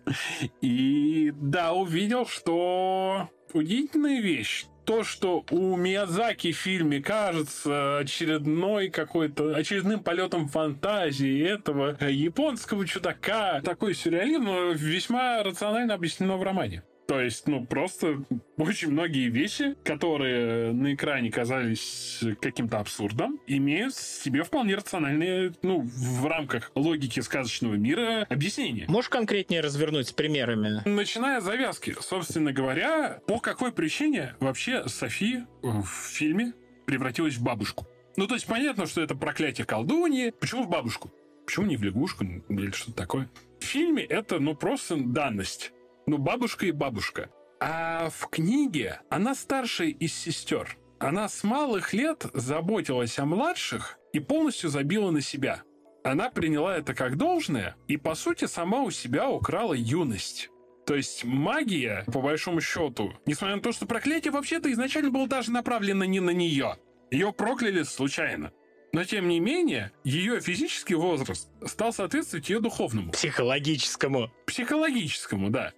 И 0.61 1.33
да, 1.35 1.73
увидел, 1.73 2.27
что 2.27 3.29
удивительная 3.51 4.21
вещь 4.21 4.67
то, 4.85 5.03
что 5.03 5.43
у 5.49 5.75
Миядзаки 5.75 6.51
в 6.51 6.57
фильме 6.57 7.01
кажется 7.01 7.97
очередной 7.97 8.89
какой-то 8.89 9.55
очередным 9.55 10.01
полетом 10.01 10.47
фантазии 10.47 11.43
этого 11.43 11.97
японского 12.07 12.87
чудака, 12.87 13.61
такой 13.61 13.95
сюрреализм, 13.95 14.43
но 14.45 14.71
весьма 14.71 15.43
рационально 15.43 15.95
объяснено 15.95 16.37
в 16.37 16.43
романе. 16.43 16.83
То 17.07 17.21
есть, 17.21 17.47
ну, 17.47 17.65
просто 17.65 18.23
очень 18.57 18.91
многие 18.91 19.29
вещи, 19.29 19.75
которые 19.83 20.71
на 20.73 20.93
экране 20.93 21.31
казались 21.31 22.23
каким-то 22.41 22.79
абсурдом, 22.79 23.39
имеют 23.45 23.93
в 23.93 24.23
себе 24.23 24.43
вполне 24.43 24.75
рациональные, 24.75 25.53
ну, 25.61 25.81
в 25.81 26.25
рамках 26.25 26.71
логики 26.73 27.19
сказочного 27.19 27.75
мира 27.75 28.25
объяснения. 28.29 28.85
Можешь 28.87 29.09
конкретнее 29.09 29.61
развернуть 29.61 30.07
с 30.07 30.11
примерами? 30.11 30.81
Начиная 30.85 31.41
с 31.41 31.43
завязки. 31.43 31.95
Собственно 31.99 32.51
говоря, 32.51 33.19
по 33.27 33.39
какой 33.39 33.71
причине 33.71 34.35
вообще 34.39 34.87
Софи 34.87 35.43
в 35.61 35.85
фильме 35.85 36.53
превратилась 36.85 37.35
в 37.35 37.43
бабушку? 37.43 37.87
Ну, 38.17 38.27
то 38.27 38.33
есть 38.35 38.47
понятно, 38.47 38.87
что 38.87 39.01
это 39.01 39.15
проклятие 39.15 39.65
колдуньи. 39.65 40.33
Почему 40.39 40.63
в 40.63 40.69
бабушку? 40.69 41.11
Почему 41.45 41.67
не 41.67 41.77
в 41.77 41.83
лягушку 41.83 42.23
или 42.23 42.71
что-то 42.71 42.97
такое? 42.97 43.29
В 43.59 43.63
фильме 43.63 44.03
это, 44.03 44.39
ну, 44.39 44.55
просто 44.55 44.95
данность 44.97 45.71
ну, 46.07 46.17
бабушка 46.17 46.65
и 46.65 46.71
бабушка. 46.71 47.29
А 47.59 48.09
в 48.09 48.27
книге 48.27 49.01
она 49.09 49.33
старшая 49.33 49.89
из 49.89 50.13
сестер. 50.13 50.77
Она 50.99 51.27
с 51.27 51.43
малых 51.43 51.93
лет 51.93 52.25
заботилась 52.33 53.17
о 53.19 53.25
младших 53.25 53.97
и 54.13 54.19
полностью 54.19 54.69
забила 54.69 55.11
на 55.11 55.21
себя. 55.21 55.63
Она 56.03 56.29
приняла 56.29 56.77
это 56.77 56.93
как 56.93 57.17
должное 57.17 57.75
и, 57.87 57.97
по 57.97 58.15
сути, 58.15 58.45
сама 58.45 58.81
у 58.81 58.91
себя 58.91 59.29
украла 59.29 59.73
юность. 59.73 60.49
То 60.85 60.95
есть 60.95 61.25
магия, 61.25 62.03
по 62.13 62.21
большому 62.21 62.61
счету, 62.61 63.13
несмотря 63.25 63.55
на 63.55 63.61
то, 63.61 63.71
что 63.71 63.87
проклятие 63.87 64.31
вообще-то 64.31 64.71
изначально 64.71 65.09
было 65.09 65.27
даже 65.27 65.51
направлено 65.51 66.05
не 66.05 66.19
на 66.19 66.29
нее. 66.29 66.77
Ее 67.09 67.33
прокляли 67.33 67.83
случайно. 67.83 68.51
Но, 68.93 69.03
тем 69.03 69.27
не 69.27 69.39
менее, 69.39 69.91
ее 70.03 70.39
физический 70.39 70.95
возраст 70.95 71.49
стал 71.65 71.91
соответствовать 71.91 72.49
ее 72.49 72.59
духовному. 72.59 73.11
Психологическому. 73.11 74.31
Психологическому, 74.45 75.49
да. 75.49 75.73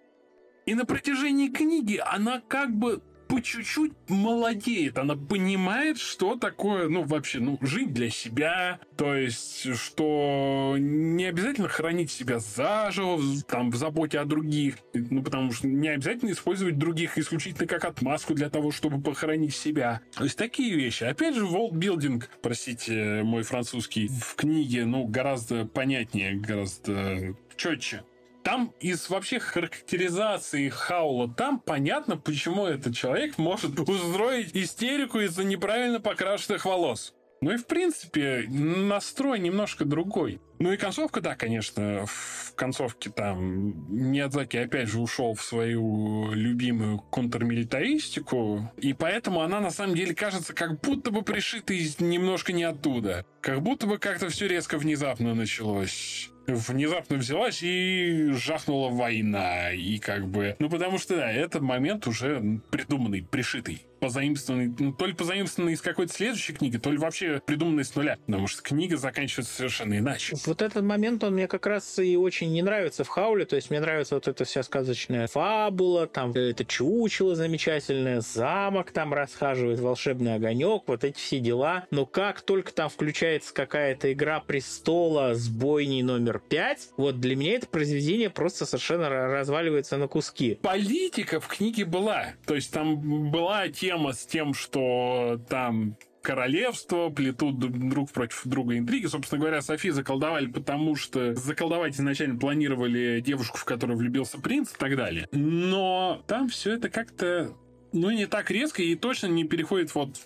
И 0.68 0.76
на 0.76 0.86
протяжении 0.86 1.48
книги 1.48 2.00
она 2.06 2.42
как 2.48 2.76
бы 2.76 3.02
по 3.28 3.42
чуть-чуть 3.42 3.94
молодеет. 4.08 4.98
Она 4.98 5.16
понимает, 5.16 5.98
что 5.98 6.36
такое, 6.36 6.90
ну, 6.90 7.04
вообще, 7.04 7.40
ну, 7.40 7.58
жить 7.62 7.94
для 7.94 8.10
себя. 8.10 8.80
То 8.96 9.16
есть, 9.16 9.74
что 9.76 10.76
не 10.78 11.26
обязательно 11.26 11.68
хранить 11.68 12.12
себя 12.12 12.40
заживо, 12.40 13.22
там, 13.48 13.70
в 13.70 13.76
заботе 13.76 14.20
о 14.20 14.26
других. 14.26 14.76
Ну, 14.94 15.24
потому 15.24 15.52
что 15.52 15.68
не 15.68 15.90
обязательно 15.90 16.32
использовать 16.32 16.78
других 16.78 17.18
исключительно 17.18 17.68
как 17.68 17.86
отмазку 17.86 18.34
для 18.34 18.50
того, 18.50 18.72
чтобы 18.72 19.02
похоронить 19.02 19.56
себя. 19.56 20.02
То 20.16 20.24
есть, 20.24 20.38
такие 20.38 20.76
вещи. 20.76 21.04
Опять 21.04 21.36
же, 21.36 21.46
волтбилдинг, 21.46 22.30
простите, 22.42 23.24
мой 23.24 23.44
французский, 23.44 24.08
в 24.08 24.36
книге, 24.36 24.86
ну, 24.86 25.06
гораздо 25.06 25.66
понятнее, 25.66 26.36
гораздо 26.36 27.36
четче 27.56 28.04
там 28.48 28.74
из 28.80 29.10
вообще 29.10 29.40
характеризации 29.40 30.70
Хаула, 30.70 31.28
там 31.28 31.60
понятно, 31.60 32.16
почему 32.16 32.66
этот 32.66 32.96
человек 32.96 33.38
может 33.38 33.78
устроить 33.78 34.56
истерику 34.56 35.20
из-за 35.20 35.44
неправильно 35.44 36.00
покрашенных 36.00 36.64
волос. 36.64 37.14
Ну 37.42 37.52
и, 37.52 37.58
в 37.58 37.68
принципе, 37.68 38.46
настрой 38.48 39.40
немножко 39.40 39.84
другой. 39.84 40.40
Ну 40.60 40.72
и 40.72 40.78
концовка, 40.78 41.22
да, 41.22 41.36
конечно, 41.36 42.06
в 42.06 42.54
концовке 42.56 43.10
там 43.10 43.76
Миядзаки 43.90 44.58
опять 44.58 44.90
же 44.90 45.00
ушел 45.00 45.36
в 45.36 45.44
свою 45.44 46.32
любимую 46.32 47.00
контрмилитаристику, 47.00 48.72
и 48.78 48.94
поэтому 48.94 49.42
она 49.42 49.60
на 49.60 49.70
самом 49.70 49.96
деле 49.96 50.16
кажется 50.16 50.54
как 50.54 50.82
будто 50.82 51.12
бы 51.12 51.22
пришита 51.22 51.74
из 51.74 52.00
немножко 52.00 52.54
не 52.54 52.64
оттуда. 52.64 53.26
Как 53.42 53.62
будто 53.62 53.88
бы 53.88 53.98
как-то 53.98 54.30
все 54.30 54.48
резко 54.48 54.78
внезапно 54.78 55.34
началось 55.34 56.32
внезапно 56.48 57.18
взялась 57.18 57.62
и 57.62 58.30
жахнула 58.32 58.90
война. 58.90 59.72
И 59.72 60.00
как 60.00 60.28
бы... 60.28 60.56
Ну, 60.60 60.70
потому 60.70 60.98
что, 60.98 61.18
да, 61.18 61.32
этот 61.32 61.62
момент 61.62 62.08
уже 62.08 62.62
придуманный, 62.72 63.22
пришитый 63.22 63.84
позаимствованный, 64.00 64.74
ну, 64.78 64.94
то 64.94 65.08
ли 65.08 65.14
позаимствованный 65.14 65.74
из 65.74 65.82
какой-то 65.82 66.14
следующей 66.14 66.54
книги, 66.54 66.78
то 66.78 66.92
ли 66.92 66.98
вообще 66.98 67.42
придуманный 67.46 67.84
с 67.84 67.96
нуля. 67.96 68.18
Потому 68.26 68.48
что 68.48 68.62
книга 68.62 68.96
заканчивается 68.96 69.54
совершенно 69.54 69.98
иначе. 69.98 70.36
Вот 70.48 70.62
этот 70.62 70.84
момент, 70.84 71.24
он 71.24 71.34
мне 71.34 71.48
как 71.48 71.66
раз 71.66 72.00
и 72.00 72.16
очень 72.16 72.52
не 72.52 72.62
нравится 72.62 73.04
в 73.04 73.08
Хауле. 73.08 73.46
То 73.46 73.56
есть 73.56 73.70
мне 73.70 73.80
нравится 73.80 74.16
вот 74.16 74.28
эта 74.28 74.46
вся 74.46 74.64
сказочная 74.64 75.28
фабула, 75.28 76.08
там 76.08 76.32
это 76.32 76.64
чучело 76.64 77.36
замечательное, 77.36 78.22
замок 78.22 78.92
там 78.92 79.14
расхаживает, 79.14 79.80
волшебный 79.80 80.36
огонек, 80.36 80.84
вот 80.88 81.04
эти 81.04 81.18
все 81.18 81.40
дела. 81.40 81.86
Но 81.92 82.06
как 82.06 82.42
только 82.42 82.74
там 82.74 82.90
включается 82.90 83.54
какая-то 83.54 84.14
игра 84.14 84.40
престола 84.40 85.34
с 85.34 85.50
бойней 85.50 86.04
номер 86.04 86.40
5, 86.48 86.90
вот 86.98 87.20
для 87.20 87.36
меня 87.36 87.56
это 87.56 87.68
произведение 87.68 88.30
просто 88.30 88.66
совершенно 88.66 89.10
разваливается 89.10 89.98
на 89.98 90.08
куски. 90.08 90.56
Политика 90.62 91.40
в 91.40 91.48
книге 91.48 91.86
была. 91.86 92.28
То 92.46 92.56
есть 92.56 92.72
там 92.72 93.32
была 93.32 93.68
те 93.70 93.88
тема 93.88 94.12
с 94.12 94.26
тем, 94.26 94.54
что 94.54 95.40
там 95.48 95.96
королевство, 96.22 97.10
плетут 97.10 97.60
друг 97.60 98.12
против 98.12 98.42
друга 98.46 98.78
интриги. 98.78 99.06
Собственно 99.06 99.40
говоря, 99.40 99.62
Софи 99.62 99.92
заколдовали, 99.92 100.48
потому 100.48 100.96
что 100.96 101.34
заколдовать 101.36 101.96
изначально 101.96 102.38
планировали 102.38 103.22
девушку, 103.22 103.58
в 103.58 103.66
которую 103.66 103.98
влюбился 103.98 104.40
принц 104.40 104.72
и 104.74 104.78
так 104.78 104.96
далее. 104.96 105.28
Но 105.32 106.24
там 106.28 106.50
все 106.50 106.74
это 106.74 106.90
как-то, 106.90 107.56
ну, 107.94 108.10
не 108.12 108.26
так 108.26 108.52
резко 108.52 108.82
и 108.82 108.96
точно 108.96 109.28
не 109.28 109.44
переходит 109.44 109.94
вот 109.96 110.18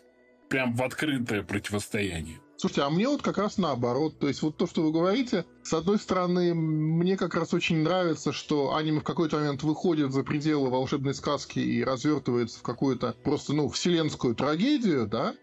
прям 0.50 0.74
в 0.74 0.84
открытое 0.84 1.44
противостояние. 1.44 2.40
Слушайте, 2.62 2.82
а 2.84 2.92
мне 2.92 3.08
вот 3.08 3.24
как 3.24 3.40
раз 3.40 3.58
наоборот. 3.58 4.20
То 4.20 4.28
есть 4.28 4.44
вот 4.44 4.56
то, 4.56 4.68
что 4.68 4.84
вы 4.84 4.92
говорите, 4.92 5.46
с 5.64 5.74
одной 5.74 5.98
стороны, 5.98 6.54
мне 6.54 7.18
как 7.18 7.34
раз 7.34 7.56
очень 7.56 7.78
нравится, 7.78 8.32
что 8.32 8.76
аниме 8.76 9.00
в 9.00 9.04
какой-то 9.04 9.38
момент 9.38 9.64
выходит 9.64 10.12
за 10.12 10.24
пределы 10.24 10.70
волшебной 10.70 11.16
сказки 11.16 11.58
и 11.58 11.84
развертывается 11.84 12.60
в 12.60 12.62
какую-то 12.62 13.16
просто, 13.24 13.54
ну, 13.54 13.68
вселенскую 13.68 14.36
трагедию, 14.36 15.08
да, 15.08 15.34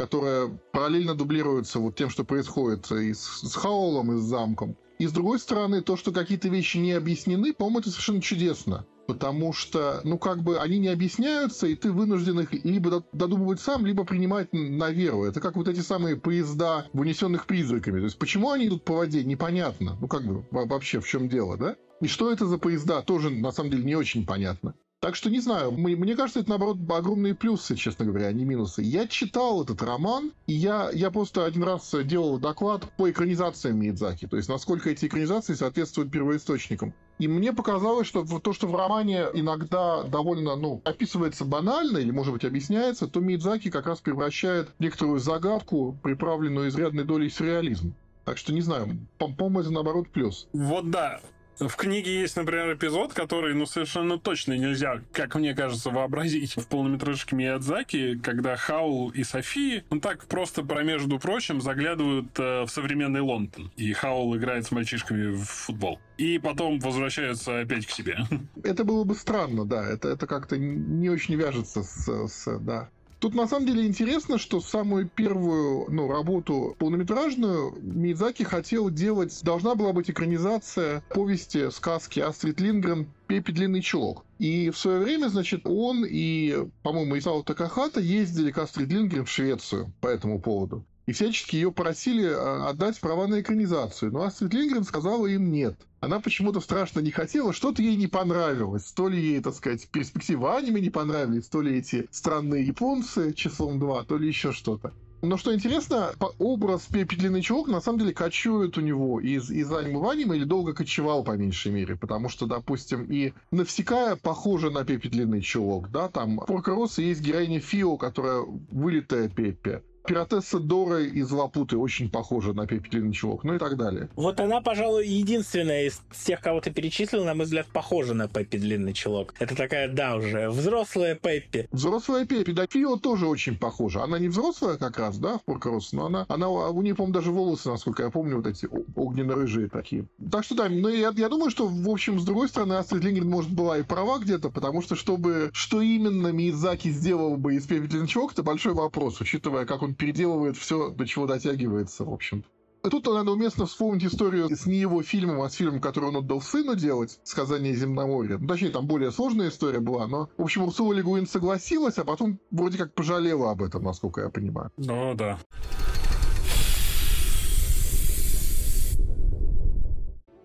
которая 0.00 0.48
параллельно 0.72 1.14
дублируется 1.14 1.78
вот 1.78 1.94
тем, 1.94 2.08
что 2.08 2.24
происходит 2.24 2.90
и 2.90 3.12
с, 3.12 3.42
с 3.42 3.54
Хаолом, 3.54 4.12
и 4.12 4.16
с 4.16 4.22
замком. 4.22 4.74
И 4.98 5.06
с 5.06 5.12
другой 5.12 5.38
стороны, 5.38 5.82
то, 5.82 5.98
что 5.98 6.10
какие-то 6.10 6.48
вещи 6.48 6.78
не 6.78 6.92
объяснены, 6.92 7.52
по-моему, 7.52 7.80
это 7.80 7.90
совершенно 7.90 8.22
чудесно 8.22 8.86
потому 9.06 9.52
что, 9.52 10.00
ну, 10.04 10.18
как 10.18 10.44
бы 10.44 10.60
они 10.60 10.78
не 10.78 10.86
объясняются, 10.86 11.66
и 11.66 11.74
ты 11.74 11.90
вынужден 11.90 12.38
их 12.38 12.52
либо 12.64 13.04
додумывать 13.12 13.58
сам, 13.58 13.84
либо 13.84 14.04
принимать 14.04 14.52
на 14.52 14.90
веру. 14.90 15.24
Это 15.24 15.40
как 15.40 15.56
вот 15.56 15.66
эти 15.66 15.80
самые 15.80 16.14
поезда, 16.14 16.86
унесенных 16.92 17.46
призраками. 17.46 17.98
То 17.98 18.04
есть, 18.04 18.18
почему 18.20 18.52
они 18.52 18.68
идут 18.68 18.84
по 18.84 18.94
воде, 18.94 19.24
непонятно. 19.24 19.98
Ну, 20.00 20.06
как 20.06 20.22
бы, 20.22 20.44
вообще, 20.52 21.00
в 21.00 21.08
чем 21.08 21.28
дело, 21.28 21.56
да? 21.56 21.74
И 22.00 22.06
что 22.06 22.30
это 22.30 22.46
за 22.46 22.58
поезда, 22.58 23.02
тоже, 23.02 23.30
на 23.30 23.50
самом 23.50 23.72
деле, 23.72 23.82
не 23.82 23.96
очень 23.96 24.24
понятно. 24.24 24.74
Так 25.00 25.16
что 25.16 25.30
не 25.30 25.40
знаю, 25.40 25.72
мне 25.72 26.14
кажется, 26.14 26.40
это 26.40 26.50
наоборот 26.50 26.76
огромные 26.90 27.34
плюсы, 27.34 27.74
честно 27.74 28.04
говоря, 28.04 28.26
а 28.26 28.32
не 28.34 28.44
минусы. 28.44 28.82
Я 28.82 29.06
читал 29.06 29.62
этот 29.62 29.80
роман, 29.80 30.32
и 30.46 30.52
я, 30.52 30.90
я 30.92 31.10
просто 31.10 31.46
один 31.46 31.62
раз 31.62 31.94
делал 32.04 32.38
доклад 32.38 32.84
по 32.98 33.10
экранизациям 33.10 33.80
Миядзаки, 33.80 34.26
то 34.26 34.36
есть 34.36 34.50
насколько 34.50 34.90
эти 34.90 35.06
экранизации 35.06 35.54
соответствуют 35.54 36.12
первоисточникам. 36.12 36.92
И 37.18 37.28
мне 37.28 37.54
показалось, 37.54 38.08
что 38.08 38.24
то, 38.24 38.52
что 38.52 38.66
в 38.66 38.76
романе 38.76 39.24
иногда 39.32 40.02
довольно, 40.02 40.54
ну, 40.56 40.82
описывается 40.84 41.46
банально 41.46 41.96
или, 41.96 42.10
может 42.10 42.34
быть, 42.34 42.44
объясняется, 42.44 43.06
то 43.08 43.20
Мидзаки 43.20 43.70
как 43.70 43.86
раз 43.86 44.00
превращает 44.00 44.68
некоторую 44.78 45.18
загадку, 45.18 45.98
приправленную 46.02 46.68
изрядной 46.68 47.04
долей 47.04 47.30
сюрреализма. 47.30 47.92
Так 48.26 48.36
что 48.36 48.52
не 48.52 48.60
знаю, 48.60 48.98
по-моему, 49.16 49.60
это 49.60 49.70
наоборот 49.70 50.10
плюс. 50.10 50.46
Вот 50.52 50.90
да, 50.90 51.20
в 51.58 51.76
книге 51.76 52.20
есть, 52.20 52.36
например, 52.36 52.72
эпизод, 52.74 53.12
который, 53.12 53.54
ну, 53.54 53.66
совершенно 53.66 54.18
точно 54.18 54.54
нельзя, 54.54 55.02
как 55.12 55.34
мне 55.34 55.54
кажется, 55.54 55.90
вообразить 55.90 56.56
в 56.56 56.66
полнометражке 56.66 57.36
Миядзаки, 57.36 58.18
когда 58.18 58.56
Хаул 58.56 59.10
и 59.10 59.24
Софи, 59.24 59.84
ну, 59.90 60.00
так 60.00 60.24
просто 60.26 60.62
про 60.62 60.82
прочим, 61.18 61.60
заглядывают 61.60 62.38
э, 62.38 62.62
в 62.62 62.68
современный 62.68 63.20
Лондон. 63.20 63.70
И 63.76 63.92
Хаул 63.92 64.36
играет 64.36 64.66
с 64.66 64.70
мальчишками 64.70 65.34
в 65.34 65.44
футбол. 65.44 66.00
И 66.16 66.38
потом 66.38 66.78
возвращаются 66.80 67.60
опять 67.60 67.86
к 67.86 67.90
себе. 67.90 68.18
Это 68.62 68.84
было 68.84 69.04
бы 69.04 69.14
странно, 69.14 69.64
да. 69.64 69.86
Это, 69.86 70.08
это 70.08 70.26
как-то 70.26 70.58
не 70.58 71.08
очень 71.08 71.34
вяжется 71.34 71.82
с, 71.82 72.28
с 72.28 72.58
да, 72.58 72.90
Тут 73.20 73.34
на 73.34 73.46
самом 73.46 73.66
деле 73.66 73.86
интересно, 73.86 74.38
что 74.38 74.60
самую 74.60 75.06
первую 75.06 75.84
ну, 75.90 76.10
работу 76.10 76.74
полнометражную 76.78 77.76
Мидзаки 77.82 78.44
хотел 78.44 78.88
делать, 78.88 79.38
должна 79.42 79.74
была 79.74 79.92
быть 79.92 80.10
экранизация 80.10 81.02
повести 81.10 81.70
сказки 81.70 82.18
Астрид 82.18 82.60
Лингрен 82.60 83.12
«Пепи 83.26 83.52
длинный 83.52 83.82
чулок». 83.82 84.24
И 84.38 84.70
в 84.70 84.78
свое 84.78 85.00
время, 85.00 85.28
значит, 85.28 85.66
он 85.66 86.06
и, 86.08 86.66
по-моему, 86.82 87.18
Исао 87.18 87.42
Такахата 87.42 88.00
ездили 88.00 88.50
к 88.52 88.58
Астрид 88.58 88.90
Лингрен 88.90 89.26
в 89.26 89.30
Швецию 89.30 89.92
по 90.00 90.08
этому 90.08 90.40
поводу. 90.40 90.86
И 91.10 91.12
всячески 91.12 91.56
ее 91.56 91.72
просили 91.72 92.24
а, 92.24 92.68
отдать 92.68 93.00
права 93.00 93.26
на 93.26 93.40
экранизацию. 93.40 94.12
Но 94.12 94.22
Астрид 94.22 94.54
Лингрен 94.54 94.84
сказала 94.84 95.26
им 95.26 95.50
нет 95.50 95.76
она 96.02 96.18
почему-то 96.18 96.60
страшно 96.60 97.00
не 97.00 97.10
хотела, 97.10 97.52
что-то 97.52 97.82
ей 97.82 97.94
не 97.96 98.06
понравилось. 98.06 98.90
То 98.92 99.08
ли 99.08 99.20
ей, 99.20 99.40
так 99.42 99.54
сказать, 99.54 99.86
перспективы 99.88 100.48
аниме 100.50 100.80
не 100.80 100.88
понравились, 100.88 101.46
то 101.48 101.60
ли 101.60 101.76
эти 101.76 102.08
странные 102.10 102.64
японцы 102.64 103.34
числом 103.34 103.78
два, 103.78 104.02
то 104.04 104.16
ли 104.16 104.26
еще 104.26 104.52
что-то. 104.52 104.94
Но 105.20 105.36
что 105.36 105.54
интересно, 105.54 106.14
образ 106.38 106.86
Пепи 106.90 107.16
Длинный 107.16 107.42
Чулок 107.42 107.68
на 107.68 107.82
самом 107.82 107.98
деле 107.98 108.14
кочует 108.14 108.78
у 108.78 108.80
него 108.80 109.20
из, 109.20 109.50
из 109.50 109.70
аниме 109.70 109.98
в 109.98 110.08
аниме 110.08 110.36
или 110.36 110.44
долго 110.44 110.72
кочевал, 110.72 111.22
по 111.22 111.36
меньшей 111.36 111.70
мере. 111.70 111.96
Потому 111.96 112.30
что, 112.30 112.46
допустим, 112.46 113.04
и 113.04 113.34
Навсекая 113.50 114.16
похожа 114.16 114.70
на 114.70 114.84
Пепи 114.86 115.10
Длинный 115.10 115.42
Чулок, 115.42 115.90
да, 115.90 116.08
там 116.08 116.38
в 116.38 116.46
Поркоросе 116.46 117.06
есть 117.06 117.20
героиня 117.20 117.60
Фио, 117.60 117.98
которая 117.98 118.40
вылитая 118.70 119.28
Пеппи. 119.28 119.82
Пиратесса 120.06 120.58
Дора 120.58 121.02
из 121.02 121.30
Лапуты 121.30 121.76
очень 121.76 122.10
похожа 122.10 122.52
на 122.52 122.66
Пеппи 122.66 122.90
Длинный 122.90 123.12
Чулок, 123.12 123.44
ну 123.44 123.54
и 123.54 123.58
так 123.58 123.76
далее. 123.76 124.08
Вот 124.16 124.40
она, 124.40 124.60
пожалуй, 124.60 125.06
единственная 125.06 125.86
из 125.86 126.00
тех, 126.24 126.40
кого 126.40 126.60
ты 126.60 126.70
перечислил, 126.70 127.24
на 127.24 127.34
мой 127.34 127.44
взгляд, 127.44 127.66
похожа 127.72 128.14
на 128.14 128.28
Пеппи 128.28 128.58
Длинный 128.58 128.92
Чулок. 128.92 129.34
Это 129.38 129.54
такая, 129.54 129.88
да, 129.88 130.16
уже 130.16 130.48
взрослая 130.50 131.14
Пеппи. 131.14 131.68
Взрослая 131.70 132.26
Пеппи, 132.26 132.52
да, 132.52 132.66
Фио 132.68 132.96
тоже 132.96 133.26
очень 133.26 133.56
похожа. 133.56 134.02
Она 134.02 134.18
не 134.18 134.28
взрослая 134.28 134.76
как 134.76 134.98
раз, 134.98 135.18
да, 135.18 135.38
в 135.38 135.44
Поркорос, 135.44 135.92
но 135.92 136.06
она, 136.06 136.24
она 136.28 136.48
у 136.48 136.82
нее, 136.82 136.94
по-моему, 136.94 137.14
даже 137.14 137.30
волосы, 137.30 137.68
насколько 137.68 138.02
я 138.02 138.10
помню, 138.10 138.36
вот 138.36 138.46
эти 138.46 138.68
огненно-рыжие 138.96 139.68
такие. 139.68 140.06
Так 140.30 140.44
что 140.44 140.54
да, 140.54 140.68
но 140.68 140.88
я, 140.88 141.12
я 141.16 141.28
думаю, 141.28 141.50
что, 141.50 141.66
в 141.66 141.88
общем, 141.88 142.18
с 142.18 142.24
другой 142.24 142.48
стороны, 142.48 142.74
Астрид 142.74 143.04
Лингрен, 143.04 143.28
может, 143.28 143.50
была 143.50 143.78
и 143.78 143.82
права 143.82 144.18
где-то, 144.18 144.50
потому 144.50 144.82
что, 144.82 144.96
чтобы, 144.96 145.50
что 145.52 145.80
именно 145.80 146.28
Миядзаки 146.28 146.88
сделал 146.88 147.36
бы 147.36 147.54
из 147.54 147.66
Пеппи 147.66 147.86
Длинный 147.86 148.08
Чулок, 148.08 148.32
это 148.32 148.42
большой 148.42 148.74
вопрос, 148.74 149.20
учитывая, 149.20 149.66
как 149.66 149.82
он 149.82 149.89
переделывает 149.94 150.56
все, 150.56 150.90
до 150.90 151.06
чего 151.06 151.26
дотягивается, 151.26 152.04
в 152.04 152.12
общем. 152.12 152.44
Тут 152.82 153.06
надо 153.06 153.32
уместно 153.32 153.66
вспомнить 153.66 154.04
историю 154.04 154.48
с 154.48 154.64
не 154.64 154.78
его 154.78 155.02
фильмом, 155.02 155.42
а 155.42 155.50
с 155.50 155.54
фильмом, 155.54 155.80
который 155.80 156.06
он 156.06 156.16
отдал 156.16 156.40
сыну 156.40 156.74
делать, 156.74 157.20
«Сказание 157.24 157.74
земноморья». 157.74 158.38
Ну, 158.38 158.48
точнее, 158.48 158.70
там 158.70 158.86
более 158.86 159.10
сложная 159.10 159.50
история 159.50 159.80
была, 159.80 160.06
но, 160.06 160.30
в 160.38 160.42
общем, 160.42 160.62
Урсула 160.62 160.94
Легуин 160.94 161.26
согласилась, 161.26 161.98
а 161.98 162.04
потом 162.04 162.38
вроде 162.50 162.78
как 162.78 162.94
пожалела 162.94 163.50
об 163.50 163.62
этом, 163.62 163.82
насколько 163.82 164.22
я 164.22 164.30
понимаю. 164.30 164.72
Ну, 164.78 165.14
да. 165.14 165.38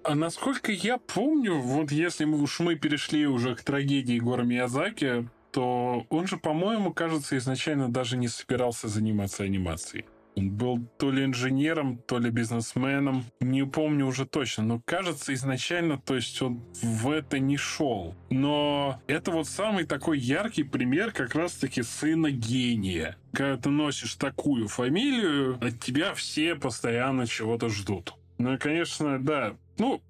А 0.04 0.14
насколько 0.14 0.72
я 0.72 0.98
помню, 0.98 1.58
вот 1.58 1.92
если 1.92 2.26
мы 2.26 2.40
уж 2.40 2.60
мы 2.60 2.76
перешли 2.76 3.26
уже 3.26 3.56
к 3.56 3.64
трагедии 3.64 4.20
Гора 4.20 4.44
Миязаки, 4.44 5.28
то 5.56 6.06
он 6.10 6.28
же, 6.28 6.36
по-моему, 6.36 6.92
кажется, 6.92 7.38
изначально 7.38 7.90
даже 7.90 8.18
не 8.18 8.28
собирался 8.28 8.90
заниматься 8.90 9.44
анимацией. 9.44 10.04
Он 10.36 10.52
был 10.52 10.86
то 10.98 11.12
ли 11.12 11.24
инженером, 11.24 11.98
то 11.98 12.20
ли 12.20 12.30
бизнесменом, 12.30 13.24
не 13.40 13.66
помню 13.66 14.06
уже 14.06 14.26
точно, 14.26 14.66
но 14.66 14.82
кажется 14.84 15.34
изначально, 15.34 15.98
то 15.98 16.14
есть 16.14 16.42
он 16.42 16.62
в 16.82 17.10
это 17.10 17.40
не 17.40 17.56
шел. 17.56 18.16
Но 18.30 19.00
это 19.08 19.32
вот 19.32 19.48
самый 19.48 19.86
такой 19.86 20.20
яркий 20.20 20.64
пример 20.64 21.14
как 21.14 21.36
раз-таки 21.36 21.84
сына 21.84 22.32
гения. 22.32 23.16
Когда 23.32 23.56
ты 23.56 23.70
носишь 23.70 24.16
такую 24.16 24.68
фамилию, 24.68 25.58
от 25.62 25.80
тебя 25.80 26.14
все 26.16 26.56
постоянно 26.56 27.28
чего-то 27.28 27.70
ждут. 27.70 28.14
Ну 28.40 28.56
и, 28.56 28.58
конечно, 28.58 29.24
да, 29.24 29.56
ну, 29.78 30.02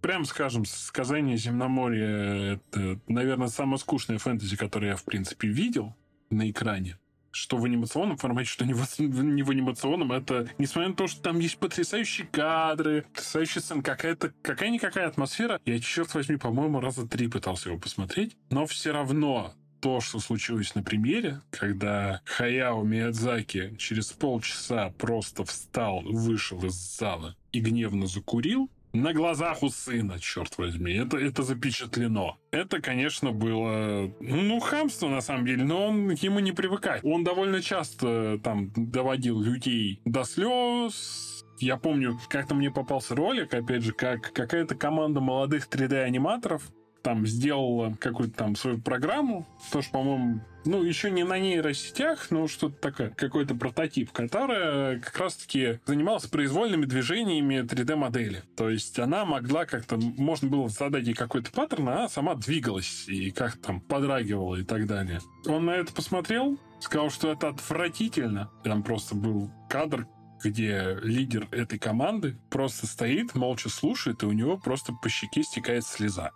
прям 0.00 0.24
скажем, 0.24 0.64
«Сказание 0.64 1.36
земноморья»— 1.36 2.60
это, 2.72 3.00
наверное, 3.08 3.48
самое 3.48 3.78
скучное 3.78 4.18
фэнтези, 4.18 4.56
которое 4.56 4.88
я, 4.88 4.96
в 4.96 5.04
принципе, 5.04 5.48
видел 5.48 5.94
на 6.30 6.50
экране. 6.50 6.98
Что 7.30 7.58
в 7.58 7.64
анимационном 7.64 8.16
формате, 8.16 8.48
что 8.48 8.64
не 8.64 8.72
в, 8.72 8.98
не 8.98 9.42
в 9.42 9.50
анимационном, 9.50 10.12
это, 10.12 10.48
несмотря 10.58 10.88
на 10.90 10.96
то, 10.96 11.06
что 11.06 11.22
там 11.22 11.38
есть 11.38 11.58
потрясающие 11.58 12.26
кадры, 12.26 13.02
потрясающая 13.12 13.60
сцена, 13.60 13.82
какая-то, 13.82 14.32
какая-никакая 14.42 15.06
атмосфера, 15.06 15.60
я, 15.64 15.78
черт 15.78 16.12
возьми, 16.14 16.36
по-моему, 16.36 16.80
раза 16.80 17.06
три 17.06 17.28
пытался 17.28 17.68
его 17.68 17.78
посмотреть, 17.78 18.36
но 18.50 18.66
все 18.66 18.92
равно 18.92 19.54
то, 19.80 20.00
что 20.00 20.18
случилось 20.20 20.74
на 20.74 20.82
премьере, 20.82 21.42
когда 21.50 22.20
Хаяо 22.24 22.82
Миядзаки 22.82 23.76
через 23.78 24.12
полчаса 24.12 24.90
просто 24.98 25.44
встал, 25.44 26.02
вышел 26.02 26.64
из 26.64 26.74
зала 26.74 27.36
и 27.52 27.60
гневно 27.60 28.06
закурил, 28.06 28.70
на 28.92 29.12
глазах 29.12 29.62
у 29.62 29.68
сына, 29.68 30.18
черт 30.18 30.56
возьми. 30.58 30.92
Это, 30.92 31.18
это 31.18 31.42
запечатлено. 31.42 32.38
Это, 32.50 32.80
конечно, 32.80 33.32
было, 33.32 34.12
ну, 34.20 34.60
хамство, 34.60 35.08
на 35.08 35.20
самом 35.20 35.46
деле, 35.46 35.64
но 35.64 35.88
он 35.88 36.10
ему 36.10 36.40
не 36.40 36.52
привыкает. 36.52 37.04
Он 37.04 37.24
довольно 37.24 37.62
часто 37.62 38.38
там 38.42 38.70
доводил 38.74 39.40
людей 39.40 40.00
до 40.04 40.24
слез, 40.24 41.44
я 41.60 41.76
помню, 41.76 42.18
как-то 42.28 42.54
мне 42.54 42.70
попался 42.70 43.16
ролик, 43.16 43.52
опять 43.52 43.82
же, 43.82 43.92
как 43.92 44.32
какая-то 44.32 44.74
команда 44.76 45.20
молодых 45.20 45.68
3D-аниматоров 45.68 46.62
там 47.08 47.26
сделала 47.26 47.96
какую-то 47.98 48.36
там 48.36 48.54
свою 48.54 48.82
программу, 48.82 49.46
тоже, 49.72 49.88
по-моему, 49.90 50.42
ну, 50.66 50.82
еще 50.82 51.10
не 51.10 51.24
на 51.24 51.38
нейросетях, 51.38 52.30
но 52.30 52.46
что-то 52.48 52.78
такое, 52.78 53.08
какой-то 53.08 53.54
прототип, 53.54 54.12
которая 54.12 55.00
как 55.00 55.16
раз-таки 55.16 55.80
занималась 55.86 56.26
произвольными 56.26 56.84
движениями 56.84 57.62
3D-модели. 57.62 58.42
То 58.58 58.68
есть 58.68 58.98
она 58.98 59.24
могла 59.24 59.64
как-то, 59.64 59.96
можно 59.96 60.50
было 60.50 60.68
задать 60.68 61.06
ей 61.06 61.14
какой-то 61.14 61.50
паттерн, 61.50 61.88
а 61.88 61.92
она 61.92 62.08
сама 62.10 62.34
двигалась 62.34 63.08
и 63.08 63.30
как 63.30 63.56
там 63.56 63.80
подрагивала 63.80 64.56
и 64.56 64.62
так 64.62 64.86
далее. 64.86 65.20
Он 65.46 65.64
на 65.64 65.70
это 65.70 65.90
посмотрел, 65.94 66.58
сказал, 66.80 67.08
что 67.08 67.32
это 67.32 67.48
отвратительно. 67.48 68.50
Там 68.64 68.82
просто 68.82 69.14
был 69.14 69.50
кадр, 69.70 70.06
где 70.44 70.98
лидер 71.02 71.48
этой 71.52 71.78
команды 71.78 72.36
просто 72.50 72.86
стоит, 72.86 73.34
молча 73.34 73.70
слушает, 73.70 74.22
и 74.22 74.26
у 74.26 74.32
него 74.32 74.58
просто 74.58 74.92
по 74.92 75.08
щеке 75.08 75.42
стекает 75.42 75.86
слеза. 75.86 76.32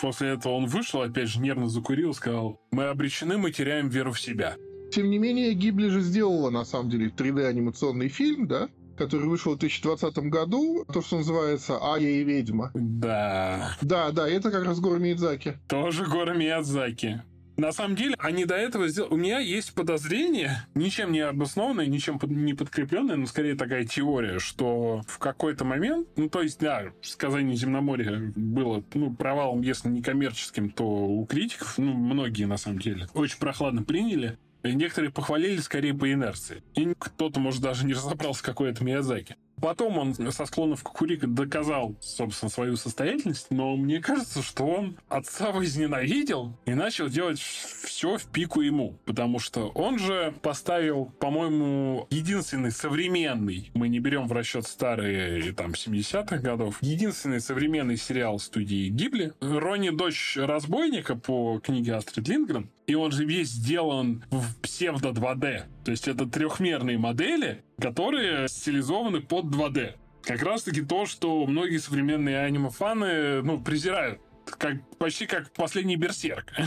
После 0.00 0.30
этого 0.30 0.52
он 0.52 0.66
вышел, 0.66 1.02
опять 1.02 1.28
же 1.28 1.40
нервно 1.40 1.68
закурил, 1.68 2.14
сказал, 2.14 2.60
мы 2.70 2.84
обречены, 2.84 3.36
мы 3.36 3.50
теряем 3.50 3.88
веру 3.88 4.12
в 4.12 4.20
себя. 4.20 4.56
Тем 4.92 5.10
не 5.10 5.18
менее, 5.18 5.52
Гибли 5.54 5.88
же 5.88 6.00
сделала, 6.00 6.50
на 6.50 6.64
самом 6.64 6.88
деле, 6.88 7.08
3D-анимационный 7.08 8.08
фильм, 8.08 8.46
да? 8.46 8.68
который 8.96 9.28
вышел 9.28 9.54
в 9.54 9.58
2020 9.58 10.18
году, 10.28 10.84
то, 10.92 11.00
что 11.00 11.18
называется 11.18 11.78
«Ая 11.80 12.02
и 12.02 12.24
ведьма». 12.24 12.72
Да. 12.74 13.76
Да, 13.80 14.10
да, 14.10 14.28
это 14.28 14.50
как 14.50 14.64
раз 14.64 14.80
Гора 14.80 14.98
Миядзаки. 14.98 15.58
Тоже 15.68 16.04
Гора 16.04 16.34
Миядзаки. 16.34 17.22
На 17.58 17.72
самом 17.72 17.96
деле, 17.96 18.14
они 18.18 18.44
до 18.44 18.54
этого 18.54 18.86
сделали... 18.86 19.12
У 19.12 19.16
меня 19.16 19.40
есть 19.40 19.74
подозрение, 19.74 20.64
ничем 20.74 21.10
не 21.10 21.18
обоснованное, 21.18 21.86
ничем 21.86 22.20
не 22.22 22.54
подкрепленное, 22.54 23.16
но 23.16 23.26
скорее 23.26 23.56
такая 23.56 23.84
теория, 23.84 24.38
что 24.38 25.02
в 25.08 25.18
какой-то 25.18 25.64
момент, 25.64 26.06
ну, 26.14 26.28
то 26.30 26.40
есть, 26.40 26.60
да, 26.60 26.84
сказание 27.02 27.56
Земноморья 27.56 28.32
было, 28.36 28.84
ну, 28.94 29.12
провалом, 29.12 29.62
если 29.62 29.88
не 29.88 30.02
коммерческим, 30.02 30.70
то 30.70 30.84
у 30.84 31.26
критиков, 31.26 31.78
ну, 31.78 31.94
многие, 31.94 32.44
на 32.44 32.58
самом 32.58 32.78
деле, 32.78 33.08
очень 33.12 33.38
прохладно 33.38 33.82
приняли. 33.82 34.38
И 34.62 34.72
некоторые 34.74 35.10
похвалили 35.10 35.58
скорее 35.58 35.94
по 35.94 36.12
инерции. 36.12 36.62
И 36.74 36.94
кто-то, 36.96 37.40
может, 37.40 37.60
даже 37.60 37.84
не 37.86 37.94
разобрался, 37.94 38.42
какой 38.44 38.70
это 38.70 38.84
Миядзаки. 38.84 39.36
Потом 39.60 39.98
он 39.98 40.14
со 40.32 40.46
склонов 40.46 40.82
Кукурика 40.82 41.26
доказал, 41.26 41.96
собственно, 42.00 42.50
свою 42.50 42.76
состоятельность, 42.76 43.48
но 43.50 43.76
мне 43.76 44.00
кажется, 44.00 44.42
что 44.42 44.66
он 44.66 44.98
отца 45.08 45.50
возненавидел 45.50 46.56
и 46.64 46.74
начал 46.74 47.08
делать 47.08 47.38
все 47.38 48.18
в 48.18 48.26
пику 48.26 48.60
ему, 48.60 48.98
потому 49.04 49.38
что 49.38 49.68
он 49.68 49.98
же 49.98 50.34
поставил, 50.42 51.06
по-моему, 51.06 52.06
единственный 52.10 52.70
современный, 52.70 53.70
мы 53.74 53.88
не 53.88 53.98
берем 53.98 54.26
в 54.28 54.32
расчет 54.32 54.66
старые 54.66 55.52
там 55.52 55.72
70-х 55.72 56.38
годов, 56.38 56.78
единственный 56.80 57.40
современный 57.40 57.96
сериал 57.96 58.38
студии 58.38 58.88
Гибли, 58.88 59.32
Ронни 59.40 59.90
дочь 59.90 60.36
разбойника 60.36 61.16
по 61.16 61.58
книге 61.58 61.94
Астрид 61.94 62.28
Лингрен, 62.28 62.70
и 62.88 62.94
он 62.94 63.12
же 63.12 63.24
весь 63.24 63.50
сделан 63.50 64.24
в 64.30 64.56
псевдо 64.62 65.10
2D. 65.10 65.64
То 65.84 65.90
есть 65.90 66.08
это 66.08 66.26
трехмерные 66.26 66.98
модели, 66.98 67.62
которые 67.78 68.48
стилизованы 68.48 69.20
под 69.20 69.44
2D. 69.44 69.94
Как 70.22 70.42
раз-таки 70.42 70.80
то, 70.80 71.04
что 71.04 71.46
многие 71.46 71.76
современные 71.76 72.40
аниме-фаны 72.40 73.42
ну, 73.42 73.60
презирают. 73.60 74.20
Как, 74.46 74.76
почти 74.96 75.26
как 75.26 75.52
последний 75.52 75.96
берсерк. 75.96 76.52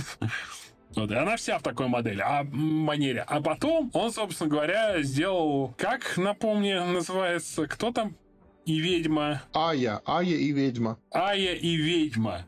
Вот, 0.93 1.09
и 1.09 1.15
она 1.15 1.37
вся 1.37 1.57
в 1.57 1.63
такой 1.63 1.87
модели, 1.87 2.19
а 2.19 2.43
манере. 2.43 3.21
А 3.21 3.39
потом 3.39 3.89
он, 3.93 4.11
собственно 4.11 4.49
говоря, 4.49 5.01
сделал, 5.03 5.73
как, 5.77 6.17
напомни, 6.17 6.73
называется, 6.73 7.65
кто 7.65 7.93
там? 7.93 8.17
И 8.65 8.77
ведьма. 8.77 9.41
Ая, 9.53 10.01
Ая 10.05 10.25
и 10.25 10.51
ведьма. 10.51 10.99
Ая 11.09 11.53
и 11.53 11.77
ведьма 11.77 12.45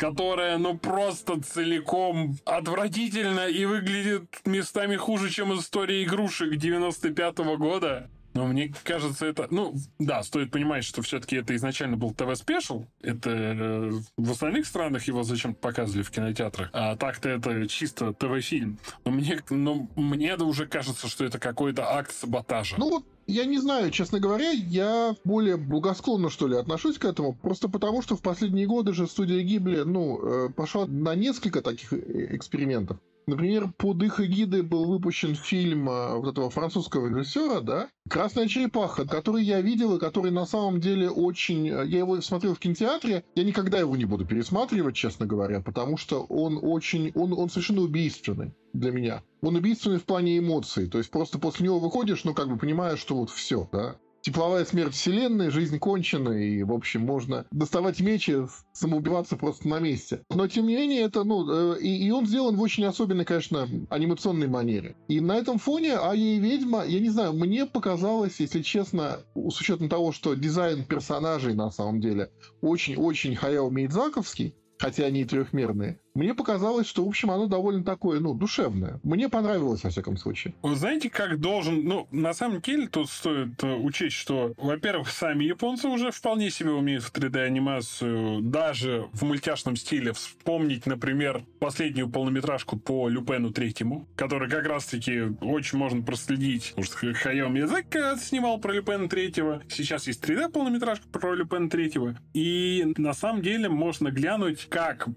которая, 0.00 0.56
ну, 0.56 0.78
просто 0.78 1.42
целиком 1.42 2.38
отвратительно 2.46 3.46
и 3.48 3.66
выглядит 3.66 4.34
местами 4.46 4.96
хуже, 4.96 5.28
чем 5.28 5.54
история 5.54 6.02
игрушек 6.02 6.54
95-го 6.54 7.58
года. 7.58 8.08
Но 8.34 8.46
мне 8.46 8.72
кажется, 8.84 9.26
это... 9.26 9.48
Ну, 9.50 9.74
да, 9.98 10.22
стоит 10.22 10.50
понимать, 10.50 10.84
что 10.84 11.02
все-таки 11.02 11.36
это 11.36 11.54
изначально 11.56 11.96
был 11.96 12.12
ТВ- 12.12 12.32
special. 12.32 12.86
Это 13.02 13.30
э, 13.30 13.90
в 14.16 14.30
остальных 14.30 14.66
странах 14.66 15.04
его 15.04 15.22
зачем-то 15.22 15.58
показывали 15.60 16.02
в 16.02 16.10
кинотеатрах. 16.10 16.70
А 16.72 16.96
так-то 16.96 17.28
это 17.28 17.66
чисто 17.68 18.12
ТВ-фильм. 18.12 18.78
Но 19.04 19.10
мне, 19.10 19.40
но 19.50 19.88
мне 19.96 20.36
уже 20.36 20.66
кажется, 20.66 21.08
что 21.08 21.24
это 21.24 21.38
какой-то 21.38 21.92
акт 21.92 22.12
саботажа. 22.12 22.76
Ну 22.78 22.88
вот 22.88 23.04
я 23.30 23.44
не 23.44 23.58
знаю, 23.58 23.90
честно 23.90 24.18
говоря, 24.18 24.50
я 24.50 25.14
более 25.24 25.56
благосклонно, 25.56 26.30
что 26.30 26.48
ли, 26.48 26.56
отношусь 26.56 26.98
к 26.98 27.04
этому, 27.04 27.32
просто 27.32 27.68
потому, 27.68 28.02
что 28.02 28.16
в 28.16 28.22
последние 28.22 28.66
годы 28.66 28.92
же 28.92 29.06
студия 29.06 29.42
Гибли, 29.42 29.82
ну, 29.82 30.20
э, 30.20 30.48
пошла 30.50 30.86
на 30.86 31.14
несколько 31.14 31.62
таких 31.62 31.92
э, 31.92 32.34
экспериментов. 32.34 32.98
Например, 33.30 33.72
под 33.76 34.02
их 34.02 34.18
эгидой 34.18 34.62
был 34.62 34.86
выпущен 34.86 35.36
фильм 35.36 35.88
э, 35.88 36.16
вот 36.16 36.32
этого 36.32 36.50
французского 36.50 37.06
режиссера, 37.06 37.60
да, 37.60 37.88
«Красная 38.08 38.48
черепаха», 38.48 39.06
который 39.06 39.44
я 39.44 39.60
видел 39.60 39.94
и 39.94 40.00
который 40.00 40.32
на 40.32 40.46
самом 40.46 40.80
деле 40.80 41.08
очень... 41.08 41.66
Я 41.66 41.98
его 41.98 42.20
смотрел 42.22 42.56
в 42.56 42.58
кинотеатре, 42.58 43.22
я 43.36 43.44
никогда 43.44 43.78
его 43.78 43.96
не 43.96 44.04
буду 44.04 44.26
пересматривать, 44.26 44.96
честно 44.96 45.26
говоря, 45.26 45.60
потому 45.60 45.96
что 45.96 46.24
он 46.24 46.58
очень... 46.60 47.12
Он, 47.14 47.32
он 47.32 47.48
совершенно 47.48 47.82
убийственный 47.82 48.52
для 48.72 48.90
меня. 48.90 49.22
Он 49.42 49.54
убийственный 49.54 49.98
в 49.98 50.04
плане 50.06 50.36
эмоций. 50.36 50.88
То 50.88 50.98
есть 50.98 51.12
просто 51.12 51.38
после 51.38 51.66
него 51.66 51.78
выходишь, 51.78 52.24
ну, 52.24 52.34
как 52.34 52.48
бы 52.48 52.58
понимаешь, 52.58 52.98
что 52.98 53.14
вот 53.14 53.30
все, 53.30 53.68
да. 53.70 53.96
Тепловая 54.22 54.64
смерть 54.64 54.94
вселенной, 54.94 55.50
жизнь 55.50 55.78
кончена, 55.78 56.30
и, 56.30 56.62
в 56.62 56.72
общем, 56.72 57.02
можно 57.02 57.46
доставать 57.50 58.00
мечи, 58.00 58.36
самоубиваться 58.72 59.36
просто 59.36 59.66
на 59.68 59.78
месте. 59.78 60.22
Но, 60.30 60.46
тем 60.46 60.66
не 60.66 60.76
менее, 60.76 61.02
это, 61.02 61.24
ну, 61.24 61.74
э, 61.74 61.80
и, 61.80 62.06
и 62.06 62.10
он 62.10 62.26
сделан 62.26 62.56
в 62.56 62.60
очень 62.60 62.84
особенной, 62.84 63.24
конечно, 63.24 63.66
анимационной 63.88 64.48
манере. 64.48 64.96
И 65.08 65.20
на 65.20 65.36
этом 65.36 65.58
фоне 65.58 65.94
Ая 65.94 66.16
и 66.16 66.38
Ведьма, 66.38 66.84
я 66.84 67.00
не 67.00 67.08
знаю, 67.08 67.32
мне 67.32 67.64
показалось, 67.64 68.40
если 68.40 68.60
честно, 68.60 69.20
с 69.34 69.60
учетом 69.60 69.88
того, 69.88 70.12
что 70.12 70.34
дизайн 70.34 70.84
персонажей, 70.84 71.54
на 71.54 71.70
самом 71.70 72.00
деле, 72.00 72.30
очень-очень 72.60 73.36
Хаяо 73.36 73.70
Мейдзаковский, 73.70 74.54
хотя 74.78 75.04
они 75.04 75.20
и 75.20 75.24
трехмерные, 75.24 76.00
мне 76.14 76.34
показалось, 76.34 76.86
что, 76.86 77.04
в 77.04 77.08
общем, 77.08 77.30
оно 77.30 77.46
довольно 77.46 77.84
такое, 77.84 78.20
ну, 78.20 78.34
душевное. 78.34 79.00
Мне 79.02 79.28
понравилось, 79.28 79.84
во 79.84 79.90
всяком 79.90 80.16
случае. 80.16 80.54
Вы 80.62 80.74
знаете, 80.76 81.08
как 81.08 81.40
должен... 81.40 81.84
Ну, 81.84 82.08
на 82.10 82.34
самом 82.34 82.60
деле, 82.60 82.88
тут 82.88 83.08
стоит 83.08 83.62
э, 83.62 83.74
учесть, 83.76 84.16
что, 84.16 84.52
во-первых, 84.56 85.10
сами 85.10 85.44
японцы 85.44 85.88
уже 85.88 86.10
вполне 86.10 86.50
себе 86.50 86.70
умеют 86.70 87.04
в 87.04 87.12
3D-анимацию, 87.12 88.40
даже 88.42 89.08
в 89.12 89.22
мультяшном 89.22 89.76
стиле. 89.76 90.12
Вспомнить, 90.12 90.86
например, 90.86 91.44
последнюю 91.60 92.08
полнометражку 92.10 92.78
по 92.78 93.08
Люпену 93.08 93.50
третьему, 93.50 94.08
который 94.16 94.48
как 94.50 94.66
раз-таки 94.66 95.22
очень 95.40 95.78
можно 95.78 96.02
проследить. 96.02 96.74
Потому 96.74 96.84
что 96.84 97.14
Хаяо 97.14 97.48
Миядзаки 97.48 98.18
снимал 98.18 98.58
про 98.58 98.72
Люпена 98.72 99.08
третьего. 99.08 99.62
Сейчас 99.68 100.06
есть 100.06 100.24
3D-полнометражка 100.24 101.08
про 101.12 101.34
Люпена 101.34 101.70
третьего. 101.70 102.16
И 102.34 102.92
на 102.96 103.14
самом 103.14 103.42
деле 103.42 103.68
можно 103.68 104.10
глянуть, 104.10 104.66
как 104.68 105.08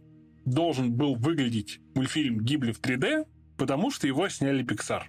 должен 0.46 0.94
был 0.94 1.16
выглядеть 1.16 1.80
мультфильм 1.96 2.40
Гибли 2.42 2.72
в 2.72 2.82
3D, 2.82 3.26
потому 3.58 3.92
что 3.92 4.08
его 4.08 4.28
сняли 4.30 4.66
Pixar. 4.66 5.04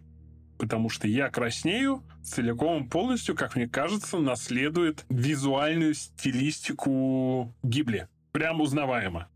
Потому 0.58 0.88
что 0.88 1.08
я 1.08 1.30
краснею 1.30 2.04
целиком 2.22 2.88
полностью, 2.88 3.34
как 3.34 3.56
мне 3.56 3.68
кажется, 3.68 4.18
наследует 4.18 5.04
визуальную 5.08 5.94
стилистику 5.94 7.52
Гибли. 7.62 8.08
Прям 8.32 8.60
узнаваемо. 8.60 9.28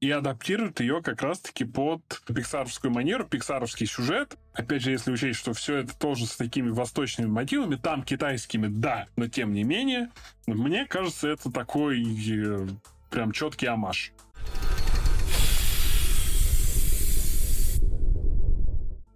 И 0.00 0.10
адаптирует 0.10 0.80
ее 0.80 1.02
как 1.02 1.22
раз-таки 1.22 1.64
под 1.64 2.02
пиксаровскую 2.26 2.92
манеру, 2.92 3.26
пиксаровский 3.26 3.86
сюжет. 3.86 4.36
Опять 4.52 4.82
же, 4.82 4.90
если 4.90 5.10
учесть, 5.10 5.38
что 5.38 5.54
все 5.54 5.76
это 5.76 5.98
тоже 5.98 6.26
с 6.26 6.36
такими 6.36 6.68
восточными 6.68 7.28
мотивами, 7.28 7.76
там 7.76 8.02
китайскими, 8.02 8.66
да, 8.66 9.06
но 9.16 9.26
тем 9.26 9.54
не 9.54 9.64
менее, 9.64 10.10
мне 10.46 10.84
кажется, 10.84 11.28
это 11.28 11.50
такой 11.50 12.02
э, 12.02 12.68
прям 13.10 13.32
четкий 13.32 13.66
амаш. 13.66 14.12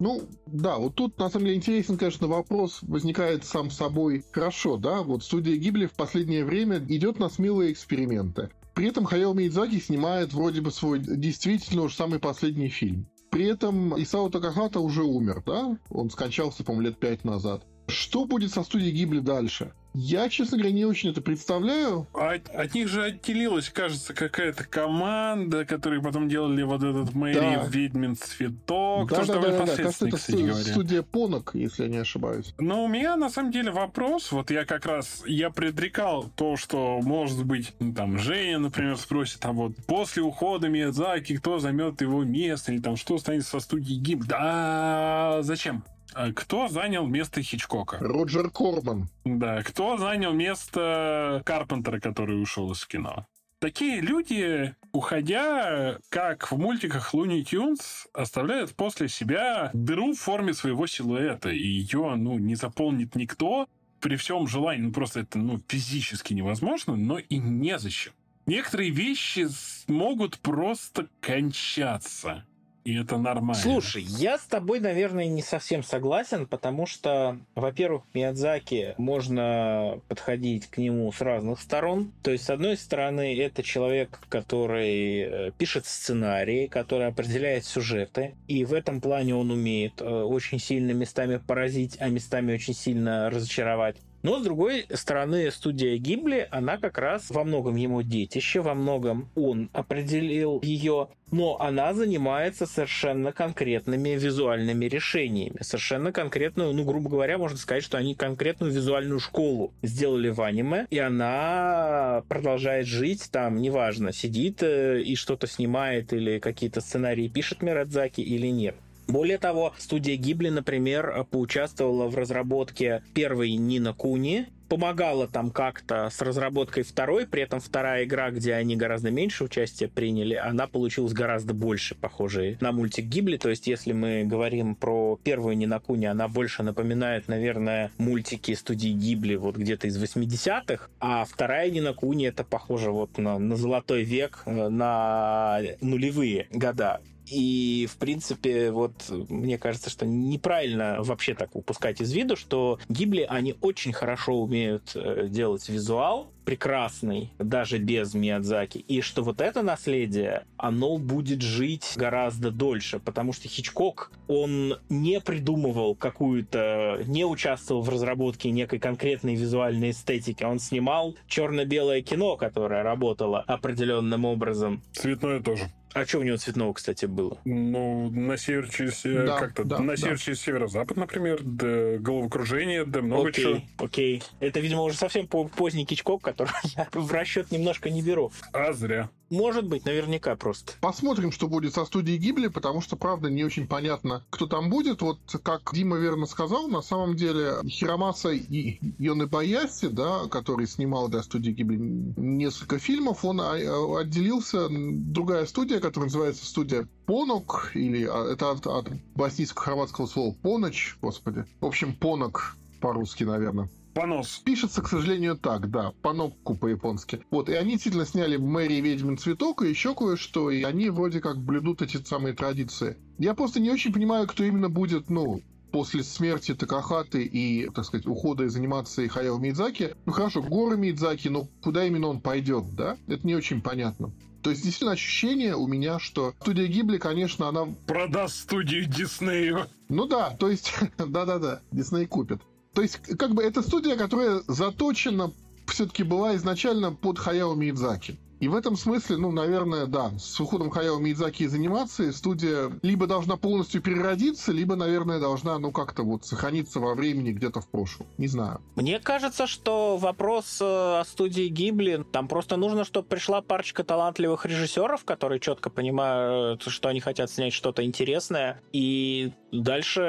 Ну, 0.01 0.23
да, 0.47 0.79
вот 0.79 0.95
тут, 0.95 1.19
на 1.19 1.29
самом 1.29 1.45
деле, 1.45 1.57
интересен, 1.57 1.95
конечно, 1.95 2.25
вопрос 2.25 2.79
возникает 2.81 3.45
сам 3.45 3.69
собой. 3.69 4.25
Хорошо, 4.31 4.77
да, 4.77 5.03
вот 5.03 5.23
студия 5.23 5.55
Гибли 5.57 5.85
в 5.85 5.91
последнее 5.91 6.43
время 6.43 6.79
идет 6.89 7.19
на 7.19 7.29
смелые 7.29 7.71
эксперименты. 7.71 8.49
При 8.73 8.87
этом 8.87 9.05
Хаяо 9.05 9.33
Мидзаки 9.33 9.79
снимает 9.79 10.33
вроде 10.33 10.61
бы 10.61 10.71
свой 10.71 10.97
действительно 10.97 11.83
уж 11.83 11.93
самый 11.93 12.17
последний 12.17 12.69
фильм. 12.69 13.05
При 13.29 13.45
этом 13.45 13.93
Исао 14.01 14.29
Такахата 14.29 14.79
уже 14.79 15.03
умер, 15.03 15.43
да? 15.45 15.77
Он 15.91 16.09
скончался, 16.09 16.63
по-моему, 16.63 16.87
лет 16.87 16.99
пять 16.99 17.23
назад. 17.23 17.63
Что 17.87 18.25
будет 18.25 18.51
со 18.51 18.63
студией 18.63 18.91
Гибли 18.91 19.19
дальше? 19.19 19.71
Я, 19.93 20.29
честно 20.29 20.57
говоря, 20.57 20.73
не 20.73 20.85
очень 20.85 21.09
это 21.09 21.21
представляю. 21.21 22.07
А 22.13 22.31
от, 22.31 22.49
от 22.49 22.73
них 22.73 22.87
же 22.87 23.03
отделилась, 23.03 23.69
кажется, 23.69 24.13
какая-то 24.13 24.63
команда, 24.63 25.65
которые 25.65 26.01
потом 26.01 26.29
делали 26.29 26.63
вот 26.63 26.81
этот 26.81 27.13
Мэри 27.13 27.35
да. 27.35 27.67
Ведьмин 27.69 28.15
Цветок. 28.15 29.09
Да, 29.09 29.15
то, 29.17 29.21
да, 29.21 29.23
что 29.25 29.33
да, 29.33 29.41
да, 29.41 29.65
да. 29.65 29.75
Кажется, 29.75 30.07
это 30.07 30.17
кстати, 30.17 30.41
говоря. 30.41 30.63
студия 30.63 31.01
Понок, 31.01 31.51
если 31.53 31.83
я 31.83 31.89
не 31.89 31.97
ошибаюсь. 31.97 32.53
Но 32.57 32.85
у 32.85 32.87
меня, 32.87 33.17
на 33.17 33.29
самом 33.29 33.51
деле, 33.51 33.71
вопрос. 33.71 34.31
Вот 34.31 34.49
я 34.49 34.63
как 34.65 34.85
раз, 34.85 35.23
я 35.25 35.49
предрекал 35.49 36.31
то, 36.35 36.55
что, 36.55 36.99
может 37.01 37.45
быть, 37.45 37.73
ну, 37.79 37.93
там, 37.93 38.17
Женя, 38.17 38.59
например, 38.59 38.97
спросит, 38.97 39.43
а 39.45 39.51
вот 39.51 39.75
после 39.87 40.23
ухода 40.23 40.69
Миядзаки, 40.69 41.35
кто 41.35 41.59
займет 41.59 42.01
его 42.01 42.23
место, 42.23 42.71
или 42.71 42.79
там, 42.79 42.95
что 42.95 43.17
станет 43.17 43.45
со 43.45 43.59
студией 43.59 43.99
Гиб? 43.99 44.23
Да, 44.23 45.39
зачем? 45.41 45.83
А 46.13 46.31
кто 46.33 46.67
занял 46.67 47.07
место 47.07 47.41
Хичкока? 47.41 47.97
Роджер 47.99 48.49
Корман. 48.49 49.09
Да, 49.23 49.63
кто 49.63 49.97
занял 49.97 50.33
место 50.33 51.41
Карпентера, 51.45 51.99
который 51.99 52.41
ушел 52.41 52.71
из 52.71 52.85
кино? 52.85 53.27
Такие 53.59 54.01
люди, 54.01 54.75
уходя, 54.91 55.99
как 56.09 56.51
в 56.51 56.57
мультиках 56.57 57.13
Луни 57.13 57.43
Тюнс, 57.43 58.07
оставляют 58.11 58.73
после 58.73 59.07
себя 59.07 59.69
дыру 59.73 60.13
в 60.13 60.19
форме 60.19 60.55
своего 60.55 60.87
силуэта, 60.87 61.49
и 61.49 61.61
ее, 61.61 62.15
ну, 62.15 62.39
не 62.39 62.55
заполнит 62.55 63.15
никто, 63.15 63.67
при 63.99 64.15
всем 64.15 64.47
желании, 64.47 64.81
ну, 64.81 64.91
просто 64.91 65.19
это, 65.19 65.37
ну, 65.37 65.61
физически 65.67 66.33
невозможно, 66.33 66.95
но 66.95 67.19
и 67.19 67.37
незачем. 67.37 68.13
Некоторые 68.47 68.89
вещи 68.89 69.47
могут 69.87 70.39
просто 70.39 71.07
кончаться. 71.19 72.43
И 72.83 72.95
это 72.95 73.17
нормально. 73.17 73.61
Слушай, 73.61 74.03
я 74.03 74.37
с 74.37 74.43
тобой, 74.45 74.79
наверное, 74.79 75.27
не 75.27 75.41
совсем 75.41 75.83
согласен, 75.83 76.47
потому 76.47 76.87
что, 76.87 77.37
во-первых, 77.53 78.03
Миядзаки 78.13 78.95
можно 78.97 79.99
подходить 80.07 80.67
к 80.67 80.77
нему 80.77 81.11
с 81.11 81.21
разных 81.21 81.61
сторон. 81.61 82.11
То 82.23 82.31
есть, 82.31 82.45
с 82.45 82.49
одной 82.49 82.77
стороны, 82.77 83.37
это 83.37 83.61
человек, 83.61 84.19
который 84.29 85.19
э, 85.19 85.51
пишет 85.57 85.85
сценарии, 85.85 86.67
который 86.67 87.07
определяет 87.07 87.65
сюжеты, 87.65 88.33
и 88.47 88.65
в 88.65 88.73
этом 88.73 88.99
плане 88.99 89.35
он 89.35 89.51
умеет 89.51 90.01
э, 90.01 90.05
очень 90.05 90.59
сильно 90.59 90.91
местами 90.91 91.37
поразить, 91.37 91.97
а 91.99 92.09
местами 92.09 92.53
очень 92.53 92.73
сильно 92.73 93.29
разочаровать. 93.29 93.97
Но, 94.23 94.39
с 94.39 94.43
другой 94.43 94.85
стороны, 94.93 95.49
студия 95.51 95.97
Гибли, 95.97 96.47
она 96.51 96.77
как 96.77 96.97
раз 96.97 97.29
во 97.29 97.43
многом 97.43 97.75
ему 97.75 98.01
детище, 98.03 98.61
во 98.61 98.75
многом 98.75 99.29
он 99.35 99.69
определил 99.73 100.59
ее, 100.61 101.09
но 101.31 101.59
она 101.59 101.93
занимается 101.93 102.65
совершенно 102.65 103.31
конкретными 103.31 104.09
визуальными 104.09 104.85
решениями. 104.85 105.57
Совершенно 105.61 106.11
конкретную, 106.11 106.73
ну, 106.73 106.83
грубо 106.83 107.09
говоря, 107.09 107.37
можно 107.37 107.57
сказать, 107.57 107.83
что 107.83 107.97
они 107.97 108.15
конкретную 108.15 108.71
визуальную 108.71 109.19
школу 109.19 109.73
сделали 109.81 110.29
в 110.29 110.41
аниме, 110.41 110.85
и 110.89 110.99
она 110.99 112.23
продолжает 112.27 112.85
жить 112.85 113.29
там, 113.31 113.61
неважно, 113.61 114.11
сидит 114.11 114.61
э, 114.61 115.01
и 115.01 115.15
что-то 115.15 115.47
снимает 115.47 116.13
или 116.13 116.39
какие-то 116.39 116.81
сценарии 116.81 117.27
пишет 117.27 117.61
Мирадзаки 117.61 118.21
или 118.21 118.47
нет. 118.47 118.75
Более 119.11 119.37
того, 119.37 119.73
студия 119.77 120.15
Гибли, 120.15 120.47
например, 120.47 121.25
поучаствовала 121.29 122.07
в 122.07 122.15
разработке 122.15 123.03
первой 123.13 123.51
Нина 123.57 123.93
Куни, 123.93 124.47
помогала 124.69 125.27
там 125.27 125.51
как-то 125.51 126.09
с 126.09 126.21
разработкой 126.21 126.83
второй, 126.83 127.27
при 127.27 127.41
этом 127.41 127.59
вторая 127.59 128.05
игра, 128.05 128.31
где 128.31 128.53
они 128.53 128.77
гораздо 128.77 129.11
меньше 129.11 129.43
участия 129.43 129.89
приняли, 129.89 130.35
она 130.35 130.65
получилась 130.65 131.11
гораздо 131.11 131.53
больше 131.53 131.93
похожей 131.93 132.55
на 132.61 132.71
мультик 132.71 133.03
Гибли. 133.03 133.35
То 133.35 133.49
есть, 133.49 133.67
если 133.67 133.91
мы 133.91 134.23
говорим 134.23 134.75
про 134.75 135.19
первую 135.21 135.57
Нинакуни, 135.57 136.05
она 136.05 136.29
больше 136.29 136.63
напоминает, 136.63 137.27
наверное, 137.27 137.91
мультики 137.97 138.53
студии 138.53 138.93
Гибли 138.93 139.35
вот 139.35 139.57
где-то 139.57 139.87
из 139.87 140.01
80-х, 140.01 140.87
а 141.01 141.25
вторая 141.25 141.69
Нинакуни 141.69 142.27
это 142.27 142.45
похоже 142.45 142.91
вот 142.91 143.17
на, 143.17 143.37
на 143.39 143.57
золотой 143.57 144.03
век, 144.03 144.43
э, 144.45 144.69
на 144.69 145.59
нулевые 145.81 146.47
года. 146.49 147.01
И, 147.31 147.87
в 147.89 147.95
принципе, 147.97 148.71
вот 148.71 148.93
мне 149.09 149.57
кажется, 149.57 149.89
что 149.89 150.05
неправильно 150.05 150.97
вообще 150.99 151.33
так 151.33 151.55
упускать 151.55 152.01
из 152.01 152.11
виду, 152.11 152.35
что 152.35 152.77
Гибли, 152.89 153.25
они 153.27 153.55
очень 153.61 153.93
хорошо 153.93 154.41
умеют 154.41 154.91
э, 154.95 155.27
делать 155.29 155.69
визуал, 155.69 156.31
прекрасный, 156.43 157.31
даже 157.39 157.77
без 157.77 158.13
Миядзаки, 158.13 158.79
и 158.79 159.01
что 159.01 159.21
вот 159.23 159.41
это 159.41 159.61
наследие, 159.61 160.45
оно 160.57 160.97
будет 160.97 161.41
жить 161.41 161.93
гораздо 161.95 162.51
дольше, 162.51 162.99
потому 162.99 163.31
что 163.31 163.47
Хичкок, 163.47 164.11
он 164.27 164.79
не 164.89 165.21
придумывал 165.21 165.95
какую-то, 165.95 167.03
не 167.05 167.25
участвовал 167.25 167.81
в 167.81 167.89
разработке 167.89 168.51
некой 168.51 168.79
конкретной 168.79 169.35
визуальной 169.35 169.91
эстетики, 169.91 170.43
он 170.43 170.59
снимал 170.59 171.15
черно-белое 171.27 172.01
кино, 172.01 172.37
которое 172.37 172.83
работало 172.83 173.41
определенным 173.41 174.25
образом. 174.25 174.81
Цветное 174.93 175.41
тоже. 175.41 175.71
А 175.93 176.05
что 176.05 176.19
у 176.19 176.23
него 176.23 176.37
цветного, 176.37 176.73
кстати, 176.73 177.05
было? 177.05 177.37
Ну, 177.45 178.09
на 178.09 178.37
север 178.37 178.69
через 178.69 179.01
да, 179.03 179.39
как-то 179.39 179.63
да, 179.63 179.79
на 179.79 179.97
север 179.97 180.13
да. 180.13 180.17
через 180.17 180.41
северо-запад, 180.41 180.97
например, 180.97 181.41
да, 181.43 181.97
головокружение, 181.97 182.85
да 182.85 183.01
много 183.01 183.29
окей, 183.29 183.43
чего. 183.43 183.61
Окей. 183.77 184.23
Это, 184.39 184.59
видимо, 184.59 184.83
уже 184.83 184.97
совсем 184.97 185.27
поздний 185.27 185.85
Кичкок, 185.85 186.21
который 186.21 186.51
я 186.75 186.87
в 186.93 187.11
расчет 187.11 187.51
немножко 187.51 187.89
не 187.89 188.01
беру. 188.01 188.31
А 188.53 188.73
зря. 188.73 189.09
Может 189.31 189.65
быть, 189.65 189.85
наверняка 189.85 190.35
просто. 190.35 190.73
Посмотрим, 190.81 191.31
что 191.31 191.47
будет 191.47 191.73
со 191.73 191.85
студией 191.85 192.17
Гибли, 192.17 192.47
потому 192.47 192.81
что, 192.81 192.97
правда, 192.97 193.29
не 193.29 193.45
очень 193.45 193.65
понятно, 193.65 194.25
кто 194.29 194.45
там 194.45 194.69
будет. 194.69 195.01
Вот, 195.01 195.19
как 195.41 195.71
Дима 195.73 195.97
верно 195.97 196.25
сказал, 196.25 196.67
на 196.67 196.81
самом 196.81 197.15
деле 197.15 197.53
Хиромаса 197.65 198.31
и 198.31 198.77
Йоны 198.99 199.27
Баяси, 199.27 199.87
да, 199.87 200.27
который 200.29 200.67
снимал 200.67 201.07
для 201.07 201.23
студии 201.23 201.51
Гибли 201.51 201.77
несколько 201.77 202.77
фильмов, 202.77 203.23
он 203.23 203.39
а, 203.39 203.53
отделился. 204.01 204.67
Другая 204.69 205.45
студия, 205.45 205.79
которая 205.79 206.09
называется 206.09 206.45
студия 206.45 206.85
Понок, 207.05 207.71
или 207.73 208.03
а, 208.03 208.33
это 208.33 208.51
от, 208.51 208.67
от 208.67 208.89
боснийско-хорватского 209.15 210.07
слова 210.07 210.35
Поноч, 210.41 210.97
господи. 211.01 211.45
В 211.61 211.65
общем, 211.65 211.95
Понок 211.95 212.57
по-русски, 212.81 213.23
наверное. 213.23 213.69
Понос. 213.93 214.41
Пишется, 214.43 214.81
к 214.81 214.87
сожалению, 214.87 215.37
так, 215.37 215.69
да, 215.69 215.93
панокку 216.01 216.55
по-японски. 216.55 217.23
Вот, 217.29 217.49
и 217.49 217.53
они 217.53 217.71
действительно 217.71 218.05
сняли 218.05 218.37
Мэри 218.37 218.75
Ведьмин 218.75 219.17
Цветок 219.17 219.63
и 219.63 219.69
еще 219.69 219.93
кое-что, 219.93 220.49
и 220.49 220.63
они 220.63 220.89
вроде 220.89 221.19
как 221.19 221.37
блюдут 221.37 221.81
эти 221.81 221.97
самые 221.97 222.33
традиции. 222.33 222.97
Я 223.17 223.33
просто 223.33 223.59
не 223.59 223.69
очень 223.69 223.93
понимаю, 223.93 224.27
кто 224.27 224.43
именно 224.43 224.69
будет, 224.69 225.09
ну, 225.09 225.41
после 225.71 226.03
смерти 226.03 226.53
Такахаты 226.53 227.23
и, 227.23 227.69
так 227.69 227.85
сказать, 227.85 228.05
ухода 228.05 228.43
из 228.43 228.55
анимации 228.55 229.07
Хаяо 229.07 229.37
Мидзаки. 229.37 229.95
Ну 230.05 230.11
хорошо, 230.11 230.41
горы 230.41 230.77
Мидзаки, 230.77 231.29
но 231.29 231.47
куда 231.61 231.85
именно 231.85 232.07
он 232.07 232.21
пойдет, 232.21 232.75
да? 232.75 232.97
Это 233.07 233.25
не 233.25 233.35
очень 233.35 233.61
понятно. 233.61 234.11
То 234.41 234.49
есть, 234.49 234.63
действительно, 234.63 234.93
ощущение 234.93 235.55
у 235.55 235.67
меня, 235.67 235.99
что 235.99 236.33
студия 236.41 236.65
Гибли, 236.65 236.97
конечно, 236.97 237.47
она... 237.47 237.67
Продаст 237.85 238.35
студию 238.37 238.85
Диснею. 238.87 239.67
Ну 239.87 240.07
да, 240.07 240.31
то 240.31 240.49
есть, 240.49 240.73
да-да-да, 240.97 241.61
Дисней 241.71 242.07
купит. 242.07 242.41
То 242.73 242.81
есть, 242.81 242.97
как 243.17 243.33
бы, 243.33 243.43
это 243.43 243.61
студия, 243.61 243.97
которая 243.97 244.43
заточена 244.47 245.31
все-таки 245.67 246.03
была 246.03 246.35
изначально 246.35 246.91
под 246.93 247.19
Хаяо 247.19 247.55
Миядзаки. 247.55 248.17
И 248.41 248.47
в 248.47 248.55
этом 248.55 248.75
смысле, 248.75 249.17
ну, 249.17 249.31
наверное, 249.31 249.85
да, 249.85 250.11
с 250.17 250.39
уходом 250.39 250.71
Хаяо 250.71 250.97
Мидзаки 250.97 251.43
из 251.43 251.53
анимации 251.53 252.09
студия 252.09 252.71
либо 252.81 253.05
должна 253.05 253.37
полностью 253.37 253.83
переродиться, 253.83 254.51
либо, 254.51 254.75
наверное, 254.75 255.19
должна, 255.19 255.59
ну, 255.59 255.71
как-то 255.71 256.01
вот 256.01 256.25
сохраниться 256.25 256.79
во 256.79 256.95
времени 256.95 257.31
где-то 257.33 257.61
в 257.61 257.69
прошлом. 257.69 258.07
Не 258.17 258.25
знаю. 258.25 258.59
Мне 258.75 258.99
кажется, 258.99 259.45
что 259.45 259.95
вопрос 259.95 260.57
э, 260.59 260.65
о 260.65 261.03
студии 261.05 261.49
Гибли, 261.49 262.03
там 262.11 262.27
просто 262.27 262.57
нужно, 262.57 262.83
чтобы 262.83 263.07
пришла 263.07 263.43
парочка 263.43 263.83
талантливых 263.83 264.43
режиссеров, 264.47 265.05
которые 265.05 265.39
четко 265.39 265.69
понимают, 265.69 266.63
что 266.63 266.89
они 266.89 266.99
хотят 266.99 267.29
снять 267.29 267.53
что-то 267.53 267.85
интересное, 267.85 268.59
и 268.73 269.33
дальше 269.51 270.01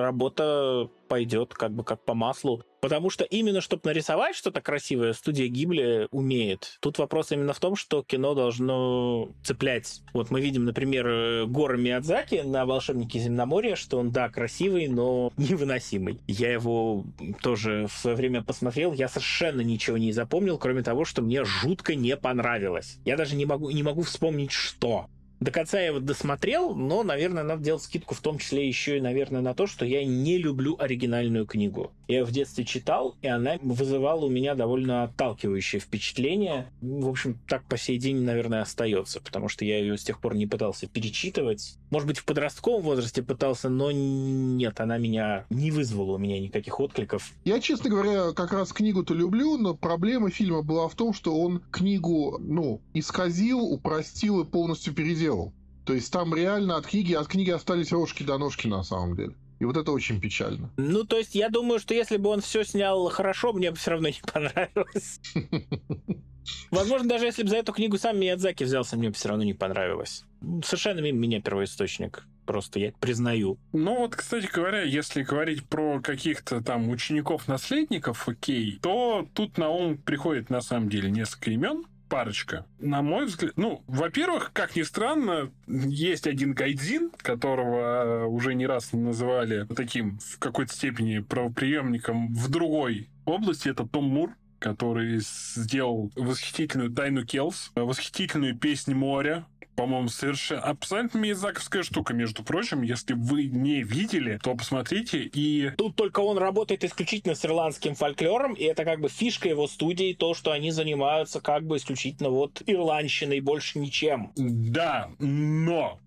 работа 0.00 0.90
пойдет 1.08 1.54
как 1.54 1.72
бы 1.72 1.82
как 1.82 2.04
по 2.04 2.12
маслу. 2.12 2.62
Потому 2.80 3.10
что 3.10 3.24
именно 3.24 3.60
чтобы 3.60 3.82
нарисовать 3.84 4.34
что-то 4.34 4.60
красивое, 4.60 5.12
студия 5.12 5.48
Гибли 5.48 6.08
умеет. 6.10 6.78
Тут 6.80 6.98
вопрос 6.98 7.32
именно 7.32 7.52
в 7.52 7.60
том, 7.60 7.76
что 7.76 8.02
кино 8.02 8.34
должно 8.34 9.28
цеплять. 9.42 10.02
Вот 10.14 10.30
мы 10.30 10.40
видим, 10.40 10.64
например, 10.64 11.46
Гора 11.46 11.76
Миядзаки 11.76 12.42
на 12.44 12.64
«Волшебнике 12.64 13.18
земноморья», 13.18 13.76
что 13.76 13.98
он, 13.98 14.10
да, 14.10 14.28
красивый, 14.28 14.88
но 14.88 15.32
невыносимый. 15.36 16.20
Я 16.26 16.52
его 16.52 17.04
тоже 17.42 17.86
в 17.92 17.98
свое 17.98 18.16
время 18.16 18.42
посмотрел, 18.42 18.92
я 18.92 19.08
совершенно 19.08 19.60
ничего 19.60 19.98
не 19.98 20.12
запомнил, 20.12 20.58
кроме 20.58 20.82
того, 20.82 21.04
что 21.04 21.22
мне 21.22 21.44
жутко 21.44 21.94
не 21.94 22.16
понравилось. 22.16 22.98
Я 23.04 23.16
даже 23.16 23.36
не 23.36 23.46
могу, 23.46 23.70
не 23.70 23.82
могу 23.82 24.02
вспомнить, 24.02 24.52
что. 24.52 25.06
До 25.40 25.50
конца 25.50 25.80
я 25.80 25.86
его 25.86 26.00
досмотрел, 26.00 26.74
но, 26.74 27.02
наверное, 27.02 27.42
надо 27.42 27.62
делать 27.62 27.82
скидку 27.82 28.14
в 28.14 28.20
том 28.20 28.36
числе 28.36 28.68
еще 28.68 28.98
и, 28.98 29.00
наверное, 29.00 29.40
на 29.40 29.54
то, 29.54 29.66
что 29.66 29.86
я 29.86 30.04
не 30.04 30.36
люблю 30.36 30.76
оригинальную 30.78 31.46
книгу. 31.46 31.94
Я 32.10 32.18
ее 32.18 32.24
в 32.24 32.32
детстве 32.32 32.64
читал, 32.64 33.16
и 33.22 33.28
она 33.28 33.56
вызывала 33.62 34.24
у 34.24 34.28
меня 34.28 34.56
довольно 34.56 35.04
отталкивающее 35.04 35.78
впечатление. 35.78 36.66
В 36.80 37.06
общем, 37.08 37.38
так 37.46 37.62
по 37.68 37.78
сей 37.78 37.98
день, 37.98 38.22
наверное, 38.22 38.62
остается, 38.62 39.20
потому 39.20 39.48
что 39.48 39.64
я 39.64 39.78
ее 39.78 39.96
с 39.96 40.02
тех 40.02 40.20
пор 40.20 40.34
не 40.34 40.48
пытался 40.48 40.88
перечитывать. 40.88 41.78
Может 41.90 42.08
быть, 42.08 42.18
в 42.18 42.24
подростковом 42.24 42.82
возрасте 42.82 43.22
пытался, 43.22 43.68
но 43.68 43.92
нет, 43.92 44.80
она 44.80 44.98
меня 44.98 45.46
не 45.50 45.70
вызвала 45.70 46.16
у 46.16 46.18
меня 46.18 46.40
никаких 46.40 46.80
откликов. 46.80 47.30
Я, 47.44 47.60
честно 47.60 47.90
говоря, 47.90 48.32
как 48.32 48.52
раз 48.52 48.72
книгу-то 48.72 49.14
люблю, 49.14 49.56
но 49.56 49.74
проблема 49.74 50.30
фильма 50.30 50.62
была 50.62 50.88
в 50.88 50.96
том, 50.96 51.14
что 51.14 51.40
он 51.40 51.60
книгу, 51.70 52.38
ну, 52.40 52.80
исказил, 52.92 53.60
упростил 53.60 54.40
и 54.40 54.44
полностью 54.44 54.94
переделал. 54.94 55.52
То 55.84 55.94
есть 55.94 56.12
там 56.12 56.34
реально 56.34 56.76
от 56.76 56.88
книги, 56.88 57.12
от 57.12 57.28
книги 57.28 57.50
остались 57.50 57.92
рожки 57.92 58.24
до 58.24 58.36
ножки 58.36 58.66
на 58.66 58.82
самом 58.82 59.14
деле. 59.14 59.36
И 59.60 59.64
вот 59.64 59.76
это 59.76 59.92
очень 59.92 60.20
печально. 60.20 60.70
Ну, 60.78 61.04
то 61.04 61.18
есть 61.18 61.34
я 61.34 61.50
думаю, 61.50 61.78
что 61.78 61.94
если 61.94 62.16
бы 62.16 62.30
он 62.30 62.40
все 62.40 62.64
снял 62.64 63.08
хорошо, 63.10 63.52
мне 63.52 63.70
бы 63.70 63.76
все 63.76 63.92
равно 63.92 64.08
не 64.08 64.20
понравилось. 64.32 65.20
Возможно, 66.70 67.08
даже 67.08 67.26
если 67.26 67.42
бы 67.42 67.50
за 67.50 67.58
эту 67.58 67.72
книгу 67.72 67.98
сам 67.98 68.18
Миядзаки 68.18 68.64
взялся, 68.64 68.96
мне 68.96 69.10
бы 69.10 69.14
все 69.14 69.28
равно 69.28 69.44
не 69.44 69.54
понравилось. 69.54 70.24
Совершенно 70.64 71.00
мимо 71.00 71.18
меня 71.18 71.40
первоисточник. 71.40 72.26
Просто 72.46 72.80
я 72.80 72.92
признаю. 72.98 73.58
Ну 73.72 73.98
вот, 73.98 74.16
кстати 74.16 74.48
говоря, 74.52 74.82
если 74.82 75.22
говорить 75.22 75.68
про 75.68 76.00
каких-то 76.00 76.62
там 76.62 76.88
учеников-наследников, 76.88 78.28
окей, 78.28 78.78
то 78.82 79.28
тут 79.34 79.58
на 79.58 79.68
ум 79.68 79.98
приходит 79.98 80.48
на 80.50 80.62
самом 80.62 80.88
деле 80.88 81.10
несколько 81.10 81.50
имен 81.50 81.84
парочка. 82.10 82.66
На 82.78 83.00
мой 83.00 83.24
взгляд, 83.24 83.52
ну, 83.56 83.82
во-первых, 83.86 84.50
как 84.52 84.76
ни 84.76 84.82
странно, 84.82 85.50
есть 85.66 86.26
один 86.26 86.52
гайдзин, 86.52 87.12
которого 87.16 88.26
уже 88.26 88.54
не 88.54 88.66
раз 88.66 88.92
называли 88.92 89.66
таким 89.74 90.18
в 90.18 90.38
какой-то 90.38 90.74
степени 90.74 91.20
правоприемником 91.20 92.34
в 92.34 92.50
другой 92.50 93.08
области. 93.24 93.68
Это 93.68 93.86
Том 93.86 94.04
Мур, 94.04 94.34
который 94.58 95.20
сделал 95.20 96.10
восхитительную 96.16 96.90
«Тайну 96.90 97.24
Келс», 97.24 97.70
восхитительную 97.74 98.58
«Песнь 98.58 98.92
моря», 98.92 99.46
по-моему, 99.76 100.08
совершенно 100.08 100.62
абсолютно 100.62 101.18
мизаковская 101.18 101.82
штука, 101.82 102.12
между 102.12 102.42
прочим. 102.42 102.82
Если 102.82 103.14
вы 103.14 103.46
не 103.46 103.82
видели, 103.82 104.38
то 104.42 104.54
посмотрите 104.54 105.22
и... 105.22 105.70
Тут 105.76 105.96
только 105.96 106.20
он 106.20 106.38
работает 106.38 106.84
исключительно 106.84 107.34
с 107.34 107.44
ирландским 107.44 107.94
фольклором, 107.94 108.54
и 108.54 108.64
это 108.64 108.84
как 108.84 109.00
бы 109.00 109.08
фишка 109.08 109.48
его 109.48 109.66
студии, 109.66 110.12
то, 110.12 110.34
что 110.34 110.52
они 110.52 110.70
занимаются 110.70 111.40
как 111.40 111.64
бы 111.64 111.76
исключительно 111.76 112.30
вот 112.30 112.62
ирландщиной, 112.66 113.40
больше 113.40 113.78
ничем. 113.78 114.32
Да, 114.36 115.10
но 115.18 115.98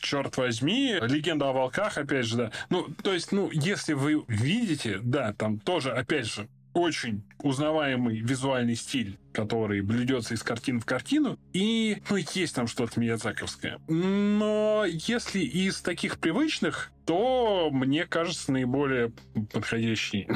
черт 0.00 0.36
возьми, 0.36 0.96
легенда 1.02 1.50
о 1.50 1.52
волках, 1.52 1.98
опять 1.98 2.26
же, 2.26 2.36
да. 2.36 2.52
Ну, 2.70 2.86
то 3.02 3.12
есть, 3.12 3.32
ну, 3.32 3.50
если 3.52 3.92
вы 3.92 4.24
видите, 4.28 5.00
да, 5.02 5.32
там 5.34 5.58
тоже, 5.58 5.92
опять 5.92 6.26
же, 6.26 6.48
очень 6.78 7.22
узнаваемый 7.42 8.20
визуальный 8.20 8.74
стиль, 8.74 9.18
который 9.32 9.80
блюдется 9.80 10.34
из 10.34 10.42
картины 10.42 10.80
в 10.80 10.84
картину, 10.84 11.38
и, 11.52 12.02
ну, 12.10 12.16
есть 12.16 12.54
там 12.54 12.66
что-то 12.66 12.98
миядзаковское. 13.00 13.78
Но 13.88 14.84
если 14.86 15.40
из 15.40 15.80
таких 15.80 16.18
привычных, 16.18 16.90
то, 17.04 17.70
мне 17.72 18.06
кажется, 18.06 18.52
наиболее 18.52 19.12
подходящий 19.52 20.28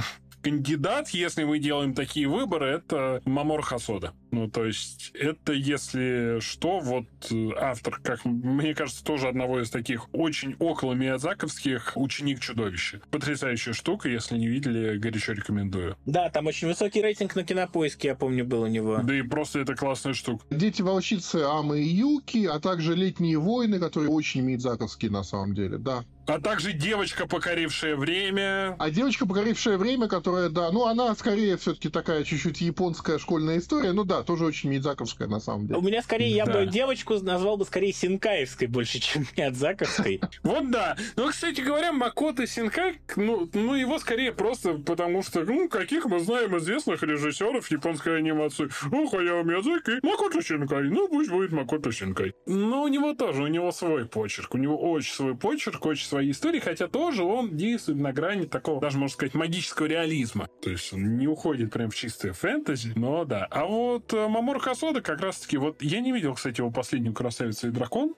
кандидат, 0.43 1.11
если 1.11 1.45
мы 1.45 1.59
делаем 1.59 1.95
такие 1.95 2.29
выборы, 2.29 2.67
это 2.67 3.23
Мамор 3.25 3.63
Хасода. 3.63 4.13
Ну, 4.31 4.49
то 4.49 4.65
есть, 4.65 5.11
это, 5.15 5.53
если 5.53 6.41
что, 6.41 6.81
вот 6.81 7.05
э, 7.31 7.51
автор, 7.61 8.01
как 8.03 8.25
мне 8.25 8.75
кажется, 8.75 9.05
тоже 9.05 9.29
одного 9.29 9.61
из 9.61 9.71
таких 9.71 10.09
очень 10.15 10.57
около 10.59 10.95
миядзаковских 10.95 11.93
ученик 11.97 12.41
чудовища. 12.41 13.01
Потрясающая 13.11 13.75
штука, 13.75 14.09
если 14.09 14.39
не 14.39 14.49
видели, 14.49 14.97
горячо 14.97 15.33
рекомендую. 15.33 15.97
Да, 16.07 16.31
там 16.31 16.47
очень 16.47 16.69
высокий 16.69 17.03
рейтинг 17.03 17.37
на 17.37 17.45
кинопоиске, 17.45 18.09
я 18.09 18.15
помню, 18.15 18.45
был 18.45 18.63
у 18.63 18.67
него. 18.67 19.01
Да 19.03 19.15
и 19.15 19.23
просто 19.23 19.61
это 19.61 19.75
классная 19.75 20.15
штука. 20.15 20.45
Дети-волчицы 20.51 21.37
Амы 21.37 21.81
и 21.81 21.89
Юки, 21.89 22.47
а 22.47 22.59
также 22.59 22.95
Летние 22.95 23.39
войны, 23.39 23.79
которые 23.79 24.11
очень 24.11 24.41
миядзаковские 24.41 25.11
на 25.11 25.25
самом 25.25 25.55
деле, 25.55 25.77
да. 25.77 26.05
А 26.27 26.41
также 26.41 26.73
девочка, 26.73 27.27
покорившая 27.27 27.97
время. 27.97 28.77
А 28.79 28.91
девочка, 28.91 29.27
покорившая 29.27 29.77
время, 29.77 30.07
которая, 30.07 30.49
да, 30.51 30.71
ну 30.71 30.87
она 30.87 31.15
скорее 31.17 31.57
все-таки 31.57 31.89
такая 31.89 32.23
чуть-чуть 32.23 32.61
японская 32.61 33.19
школьная 33.19 33.59
история, 33.59 33.93
ну 33.93 34.05
да, 34.05 34.23
тоже 34.23 34.45
очень 34.45 34.71
мидзаковская 34.71 35.27
на 35.27 35.41
самом 35.41 35.67
деле. 35.67 35.81
У 35.81 35.83
меня 35.83 36.01
скорее, 36.03 36.31
я 36.31 36.47
бы 36.47 36.67
девочку 36.67 37.19
назвал 37.19 37.57
бы 37.57 37.65
скорее 37.65 37.93
синкаевской 37.93 38.69
больше, 38.69 38.99
чем 39.01 39.27
мидзаковской. 39.37 40.21
Вот 40.43 40.71
да. 40.71 40.97
Ну, 41.17 41.29
кстати 41.29 41.61
говоря, 41.61 41.93
Макото 41.93 42.47
Синкай, 42.47 43.01
ну, 43.17 43.49
ну 43.53 43.75
его 43.75 43.99
скорее 43.99 44.33
просто 44.33 44.75
потому 44.75 45.23
что, 45.23 45.41
ну, 45.45 45.69
каких 45.69 46.05
мы 46.07 46.21
знаем 46.21 46.57
известных 46.59 47.03
режиссеров 47.03 47.71
японской 47.71 48.19
анимации. 48.19 48.69
Ну, 48.91 49.09
Хаяо 49.09 49.43
Миядзаки, 49.43 50.05
Макото 50.07 50.41
Синкай, 50.43 50.85
ну, 50.85 51.09
пусть 51.09 51.31
будет 51.31 51.51
Макото 51.53 51.91
Синкай. 51.91 52.33
Но 52.47 52.83
у 52.83 52.89
него 52.89 53.15
тоже, 53.15 53.43
у 53.43 53.49
него 53.49 53.73
свой 53.73 54.07
почерк, 54.07 54.55
у 54.55 54.59
него 54.59 54.77
очень 54.77 55.13
свой 55.13 55.37
почерк, 55.37 55.85
очень 55.85 56.07
свои 56.13 56.31
истории, 56.31 56.61
хотя 56.61 56.89
тоже 56.89 57.23
он 57.25 57.57
действует 57.57 57.99
на 57.99 58.13
грани 58.13 58.45
такого, 58.45 58.83
даже 58.83 58.99
можно 58.99 59.15
сказать, 59.15 59.33
магического 59.33 59.87
реализма. 59.87 60.47
То 60.61 60.69
есть 60.69 60.93
он 60.93 61.17
не 61.17 61.27
уходит 61.27 61.73
прям 61.73 61.89
в 61.89 61.95
чистое 61.95 62.35
фэнтези, 62.35 62.93
но 62.97 63.25
да. 63.25 63.47
А 63.51 63.65
вот 63.65 64.13
э, 64.13 64.29
Мамор 64.29 64.59
Хасода 64.59 65.01
как 65.01 65.23
раз-таки, 65.23 65.57
вот 65.57 65.81
я 65.81 66.01
не 66.01 66.13
видел, 66.13 66.35
кстати, 66.35 66.61
его 66.61 66.71
последнюю 66.71 67.15
«Красавицу 67.15 67.69
и 67.69 67.71
дракон», 67.71 68.15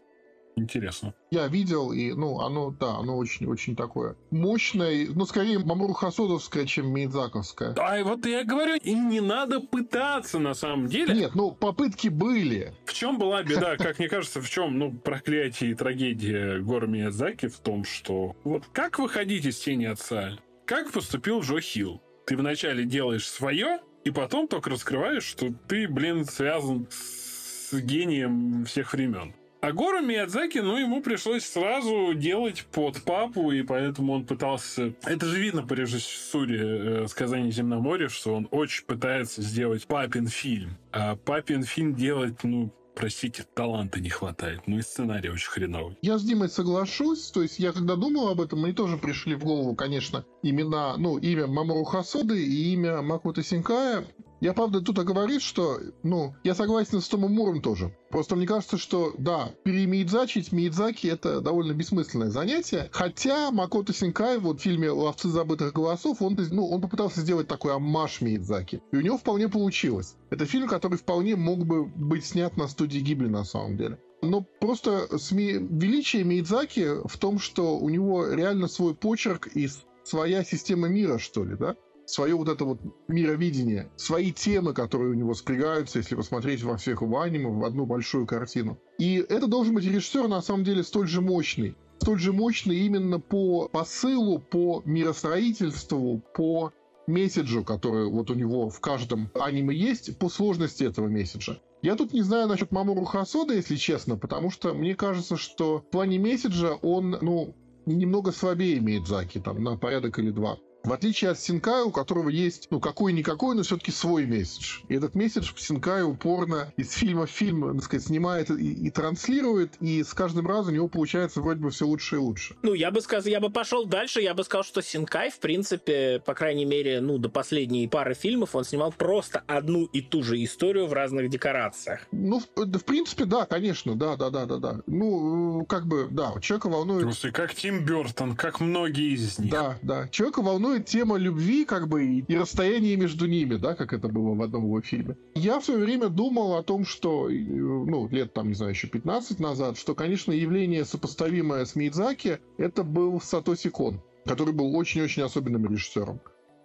Интересно. 0.57 1.15
Я 1.31 1.49
видел, 1.49 1.93
и, 1.93 2.13
ну, 2.13 2.41
оно, 2.41 2.71
да, 2.71 2.97
оно 2.97 3.17
очень-очень 3.17 3.75
такое 3.75 4.17
мощное, 4.31 5.09
ну, 5.11 5.27
скорее 5.27 5.59
Мамуру 5.59 5.95
Хасодовское, 5.95 6.65
чем 6.67 6.93
Мидзаковское. 6.93 7.75
А 7.77 8.03
вот 8.05 8.25
я 8.27 8.45
говорю, 8.45 8.77
и 8.77 8.95
не 8.95 9.21
надо 9.21 9.61
пытаться 9.61 10.39
на 10.39 10.55
самом 10.55 10.87
деле. 10.87 11.15
Нет, 11.15 11.35
ну, 11.35 11.53
попытки 11.53 12.09
были. 12.09 12.75
В 12.85 12.93
чем 12.93 13.19
была 13.19 13.43
беда, 13.43 13.77
как 13.77 13.99
мне 13.99 14.09
кажется, 14.09 14.41
в 14.41 14.49
чем, 14.49 14.79
ну, 14.79 14.93
проклятие 14.93 15.73
и 15.73 15.75
трагедия 15.75 16.61
Гора 16.61 16.87
Миядзаки 16.87 17.49
в 17.49 17.59
том, 17.59 17.85
что 17.85 18.37
вот 18.45 18.65
как 18.73 18.99
выходить 18.99 19.45
из 19.47 19.59
тени 19.59 19.87
отца? 19.87 20.39
Как 20.67 20.93
поступил 20.93 21.41
Джо 21.41 21.61
Хилл? 21.61 22.03
Ты 22.27 22.37
вначале 22.37 22.85
делаешь 22.85 23.29
свое, 23.29 23.81
и 24.05 24.11
потом 24.11 24.49
только 24.49 24.71
раскрываешь, 24.71 25.25
что 25.25 25.49
ты, 25.69 25.89
блин, 25.89 26.25
связан 26.25 26.87
с 26.91 27.73
гением 27.75 28.65
всех 28.65 28.93
времен. 28.93 29.35
А 29.65 29.73
Гору 29.73 30.03
Миядзаки, 30.03 30.59
ну, 30.59 30.77
ему 30.77 31.01
пришлось 31.01 31.43
сразу 31.43 32.13
делать 32.13 32.67
под 32.71 33.03
папу, 33.03 33.51
и 33.51 33.63
поэтому 33.63 34.13
он 34.13 34.27
пытался... 34.27 34.93
Это 35.05 35.25
же 35.25 35.41
видно 35.41 35.67
по 35.67 35.73
режиссуре 35.73 36.59
э, 36.61 37.07
«Сказание 37.09 37.51
земноморья», 37.51 38.11
что 38.11 38.35
он 38.35 38.47
очень 38.51 38.85
пытается 38.85 39.41
сделать 39.41 39.87
папин 39.87 40.27
фильм. 40.27 40.77
А 40.93 41.17
папин 41.17 41.63
фильм 41.63 41.95
делать, 41.95 42.45
ну, 42.45 42.75
простите, 42.95 43.47
таланта 43.55 44.01
не 44.01 44.11
хватает. 44.11 44.61
Ну 44.67 44.77
и 44.77 44.83
сценарий 44.83 45.31
очень 45.31 45.49
хреновый. 45.49 45.97
Я 46.03 46.19
с 46.19 46.25
Димой 46.25 46.51
соглашусь. 46.51 47.31
То 47.31 47.41
есть 47.41 47.59
я 47.59 47.73
когда 47.73 47.97
думал 47.97 48.29
об 48.29 48.43
этом, 48.43 48.61
мне 48.61 48.75
тоже 48.75 48.99
пришли 48.99 49.35
в 49.35 49.45
голову, 49.45 49.75
конечно, 49.75 50.27
имена, 50.43 50.99
ну, 50.99 51.17
имя 51.17 51.47
Мамору 51.47 51.85
Хасоды 51.85 52.39
и 52.39 52.75
имя 52.75 53.01
Макута 53.01 53.43
Синкая. 53.43 54.05
Я, 54.45 54.53
правда, 54.53 54.83
тут 54.83 54.99
говорит, 54.99 55.41
что, 55.41 55.81
ну, 56.03 56.35
я 56.45 56.55
согласен 56.55 57.01
с 57.01 57.09
Томом 57.09 57.33
Муром 57.33 57.63
тоже. 57.63 57.97
Просто 58.11 58.37
мне 58.37 58.47
кажется, 58.47 58.77
что, 58.77 59.15
да, 59.17 59.55
перемиядзачить 59.65 60.53
Миядзаки— 60.53 61.07
это 61.09 61.41
довольно 61.41 61.73
бессмысленное 61.73 62.29
занятие. 62.29 62.91
Хотя 62.93 63.51
Макото 63.51 63.95
Синкай 63.95 64.37
вот 64.37 64.61
в 64.61 64.63
фильме 64.63 64.91
«Ловцы 64.91 65.29
забытых 65.29 65.73
голосов» 65.73 66.21
он, 66.21 66.37
ну, 66.51 66.69
он 66.69 66.83
попытался 66.83 67.23
сделать 67.23 67.49
такой 67.49 67.75
аммаж 67.75 68.21
Миядзаки. 68.21 68.83
И 68.93 68.97
у 68.97 69.01
него 69.01 69.17
вполне 69.17 69.49
получилось. 69.49 70.15
Это 70.29 70.45
фильм, 70.45 70.69
который 70.69 70.99
вполне 70.99 71.37
мог 71.37 71.65
бы 71.65 71.87
быть 71.87 72.27
снят 72.27 72.55
на 72.59 72.69
студии 72.69 72.99
Гибли 72.99 73.29
на 73.29 73.45
самом 73.45 73.79
деле. 73.79 73.99
Но 74.21 74.43
просто 74.61 75.17
СМИ... 75.17 75.53
величие 75.71 76.23
Миядзаки 76.23 77.09
в 77.09 77.17
том, 77.17 77.39
что 77.39 77.79
у 77.79 77.89
него 77.89 78.29
реально 78.29 78.69
свой 78.69 78.95
почерк 78.95 79.47
и 79.55 79.71
своя 80.03 80.45
система 80.45 80.89
мира, 80.89 81.17
что 81.17 81.45
ли, 81.45 81.57
да? 81.57 81.77
Свое 82.07 82.35
вот 82.35 82.49
это 82.49 82.65
вот 82.65 82.81
мировидение, 83.09 83.91
свои 83.97 84.33
темы, 84.33 84.73
которые 84.73 85.11
у 85.11 85.15
него 85.15 85.35
спрягаются, 85.35 85.99
если 85.99 86.15
посмотреть 86.15 86.63
во 86.63 86.77
всех 86.77 87.03
его 87.03 87.21
аниме, 87.21 87.49
в 87.51 87.65
одну 87.65 87.87
большую 87.87 88.27
картину. 88.27 88.79
И 88.99 89.25
это 89.29 89.47
должен 89.47 89.75
быть 89.75 89.85
режиссер, 89.85 90.29
на 90.29 90.43
самом 90.43 90.65
деле, 90.65 90.83
столь 90.83 91.09
же 91.09 91.21
мощный. 91.21 91.77
Столь 91.99 92.19
же 92.19 92.33
мощный 92.33 92.79
именно 92.79 93.21
по 93.21 93.69
посылу, 93.69 94.39
по 94.39 94.83
миростроительству, 94.85 96.23
по 96.35 96.73
месседжу, 97.07 97.65
который 97.65 98.09
вот 98.09 98.31
у 98.31 98.35
него 98.35 98.69
в 98.69 98.81
каждом 98.81 99.31
аниме 99.35 99.75
есть, 99.75 100.19
по 100.19 100.29
сложности 100.29 100.85
этого 100.85 101.09
месседжа. 101.09 101.61
Я 101.83 101.97
тут 101.97 102.13
не 102.13 102.23
знаю 102.23 102.49
насчет 102.49 102.73
Мамору 102.73 103.05
Хасода, 103.05 103.55
если 103.55 103.77
честно, 103.77 104.17
потому 104.17 104.51
что 104.51 104.73
мне 104.73 104.95
кажется, 104.95 105.37
что 105.37 105.81
в 105.81 105.91
плане 105.91 106.19
месседжа 106.19 106.75
он, 106.81 107.19
ну, 107.21 107.55
немного 107.85 108.33
слабее 108.33 108.79
имеет 108.79 109.07
Заки, 109.07 109.39
там, 109.39 109.63
на 109.63 109.77
порядок 109.77 110.19
или 110.19 110.31
два. 110.31 110.57
В 110.85 110.93
отличие 110.93 111.31
от 111.31 111.41
Синкая, 111.41 111.85
у 111.85 111.91
которого 111.91 112.29
есть, 112.29 112.69
ну, 112.71 112.79
какой-никакой, 112.79 113.57
но 113.57 113.63
все-таки 113.63 113.91
свой 113.91 114.27
месседж. 114.27 114.81
И 114.89 114.95
этот 114.95 115.15
месседж 115.15 115.53
Синкай 115.57 116.03
упорно 116.03 116.73
из 116.77 116.93
фильма 116.93 117.25
в 117.25 117.31
фильм, 117.31 117.75
так 117.75 117.85
сказать, 117.85 118.07
снимает 118.07 118.51
и, 118.51 118.73
и 118.73 118.91
транслирует, 118.91 119.77
и 119.81 120.05
с 120.05 120.13
каждым 120.13 120.47
разом 120.47 120.75
у 120.75 120.77
него 120.77 120.89
получается 120.89 121.41
вроде 121.41 121.61
бы 121.61 121.71
все 121.71 121.87
лучше 121.87 122.17
и 122.17 122.19
лучше. 122.19 122.55
Ну, 122.61 122.75
я 122.75 122.91
бы 122.91 123.01
сказал, 123.01 123.31
я 123.31 123.41
бы 123.41 123.49
пошел 123.49 123.87
дальше, 123.87 124.21
я 124.21 124.35
бы 124.35 124.45
сказал, 124.45 124.63
что 124.63 124.83
Синкай, 124.83 125.31
в 125.31 125.39
принципе, 125.39 126.21
по 126.25 126.35
крайней 126.35 126.67
мере, 126.67 127.01
ну, 127.01 127.17
до 127.17 127.31
последней 127.31 127.89
пары 127.89 128.13
фильмов 128.13 128.55
он 128.55 128.65
снимал 128.65 128.93
просто 128.93 129.43
одну 129.47 129.87
и 129.87 130.03
ту 130.03 130.23
же 130.23 130.43
историю 130.45 130.87
в 130.87 130.93
разных 130.93 131.31
декорациях. 131.31 132.01
Ну, 132.13 132.41
в, 132.41 132.47
в 132.57 132.85
принципе, 132.85 133.25
да, 133.25 133.47
конечно, 133.47 133.95
да, 133.95 134.17
да, 134.17 134.29
да, 134.29 134.45
да, 134.45 134.59
да. 134.59 134.81
Ну, 134.87 135.65
как 135.67 135.87
бы, 135.87 136.09
да, 136.11 136.35
человека 136.43 136.69
волнует... 136.69 137.05
Слушай, 137.05 137.33
как 137.33 137.55
Тим 137.55 137.87
Бертон, 137.87 138.37
как 138.37 138.61
многие 138.61 139.15
из 139.15 139.39
них. 139.39 139.51
Да, 139.51 139.79
да. 139.81 140.09
Человека 140.09 140.43
волнует 140.43 140.74
тема 140.81 141.17
любви, 141.17 141.65
как 141.65 141.89
бы, 141.89 142.05
и 142.05 142.37
расстояние 142.37 142.97
между 142.97 143.27
ними, 143.27 143.57
да, 143.57 143.75
как 143.75 143.93
это 143.93 144.09
было 144.09 144.35
в 144.35 144.43
одном 144.43 144.65
его 144.65 144.81
фильме. 144.81 145.17
Я 145.35 145.61
в 145.61 145.65
свое 145.65 145.81
время 145.85 146.09
думал 146.09 146.57
о 146.57 146.63
том, 146.63 146.85
что, 146.85 147.29
ну, 147.29 148.09
лет 148.09 148.33
там, 148.33 148.49
не 148.49 148.55
знаю, 148.55 148.73
еще 148.73 148.89
15 148.89 149.41
назад, 149.41 149.79
что, 149.79 149.95
конечно, 149.95 150.33
явление, 150.33 150.85
сопоставимое 150.85 151.65
с 151.65 151.77
Мидзаки, 151.77 152.39
это 152.59 152.83
был 152.85 153.21
Сатоси 153.21 153.71
Кон, 153.71 154.01
который 154.27 154.55
был 154.55 154.75
очень-очень 154.77 155.23
особенным 155.23 155.67
режиссером. 155.67 156.21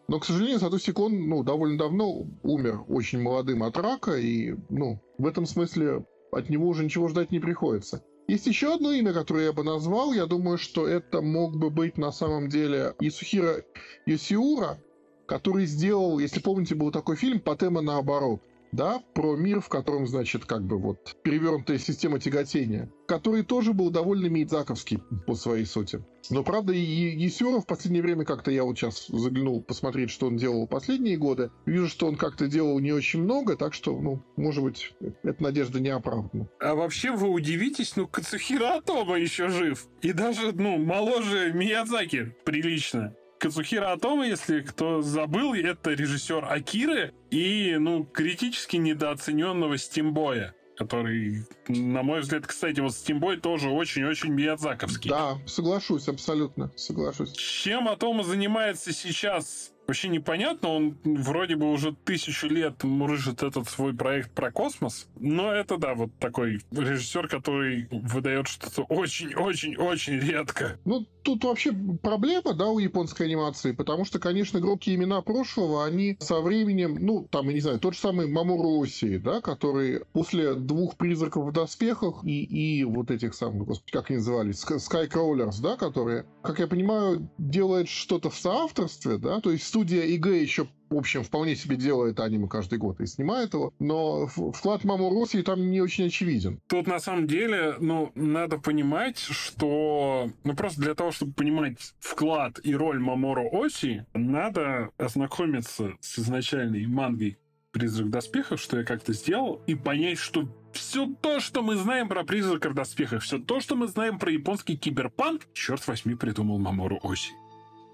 Но, 0.08 0.20
к 0.20 0.26
сожалению, 0.26 0.60
Сатоси 0.60 0.92
Кон, 0.92 1.28
ну, 1.30 1.44
довольно 1.44 1.78
давно 1.78 2.26
умер 2.44 2.82
очень 2.88 3.22
молодым 3.22 3.64
от 3.64 3.78
рака, 3.78 4.18
и, 4.18 4.56
ну, 4.70 5.00
в 5.18 5.28
этом 5.28 5.46
смысле 5.46 6.06
от 6.32 6.50
него 6.50 6.68
уже 6.68 6.84
ничего 6.84 7.08
ждать 7.08 7.32
не 7.32 7.40
приходится. 7.40 8.04
Есть 8.30 8.46
еще 8.46 8.76
одно 8.76 8.92
имя, 8.92 9.12
которое 9.12 9.46
я 9.46 9.54
бы 9.54 9.64
назвал. 9.64 10.14
Я 10.14 10.28
думаю, 10.28 10.60
что 10.60 10.88
это 10.88 11.20
мог 11.20 11.58
бы 11.58 11.72
быть 11.72 11.98
на 11.98 12.12
самом 12.12 12.48
деле 12.48 12.94
Исухира 13.00 13.64
Йосиура, 14.06 14.78
который 15.26 15.66
сделал, 15.66 16.20
если 16.20 16.40
помните, 16.40 16.76
был 16.76 16.92
такой 16.92 17.16
фильм 17.16 17.40
«Патема 17.40 17.82
наоборот» 17.82 18.44
да, 18.72 19.02
про 19.14 19.36
мир, 19.36 19.62
в 19.62 19.70
котором, 19.70 20.08
значит, 20.08 20.46
как 20.46 20.64
бы 20.64 20.78
вот 20.78 21.16
перевернутая 21.24 21.78
система 21.78 22.20
тяготения, 22.20 22.92
который 23.08 23.44
тоже 23.44 23.74
был 23.74 23.90
довольно 23.90 24.28
мейдзаковский 24.28 25.00
по 25.26 25.36
своей 25.36 25.66
сути. 25.66 26.04
Но, 26.30 26.44
правда, 26.44 26.74
и 26.74 26.80
Есюра 26.80 27.60
в 27.60 27.66
последнее 27.66 28.04
время 28.04 28.26
как-то 28.26 28.52
я 28.52 28.64
вот 28.64 28.78
сейчас 28.78 29.08
заглянул 29.08 29.64
посмотреть, 29.64 30.12
что 30.12 30.28
он 30.28 30.38
делал 30.38 30.68
последние 30.68 31.18
годы. 31.18 31.50
Вижу, 31.66 31.88
что 31.88 32.08
он 32.08 32.18
как-то 32.18 32.48
делал 32.48 32.78
не 32.80 32.92
очень 32.92 33.24
много, 33.24 33.56
так 33.56 33.74
что, 33.74 34.00
ну, 34.00 34.24
может 34.36 34.64
быть, 34.64 34.94
эта 35.24 35.42
надежда 35.42 35.80
не 35.80 35.90
оправдана. 35.90 36.48
А 36.60 36.76
вообще 36.76 37.12
вы 37.12 37.30
удивитесь, 37.30 37.96
ну, 37.96 38.08
Кацухира 38.08 38.76
Атома 38.76 39.18
еще 39.18 39.50
жив. 39.50 39.88
И 40.02 40.14
даже, 40.14 40.52
ну, 40.52 40.78
моложе 40.78 41.52
Миядзаки 41.54 42.36
прилично. 42.46 43.16
Казухира 43.40 43.94
Атома, 43.94 44.28
если 44.28 44.60
кто 44.60 45.02
забыл, 45.02 45.54
это 45.54 45.92
режиссер 45.92 46.46
Акиры 46.46 47.14
и, 47.32 47.78
ну, 47.80 48.04
критически 48.04 48.76
недооцененного 48.76 49.78
Стимбоя 49.78 50.54
который, 50.78 51.46
на 51.68 52.04
мой 52.04 52.22
взгляд, 52.22 52.48
кстати, 52.48 52.80
вот 52.80 52.94
Стимбой 52.94 53.36
тоже 53.36 53.70
очень-очень 53.70 54.32
миядзаковский. 54.32 55.10
Да, 55.10 55.38
соглашусь, 55.46 56.08
абсолютно, 56.08 56.72
соглашусь. 56.78 57.34
Чем 57.34 57.90
Атома 57.90 58.24
занимается 58.24 58.94
сейчас, 58.94 59.74
вообще 59.90 60.08
непонятно. 60.08 60.70
Он 60.70 60.98
вроде 61.04 61.56
бы 61.56 61.72
уже 61.72 61.96
тысячу 62.06 62.48
лет 62.48 62.84
мурыжит 62.84 63.42
этот 63.42 63.68
свой 63.68 63.94
проект 63.94 64.32
про 64.32 64.52
космос. 64.52 65.08
Но 65.20 65.52
это, 65.52 65.78
да, 65.78 65.96
вот 65.96 66.12
такой 66.20 66.62
режиссер, 66.72 67.28
который 67.28 67.88
выдает 67.92 68.48
что-то 68.48 68.84
очень-очень-очень 68.84 70.20
редко. 70.20 70.78
Ну, 70.86 71.08
тут 71.24 71.44
вообще 71.44 71.74
проблема, 72.02 72.54
да, 72.54 72.68
у 72.68 72.80
японской 72.80 73.24
анимации, 73.24 73.72
потому 73.72 74.06
что, 74.06 74.20
конечно, 74.20 74.60
громкие 74.60 74.96
имена 74.96 75.22
прошлого, 75.22 75.86
они 75.86 76.18
со 76.20 76.40
временем, 76.40 76.98
ну, 77.00 77.28
там, 77.30 77.48
я 77.48 77.54
не 77.54 77.60
знаю, 77.60 77.80
тот 77.80 77.96
же 77.96 78.00
самый 78.00 78.28
Мамору 78.28 78.82
Оси, 78.82 79.18
да, 79.18 79.42
который 79.42 80.06
после 80.14 80.54
двух 80.54 80.98
призраков 80.98 81.46
в 81.46 81.52
доспехах 81.52 82.24
и, 82.24 82.44
и 82.44 82.84
вот 82.84 83.10
этих 83.10 83.34
самых, 83.34 83.66
господи, 83.66 83.92
как 83.92 84.10
они 84.10 84.18
назывались, 84.18 84.64
Skycrawlers, 84.64 85.62
да, 85.62 85.78
которые, 85.78 86.26
как 86.44 86.60
я 86.60 86.68
понимаю, 86.68 87.30
делает 87.38 87.90
что-то 87.90 88.30
в 88.30 88.36
соавторстве, 88.36 89.18
да, 89.18 89.42
то 89.42 89.52
есть 89.52 89.66
студия 89.80 90.04
ИГ 90.04 90.26
еще 90.28 90.68
в 90.90 90.96
общем, 90.96 91.24
вполне 91.24 91.56
себе 91.56 91.76
делает 91.76 92.20
аниме 92.20 92.48
каждый 92.48 92.80
год 92.80 93.00
и 93.00 93.06
снимает 93.06 93.54
его, 93.54 93.76
но 93.78 94.26
вклад 94.26 94.84
Маму 94.84 95.22
России 95.22 95.44
там 95.44 95.70
не 95.70 95.82
очень 95.82 96.08
очевиден. 96.08 96.60
Тут 96.68 96.88
на 96.88 97.00
самом 97.00 97.28
деле, 97.28 97.76
ну, 97.80 98.12
надо 98.16 98.58
понимать, 98.58 99.20
что, 99.20 100.32
ну, 100.44 100.56
просто 100.56 100.82
для 100.82 100.96
того, 100.96 101.12
чтобы 101.12 101.34
понимать 101.34 101.94
вклад 102.00 102.60
и 102.64 102.76
роль 102.76 102.98
Мамору 102.98 103.48
Оси, 103.52 104.08
надо 104.16 104.90
ознакомиться 104.98 105.94
с 106.02 106.18
изначальной 106.18 106.88
мангой 106.88 107.38
«Призрак 107.72 108.08
в 108.08 108.10
доспехах», 108.10 108.60
что 108.60 108.80
я 108.80 108.84
как-то 108.84 109.14
сделал, 109.14 109.62
и 109.68 109.76
понять, 109.76 110.18
что 110.18 110.50
все 110.74 111.06
то, 111.22 111.40
что 111.40 111.62
мы 111.62 111.76
знаем 111.76 112.10
про 112.10 112.24
призрака 112.24 112.72
в 112.72 112.74
доспехах, 112.74 113.22
все 113.22 113.38
то, 113.38 113.60
что 113.60 113.76
мы 113.76 113.88
знаем 113.88 114.18
про 114.18 114.32
японский 114.32 114.76
киберпанк, 114.76 115.44
черт 115.54 115.88
возьми, 115.88 116.16
придумал 116.16 116.58
Мамору 116.58 117.00
Оси 117.04 117.32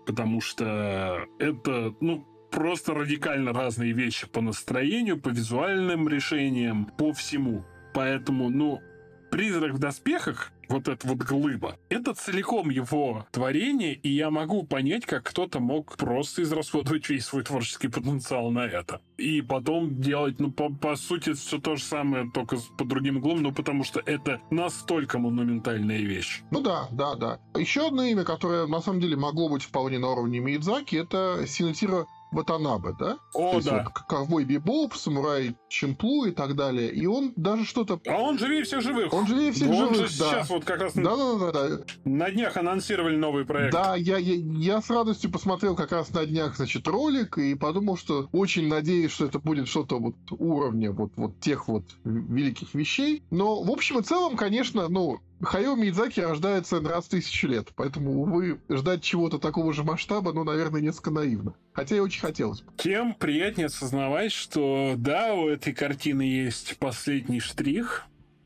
потому 0.06 0.42
что 0.42 1.28
это, 1.40 1.94
ну, 2.00 2.26
просто 2.52 2.94
радикально 2.94 3.54
разные 3.54 3.92
вещи 3.92 4.28
по 4.28 4.42
настроению, 4.42 5.20
по 5.20 5.30
визуальным 5.30 6.08
решениям, 6.08 6.86
по 6.98 7.12
всему. 7.14 7.66
Поэтому, 7.94 8.50
ну, 8.50 8.82
«Призрак 9.36 9.74
в 9.74 9.80
доспехах», 9.80 10.54
вот 10.70 10.88
эта 10.88 11.08
вот 11.08 11.18
глыба, 11.18 11.78
это 11.90 12.14
целиком 12.14 12.70
его 12.70 13.26
творение, 13.32 13.94
и 13.94 14.10
я 14.10 14.30
могу 14.30 14.64
понять, 14.64 15.06
как 15.06 15.24
кто-то 15.24 15.60
мог 15.60 15.98
просто 15.98 16.44
израсходовать 16.44 17.10
весь 17.10 17.26
свой 17.26 17.44
творческий 17.44 17.88
потенциал 17.88 18.52
на 18.52 18.66
это. 18.66 19.02
И 19.18 19.42
потом 19.42 20.00
делать, 20.02 20.40
ну, 20.40 20.52
по, 20.52 20.70
по 20.70 20.96
сути, 20.96 21.34
все 21.34 21.60
то 21.60 21.76
же 21.76 21.84
самое, 21.84 22.30
только 22.34 22.58
по 22.78 22.86
другим 22.86 23.18
углом, 23.18 23.42
ну, 23.42 23.52
потому 23.52 23.84
что 23.84 24.02
это 24.06 24.42
настолько 24.52 25.20
монументальная 25.20 26.00
вещь. 26.00 26.42
Ну 26.52 26.62
да, 26.62 26.88
да, 26.92 27.16
да. 27.16 27.40
Еще 27.58 27.88
одно 27.88 28.04
имя, 28.04 28.24
которое 28.24 28.68
на 28.68 28.82
самом 28.82 29.00
деле 29.02 29.16
могло 29.16 29.50
быть 29.50 29.64
вполне 29.64 30.00
на 30.00 30.12
уровне 30.12 30.40
Миядзаки, 30.40 30.96
это 30.96 31.46
Синатира 31.48 32.08
Ватанабе, 32.32 32.96
да? 33.00 33.18
О, 33.34 33.54
То 33.54 33.62
да. 33.62 33.84
Вот, 33.84 33.94
ковбой 34.08 34.46
Бибоп, 34.46 34.96
самурай 34.96 35.56
Чемплу 35.70 36.26
и 36.26 36.32
так 36.32 36.56
далее. 36.56 36.92
И 36.92 37.06
он 37.06 37.34
даже 37.36 37.66
что-то... 37.66 38.00
А 38.08 38.18
он 38.18 38.38
живее 38.38 38.64
всех 38.64 38.82
живых. 38.82 39.14
Он 39.14 39.26
живее 39.28 39.52
всех 39.52 39.70
он 39.70 39.94
живых, 39.94 40.10
же 40.10 40.20
да. 40.20 40.30
сейчас 40.30 40.50
вот 40.50 40.66
как 40.66 40.82
раз 40.82 40.94
да, 40.94 41.16
да, 41.16 41.52
да, 41.52 41.52
да. 41.52 41.84
на 42.04 42.32
днях 42.32 42.58
анонсировали 42.58 43.16
новый 43.16 43.46
проект. 43.46 43.74
Да, 43.74 43.96
я, 43.96 44.18
я, 44.18 44.36
я 44.36 44.82
с 44.82 44.90
радостью 44.90 45.32
посмотрел 45.32 45.76
как 45.76 45.92
раз 45.92 46.10
на 46.12 46.26
днях, 46.26 46.58
значит, 46.58 46.88
ролик 46.88 47.38
и 47.38 47.56
подумал, 47.56 47.98
что 47.98 48.28
очень 48.32 48.68
надеюсь, 48.68 49.12
что 49.12 49.26
это 49.26 49.40
будет 49.40 49.68
что-то 49.68 50.00
вот 50.00 50.16
уровня 50.32 50.92
вот, 50.92 51.12
вот 51.16 51.40
тех 51.40 51.68
вот 51.68 51.84
великих 52.04 52.74
вещей. 52.74 53.24
Но, 53.32 53.64
в 53.64 53.72
общем 53.72 54.00
и 54.00 54.04
целом, 54.04 54.36
конечно, 54.36 54.88
ну, 54.90 55.20
Хайо 55.42 55.76
Мидзаки 55.76 56.22
рождается 56.22 56.80
раз 56.80 57.06
в 57.06 57.10
тысячу 57.10 57.48
лет, 57.48 57.70
поэтому, 57.76 58.22
увы, 58.22 58.60
ждать 58.70 59.04
чего-то 59.04 59.38
такого 59.38 59.74
же 59.74 59.84
масштаба, 59.84 60.32
ну, 60.34 60.44
наверное, 60.44 60.82
несколько 60.82 61.12
наивно. 61.12 61.54
Хотя 61.74 61.98
и 61.98 62.00
очень 62.00 62.22
хотелось 62.22 62.62
бы. 62.62 62.72
Тем 62.78 63.14
приятнее 63.14 63.68
осознавать, 63.68 64.32
что 64.32 64.94
да, 64.98 65.34
у 65.34 65.48
этой 65.48 65.74
картины 65.74 66.22
есть 66.22 66.78
последний 66.80 67.40
штрих, 67.42 68.06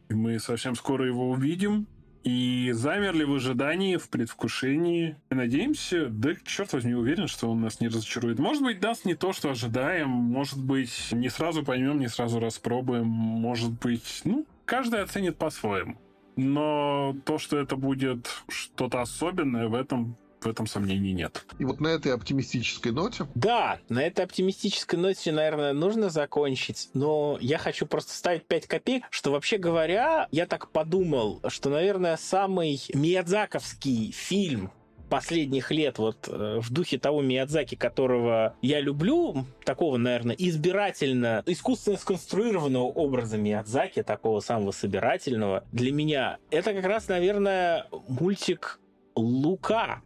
и 0.10 0.16
мы 0.16 0.40
совсем 0.40 0.76
скоро 0.76 1.06
его 1.06 1.30
увидим. 1.30 1.88
и 2.24 2.72
замерли 2.74 3.24
в 3.24 3.34
ожидании, 3.34 3.98
в 3.98 4.10
предвкушении. 4.10 5.16
И 5.30 5.36
надеемся, 5.36 6.08
да, 6.10 6.32
черт 6.46 6.74
возьми, 6.74 6.94
уверен, 6.94 7.28
что 7.28 7.50
он 7.50 7.62
нас 7.62 7.80
не 7.80 7.88
разочарует. 7.88 8.40
Может 8.40 8.64
быть, 8.64 8.80
даст 8.80 9.06
не 9.06 9.16
то, 9.16 9.34
что 9.34 9.52
ожидаем, 9.52 10.10
может 10.10 10.62
быть, 10.62 11.10
не 11.12 11.30
сразу 11.30 11.64
поймем, 11.64 12.00
не 12.00 12.10
сразу 12.10 12.40
распробуем, 12.40 13.08
может 13.08 13.72
быть, 13.72 14.22
ну, 14.26 14.46
каждый 14.66 15.02
оценит 15.02 15.38
по-своему. 15.38 15.98
Но 16.40 17.16
то, 17.26 17.38
что 17.38 17.58
это 17.58 17.76
будет 17.76 18.30
что-то 18.48 19.02
особенное, 19.02 19.68
в 19.68 19.74
этом 19.74 20.18
в 20.42 20.48
этом 20.48 20.68
сомнений 20.68 21.12
нет. 21.12 21.46
И 21.58 21.66
вот 21.66 21.82
на 21.82 21.90
этой 21.90 22.14
оптимистической 22.14 22.94
ноте... 22.94 23.28
Да, 23.36 23.80
на 23.90 24.02
этой 24.02 24.24
оптимистической 24.24 24.98
ноте, 24.98 25.34
наверное, 25.34 25.74
нужно 25.74 26.10
закончить, 26.10 26.90
но 26.94 27.38
я 27.42 27.58
хочу 27.58 27.86
просто 27.86 28.14
ставить 28.14 28.46
5 28.46 28.68
копеек, 28.68 29.04
что 29.10 29.32
вообще 29.32 29.58
говоря, 29.58 30.30
я 30.32 30.46
так 30.46 30.72
подумал, 30.72 31.42
что, 31.50 31.70
наверное, 31.70 32.16
самый 32.16 32.82
Миядзаковский 32.94 34.12
фильм, 34.12 34.72
последних 35.10 35.72
лет 35.72 35.98
вот 35.98 36.28
э, 36.28 36.60
в 36.62 36.72
духе 36.72 36.98
того 36.98 37.22
Миядзаки, 37.22 37.76
которого 37.76 38.56
я 38.62 38.80
люблю, 38.80 39.46
такого, 39.66 39.98
наверное, 39.98 40.36
избирательно, 40.38 41.44
искусственно 41.46 41.98
сконструированного 41.98 42.84
образа 42.84 43.38
Миядзаки, 43.38 44.04
такого 44.04 44.40
самого 44.40 44.72
собирательного, 44.72 45.64
для 45.72 45.92
меня 45.92 46.38
это 46.52 46.74
как 46.74 46.86
раз, 46.86 47.08
наверное, 47.08 47.88
мультик 48.08 48.80
Лука 49.16 50.02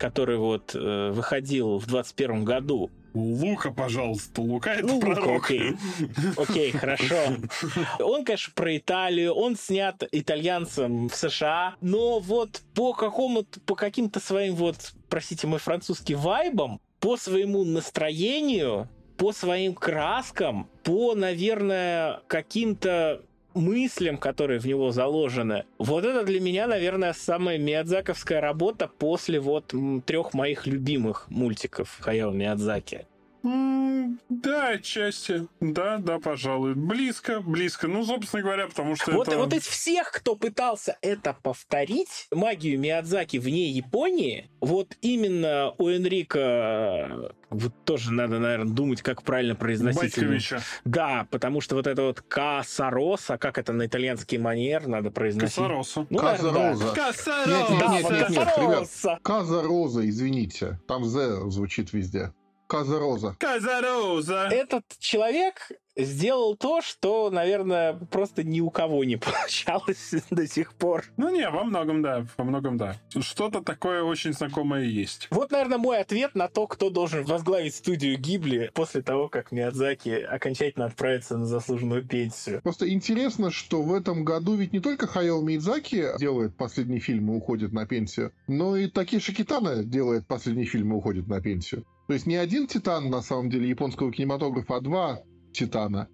который 0.00 0.38
вот 0.38 0.74
э, 0.74 1.10
выходил 1.10 1.78
в 1.78 1.86
21 1.86 2.44
году. 2.44 2.90
Лука, 3.14 3.70
пожалуйста, 3.70 4.40
Лука 4.40 4.74
это 4.74 4.86
ну, 4.86 5.00
пророк. 5.00 5.26
Лука, 5.26 5.36
окей. 5.36 5.76
окей, 6.36 6.70
хорошо. 6.70 7.16
Он, 7.98 8.24
конечно, 8.24 8.52
про 8.54 8.76
Италию, 8.76 9.32
он 9.32 9.56
снят 9.56 10.02
итальянцем 10.12 11.08
в 11.08 11.14
США, 11.14 11.76
но 11.80 12.20
вот 12.20 12.62
по 12.74 12.92
какому-то, 12.92 13.60
по 13.60 13.74
каким-то 13.74 14.20
своим 14.20 14.54
вот, 14.54 14.92
простите 15.08 15.46
мой 15.46 15.58
французский, 15.58 16.14
вайбам, 16.14 16.80
по 17.00 17.16
своему 17.16 17.64
настроению, 17.64 18.88
по 19.16 19.32
своим 19.32 19.74
краскам, 19.74 20.68
по, 20.82 21.14
наверное, 21.14 22.20
каким-то 22.26 23.22
мыслям, 23.54 24.16
которые 24.16 24.60
в 24.60 24.66
него 24.66 24.92
заложены. 24.92 25.64
Вот 25.78 26.04
это 26.04 26.24
для 26.24 26.40
меня, 26.40 26.66
наверное, 26.66 27.12
самая 27.12 27.58
миядзаковская 27.58 28.40
работа 28.40 28.88
после 28.98 29.40
вот 29.40 29.74
трех 30.06 30.34
моих 30.34 30.66
любимых 30.66 31.26
мультиков 31.30 31.98
Хаяо 32.00 32.30
Миядзаки. 32.30 33.06
Да, 33.42 34.68
отчасти. 34.68 35.46
Да, 35.60 35.98
да, 35.98 36.18
пожалуй. 36.18 36.74
Близко, 36.74 37.40
близко. 37.40 37.88
Ну, 37.88 38.04
собственно 38.04 38.42
говоря, 38.42 38.66
потому 38.66 38.96
что 38.96 39.12
вот, 39.12 39.28
это... 39.28 39.38
Вот 39.38 39.52
из 39.54 39.66
всех, 39.66 40.10
кто 40.12 40.36
пытался 40.36 40.98
это 41.00 41.36
повторить, 41.42 42.26
магию 42.30 42.78
Миядзаки 42.78 43.38
вне 43.38 43.70
Японии, 43.70 44.50
вот 44.60 44.96
именно 45.00 45.74
у 45.78 45.88
Энрика 45.88 47.34
вот 47.50 47.72
тоже 47.84 48.12
надо, 48.12 48.38
наверное, 48.38 48.72
думать, 48.72 49.02
как 49.02 49.22
правильно 49.22 49.56
произносить. 49.56 50.16
Батьковича. 50.16 50.62
Да, 50.84 51.26
потому 51.30 51.60
что 51.60 51.74
вот 51.74 51.86
это 51.88 52.02
вот 52.02 52.20
Касароса, 52.20 53.38
как 53.38 53.58
это 53.58 53.72
на 53.72 53.86
итальянский 53.86 54.38
манер 54.38 54.86
надо 54.86 55.10
произносить? 55.10 55.56
Касароса. 55.56 56.06
Ну, 56.10 56.18
Казароза. 56.18 56.84
Да. 56.84 57.06
Касароза. 57.06 57.50
Нет, 57.50 57.70
нет, 57.70 57.90
нет, 57.90 58.10
нет, 58.10 58.30
нет, 58.30 58.48
ребят. 58.56 59.20
Казароза, 59.22 60.08
извините. 60.08 60.78
Там 60.86 61.04
«з» 61.04 61.50
звучит 61.50 61.92
везде. 61.92 62.32
Казароза. 62.70 63.34
Казароза. 63.40 64.48
Этот 64.52 64.84
человек 65.00 65.72
сделал 65.96 66.54
то, 66.54 66.80
что, 66.82 67.28
наверное, 67.28 67.94
просто 67.94 68.44
ни 68.44 68.60
у 68.60 68.70
кого 68.70 69.02
не 69.02 69.16
получалось 69.18 70.14
до 70.30 70.46
сих 70.46 70.74
пор. 70.74 71.06
Ну 71.16 71.34
не, 71.34 71.50
во 71.50 71.64
многом 71.64 72.00
да, 72.00 72.24
во 72.36 72.44
многом 72.44 72.76
да. 72.76 72.94
Что-то 73.18 73.60
такое 73.60 74.04
очень 74.04 74.32
знакомое 74.32 74.84
есть. 74.84 75.26
Вот, 75.32 75.50
наверное, 75.50 75.78
мой 75.78 75.98
ответ 75.98 76.36
на 76.36 76.46
то, 76.46 76.68
кто 76.68 76.90
должен 76.90 77.24
возглавить 77.24 77.74
студию 77.74 78.16
Гибли 78.16 78.70
после 78.72 79.02
того, 79.02 79.28
как 79.28 79.50
Миядзаки 79.50 80.10
окончательно 80.10 80.86
отправится 80.86 81.36
на 81.36 81.46
заслуженную 81.46 82.06
пенсию. 82.06 82.62
Просто 82.62 82.88
интересно, 82.88 83.50
что 83.50 83.82
в 83.82 83.92
этом 83.92 84.24
году 84.24 84.54
ведь 84.54 84.72
не 84.72 84.78
только 84.78 85.08
Хайо 85.08 85.40
Миядзаки 85.40 86.16
делает 86.20 86.56
последний 86.56 87.00
фильм 87.00 87.32
и 87.32 87.36
уходит 87.36 87.72
на 87.72 87.84
пенсию, 87.84 88.32
но 88.46 88.76
и 88.76 88.86
Такеши 88.86 89.34
Китана 89.34 89.82
делает 89.82 90.28
последний 90.28 90.66
фильм 90.66 90.92
и 90.92 90.96
уходит 90.96 91.26
на 91.26 91.40
пенсию. 91.40 91.84
То 92.10 92.14
есть 92.14 92.26
не 92.26 92.34
один 92.34 92.66
титан, 92.66 93.08
на 93.08 93.22
самом 93.22 93.50
деле, 93.50 93.68
японского 93.68 94.10
кинематографа, 94.10 94.78
а 94.78 94.80
два 94.80 95.22
Титана. 95.52 96.08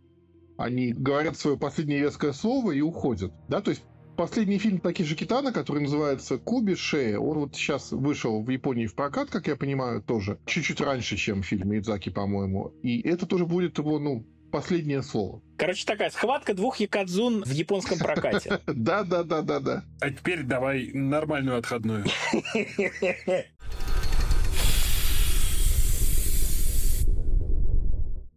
Они 0.59 0.93
говорят 0.93 1.39
свое 1.39 1.57
последнее 1.57 2.01
веское 2.01 2.35
слово 2.35 2.73
и 2.73 2.83
уходят. 2.83 3.33
Да, 3.49 3.63
то 3.63 3.71
есть 3.71 3.83
последний 4.15 4.59
фильм 4.59 4.79
Такиши 4.81 5.15
Китана, 5.15 5.53
который 5.53 5.81
называется 5.85 6.37
«Куби 6.37 6.75
Шея», 6.75 7.19
он 7.19 7.39
вот 7.39 7.57
сейчас 7.57 7.93
вышел 7.93 8.43
в 8.43 8.51
Японии 8.51 8.85
в 8.85 8.95
прокат, 8.95 9.31
как 9.31 9.47
я 9.47 9.57
понимаю, 9.57 10.03
тоже. 10.03 10.39
Чуть-чуть 10.45 10.83
раньше, 10.83 11.17
чем 11.17 11.43
фильм 11.43 11.75
Идзаки, 11.75 12.11
по-моему. 12.11 12.75
И 12.83 13.01
это 13.01 13.25
тоже 13.25 13.47
будет 13.47 13.79
его, 13.79 13.99
ну, 13.99 14.27
последнее 14.53 15.01
слово. 15.01 15.41
Короче, 15.57 15.87
такая 15.87 16.11
схватка 16.11 16.53
двух 16.53 16.77
якадзун 16.77 17.43
в 17.43 17.51
японском 17.51 17.97
прокате. 17.97 18.61
Да, 18.67 19.03
да, 19.03 19.23
да, 19.23 19.41
да, 19.41 19.61
да. 19.61 19.85
А 20.03 20.11
теперь 20.11 20.43
давай 20.43 20.91
нормальную 20.93 21.57
отходную. 21.57 22.05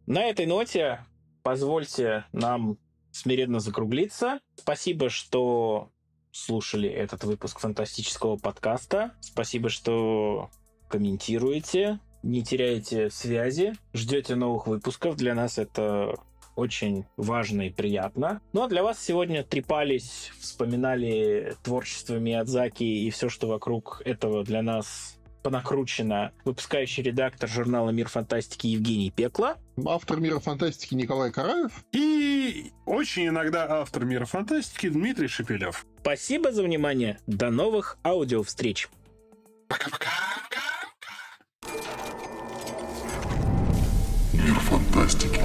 На 0.10 0.26
этой 0.26 0.48
ноте 0.48 1.06
позвольте 1.44 2.26
нам 2.32 2.80
смиренно 3.12 3.60
закруглиться. 3.60 4.40
Спасибо, 4.56 5.10
что 5.10 5.92
слушали 6.32 6.90
этот 6.90 7.26
выпуск 7.26 7.60
фантастического 7.60 8.36
подкаста. 8.36 9.14
Спасибо, 9.22 9.70
что 9.70 10.50
комментируете, 10.88 12.00
не 12.24 12.44
теряете 12.44 13.12
связи, 13.12 13.74
ждете 13.94 14.34
новых 14.34 14.66
выпусков. 14.66 15.16
Для 15.16 15.36
нас 15.36 15.60
это 15.60 16.16
очень 16.56 17.06
важно 17.16 17.68
и 17.68 17.70
приятно. 17.70 18.42
Ну 18.52 18.64
а 18.64 18.68
для 18.68 18.82
вас 18.82 19.00
сегодня 19.00 19.44
трепались, 19.44 20.32
вспоминали 20.40 21.56
творчество 21.62 22.16
Миядзаки 22.16 22.84
и 22.84 23.12
все, 23.12 23.30
что 23.30 23.48
вокруг 23.48 24.02
этого 24.06 24.44
для 24.44 24.64
нас 24.64 25.19
понакручено 25.44 26.32
выпускающий 26.46 27.04
редактор 27.04 27.50
журнала 27.50 27.90
«Мир 27.90 28.08
фантастики» 28.08 28.68
Евгений 28.68 29.12
Пекла. 29.12 29.58
Автор 29.86 30.20
«Мира 30.20 30.40
фантастики» 30.40 30.96
Николай 30.96 31.32
Караев. 31.32 31.72
И 31.92 32.72
очень 32.86 33.28
иногда 33.28 33.68
автор 33.70 34.06
«Мира 34.06 34.26
фантастики» 34.26 34.90
Дмитрий 34.90 35.28
Шепелев. 35.28 35.86
Спасибо 36.02 36.52
за 36.52 36.64
внимание. 36.64 37.20
До 37.28 37.50
новых 37.50 37.98
аудиовстреч. 38.04 38.90
Пока-пока. 39.68 40.10
«Мир 44.34 44.56
фантастики» 44.60 45.39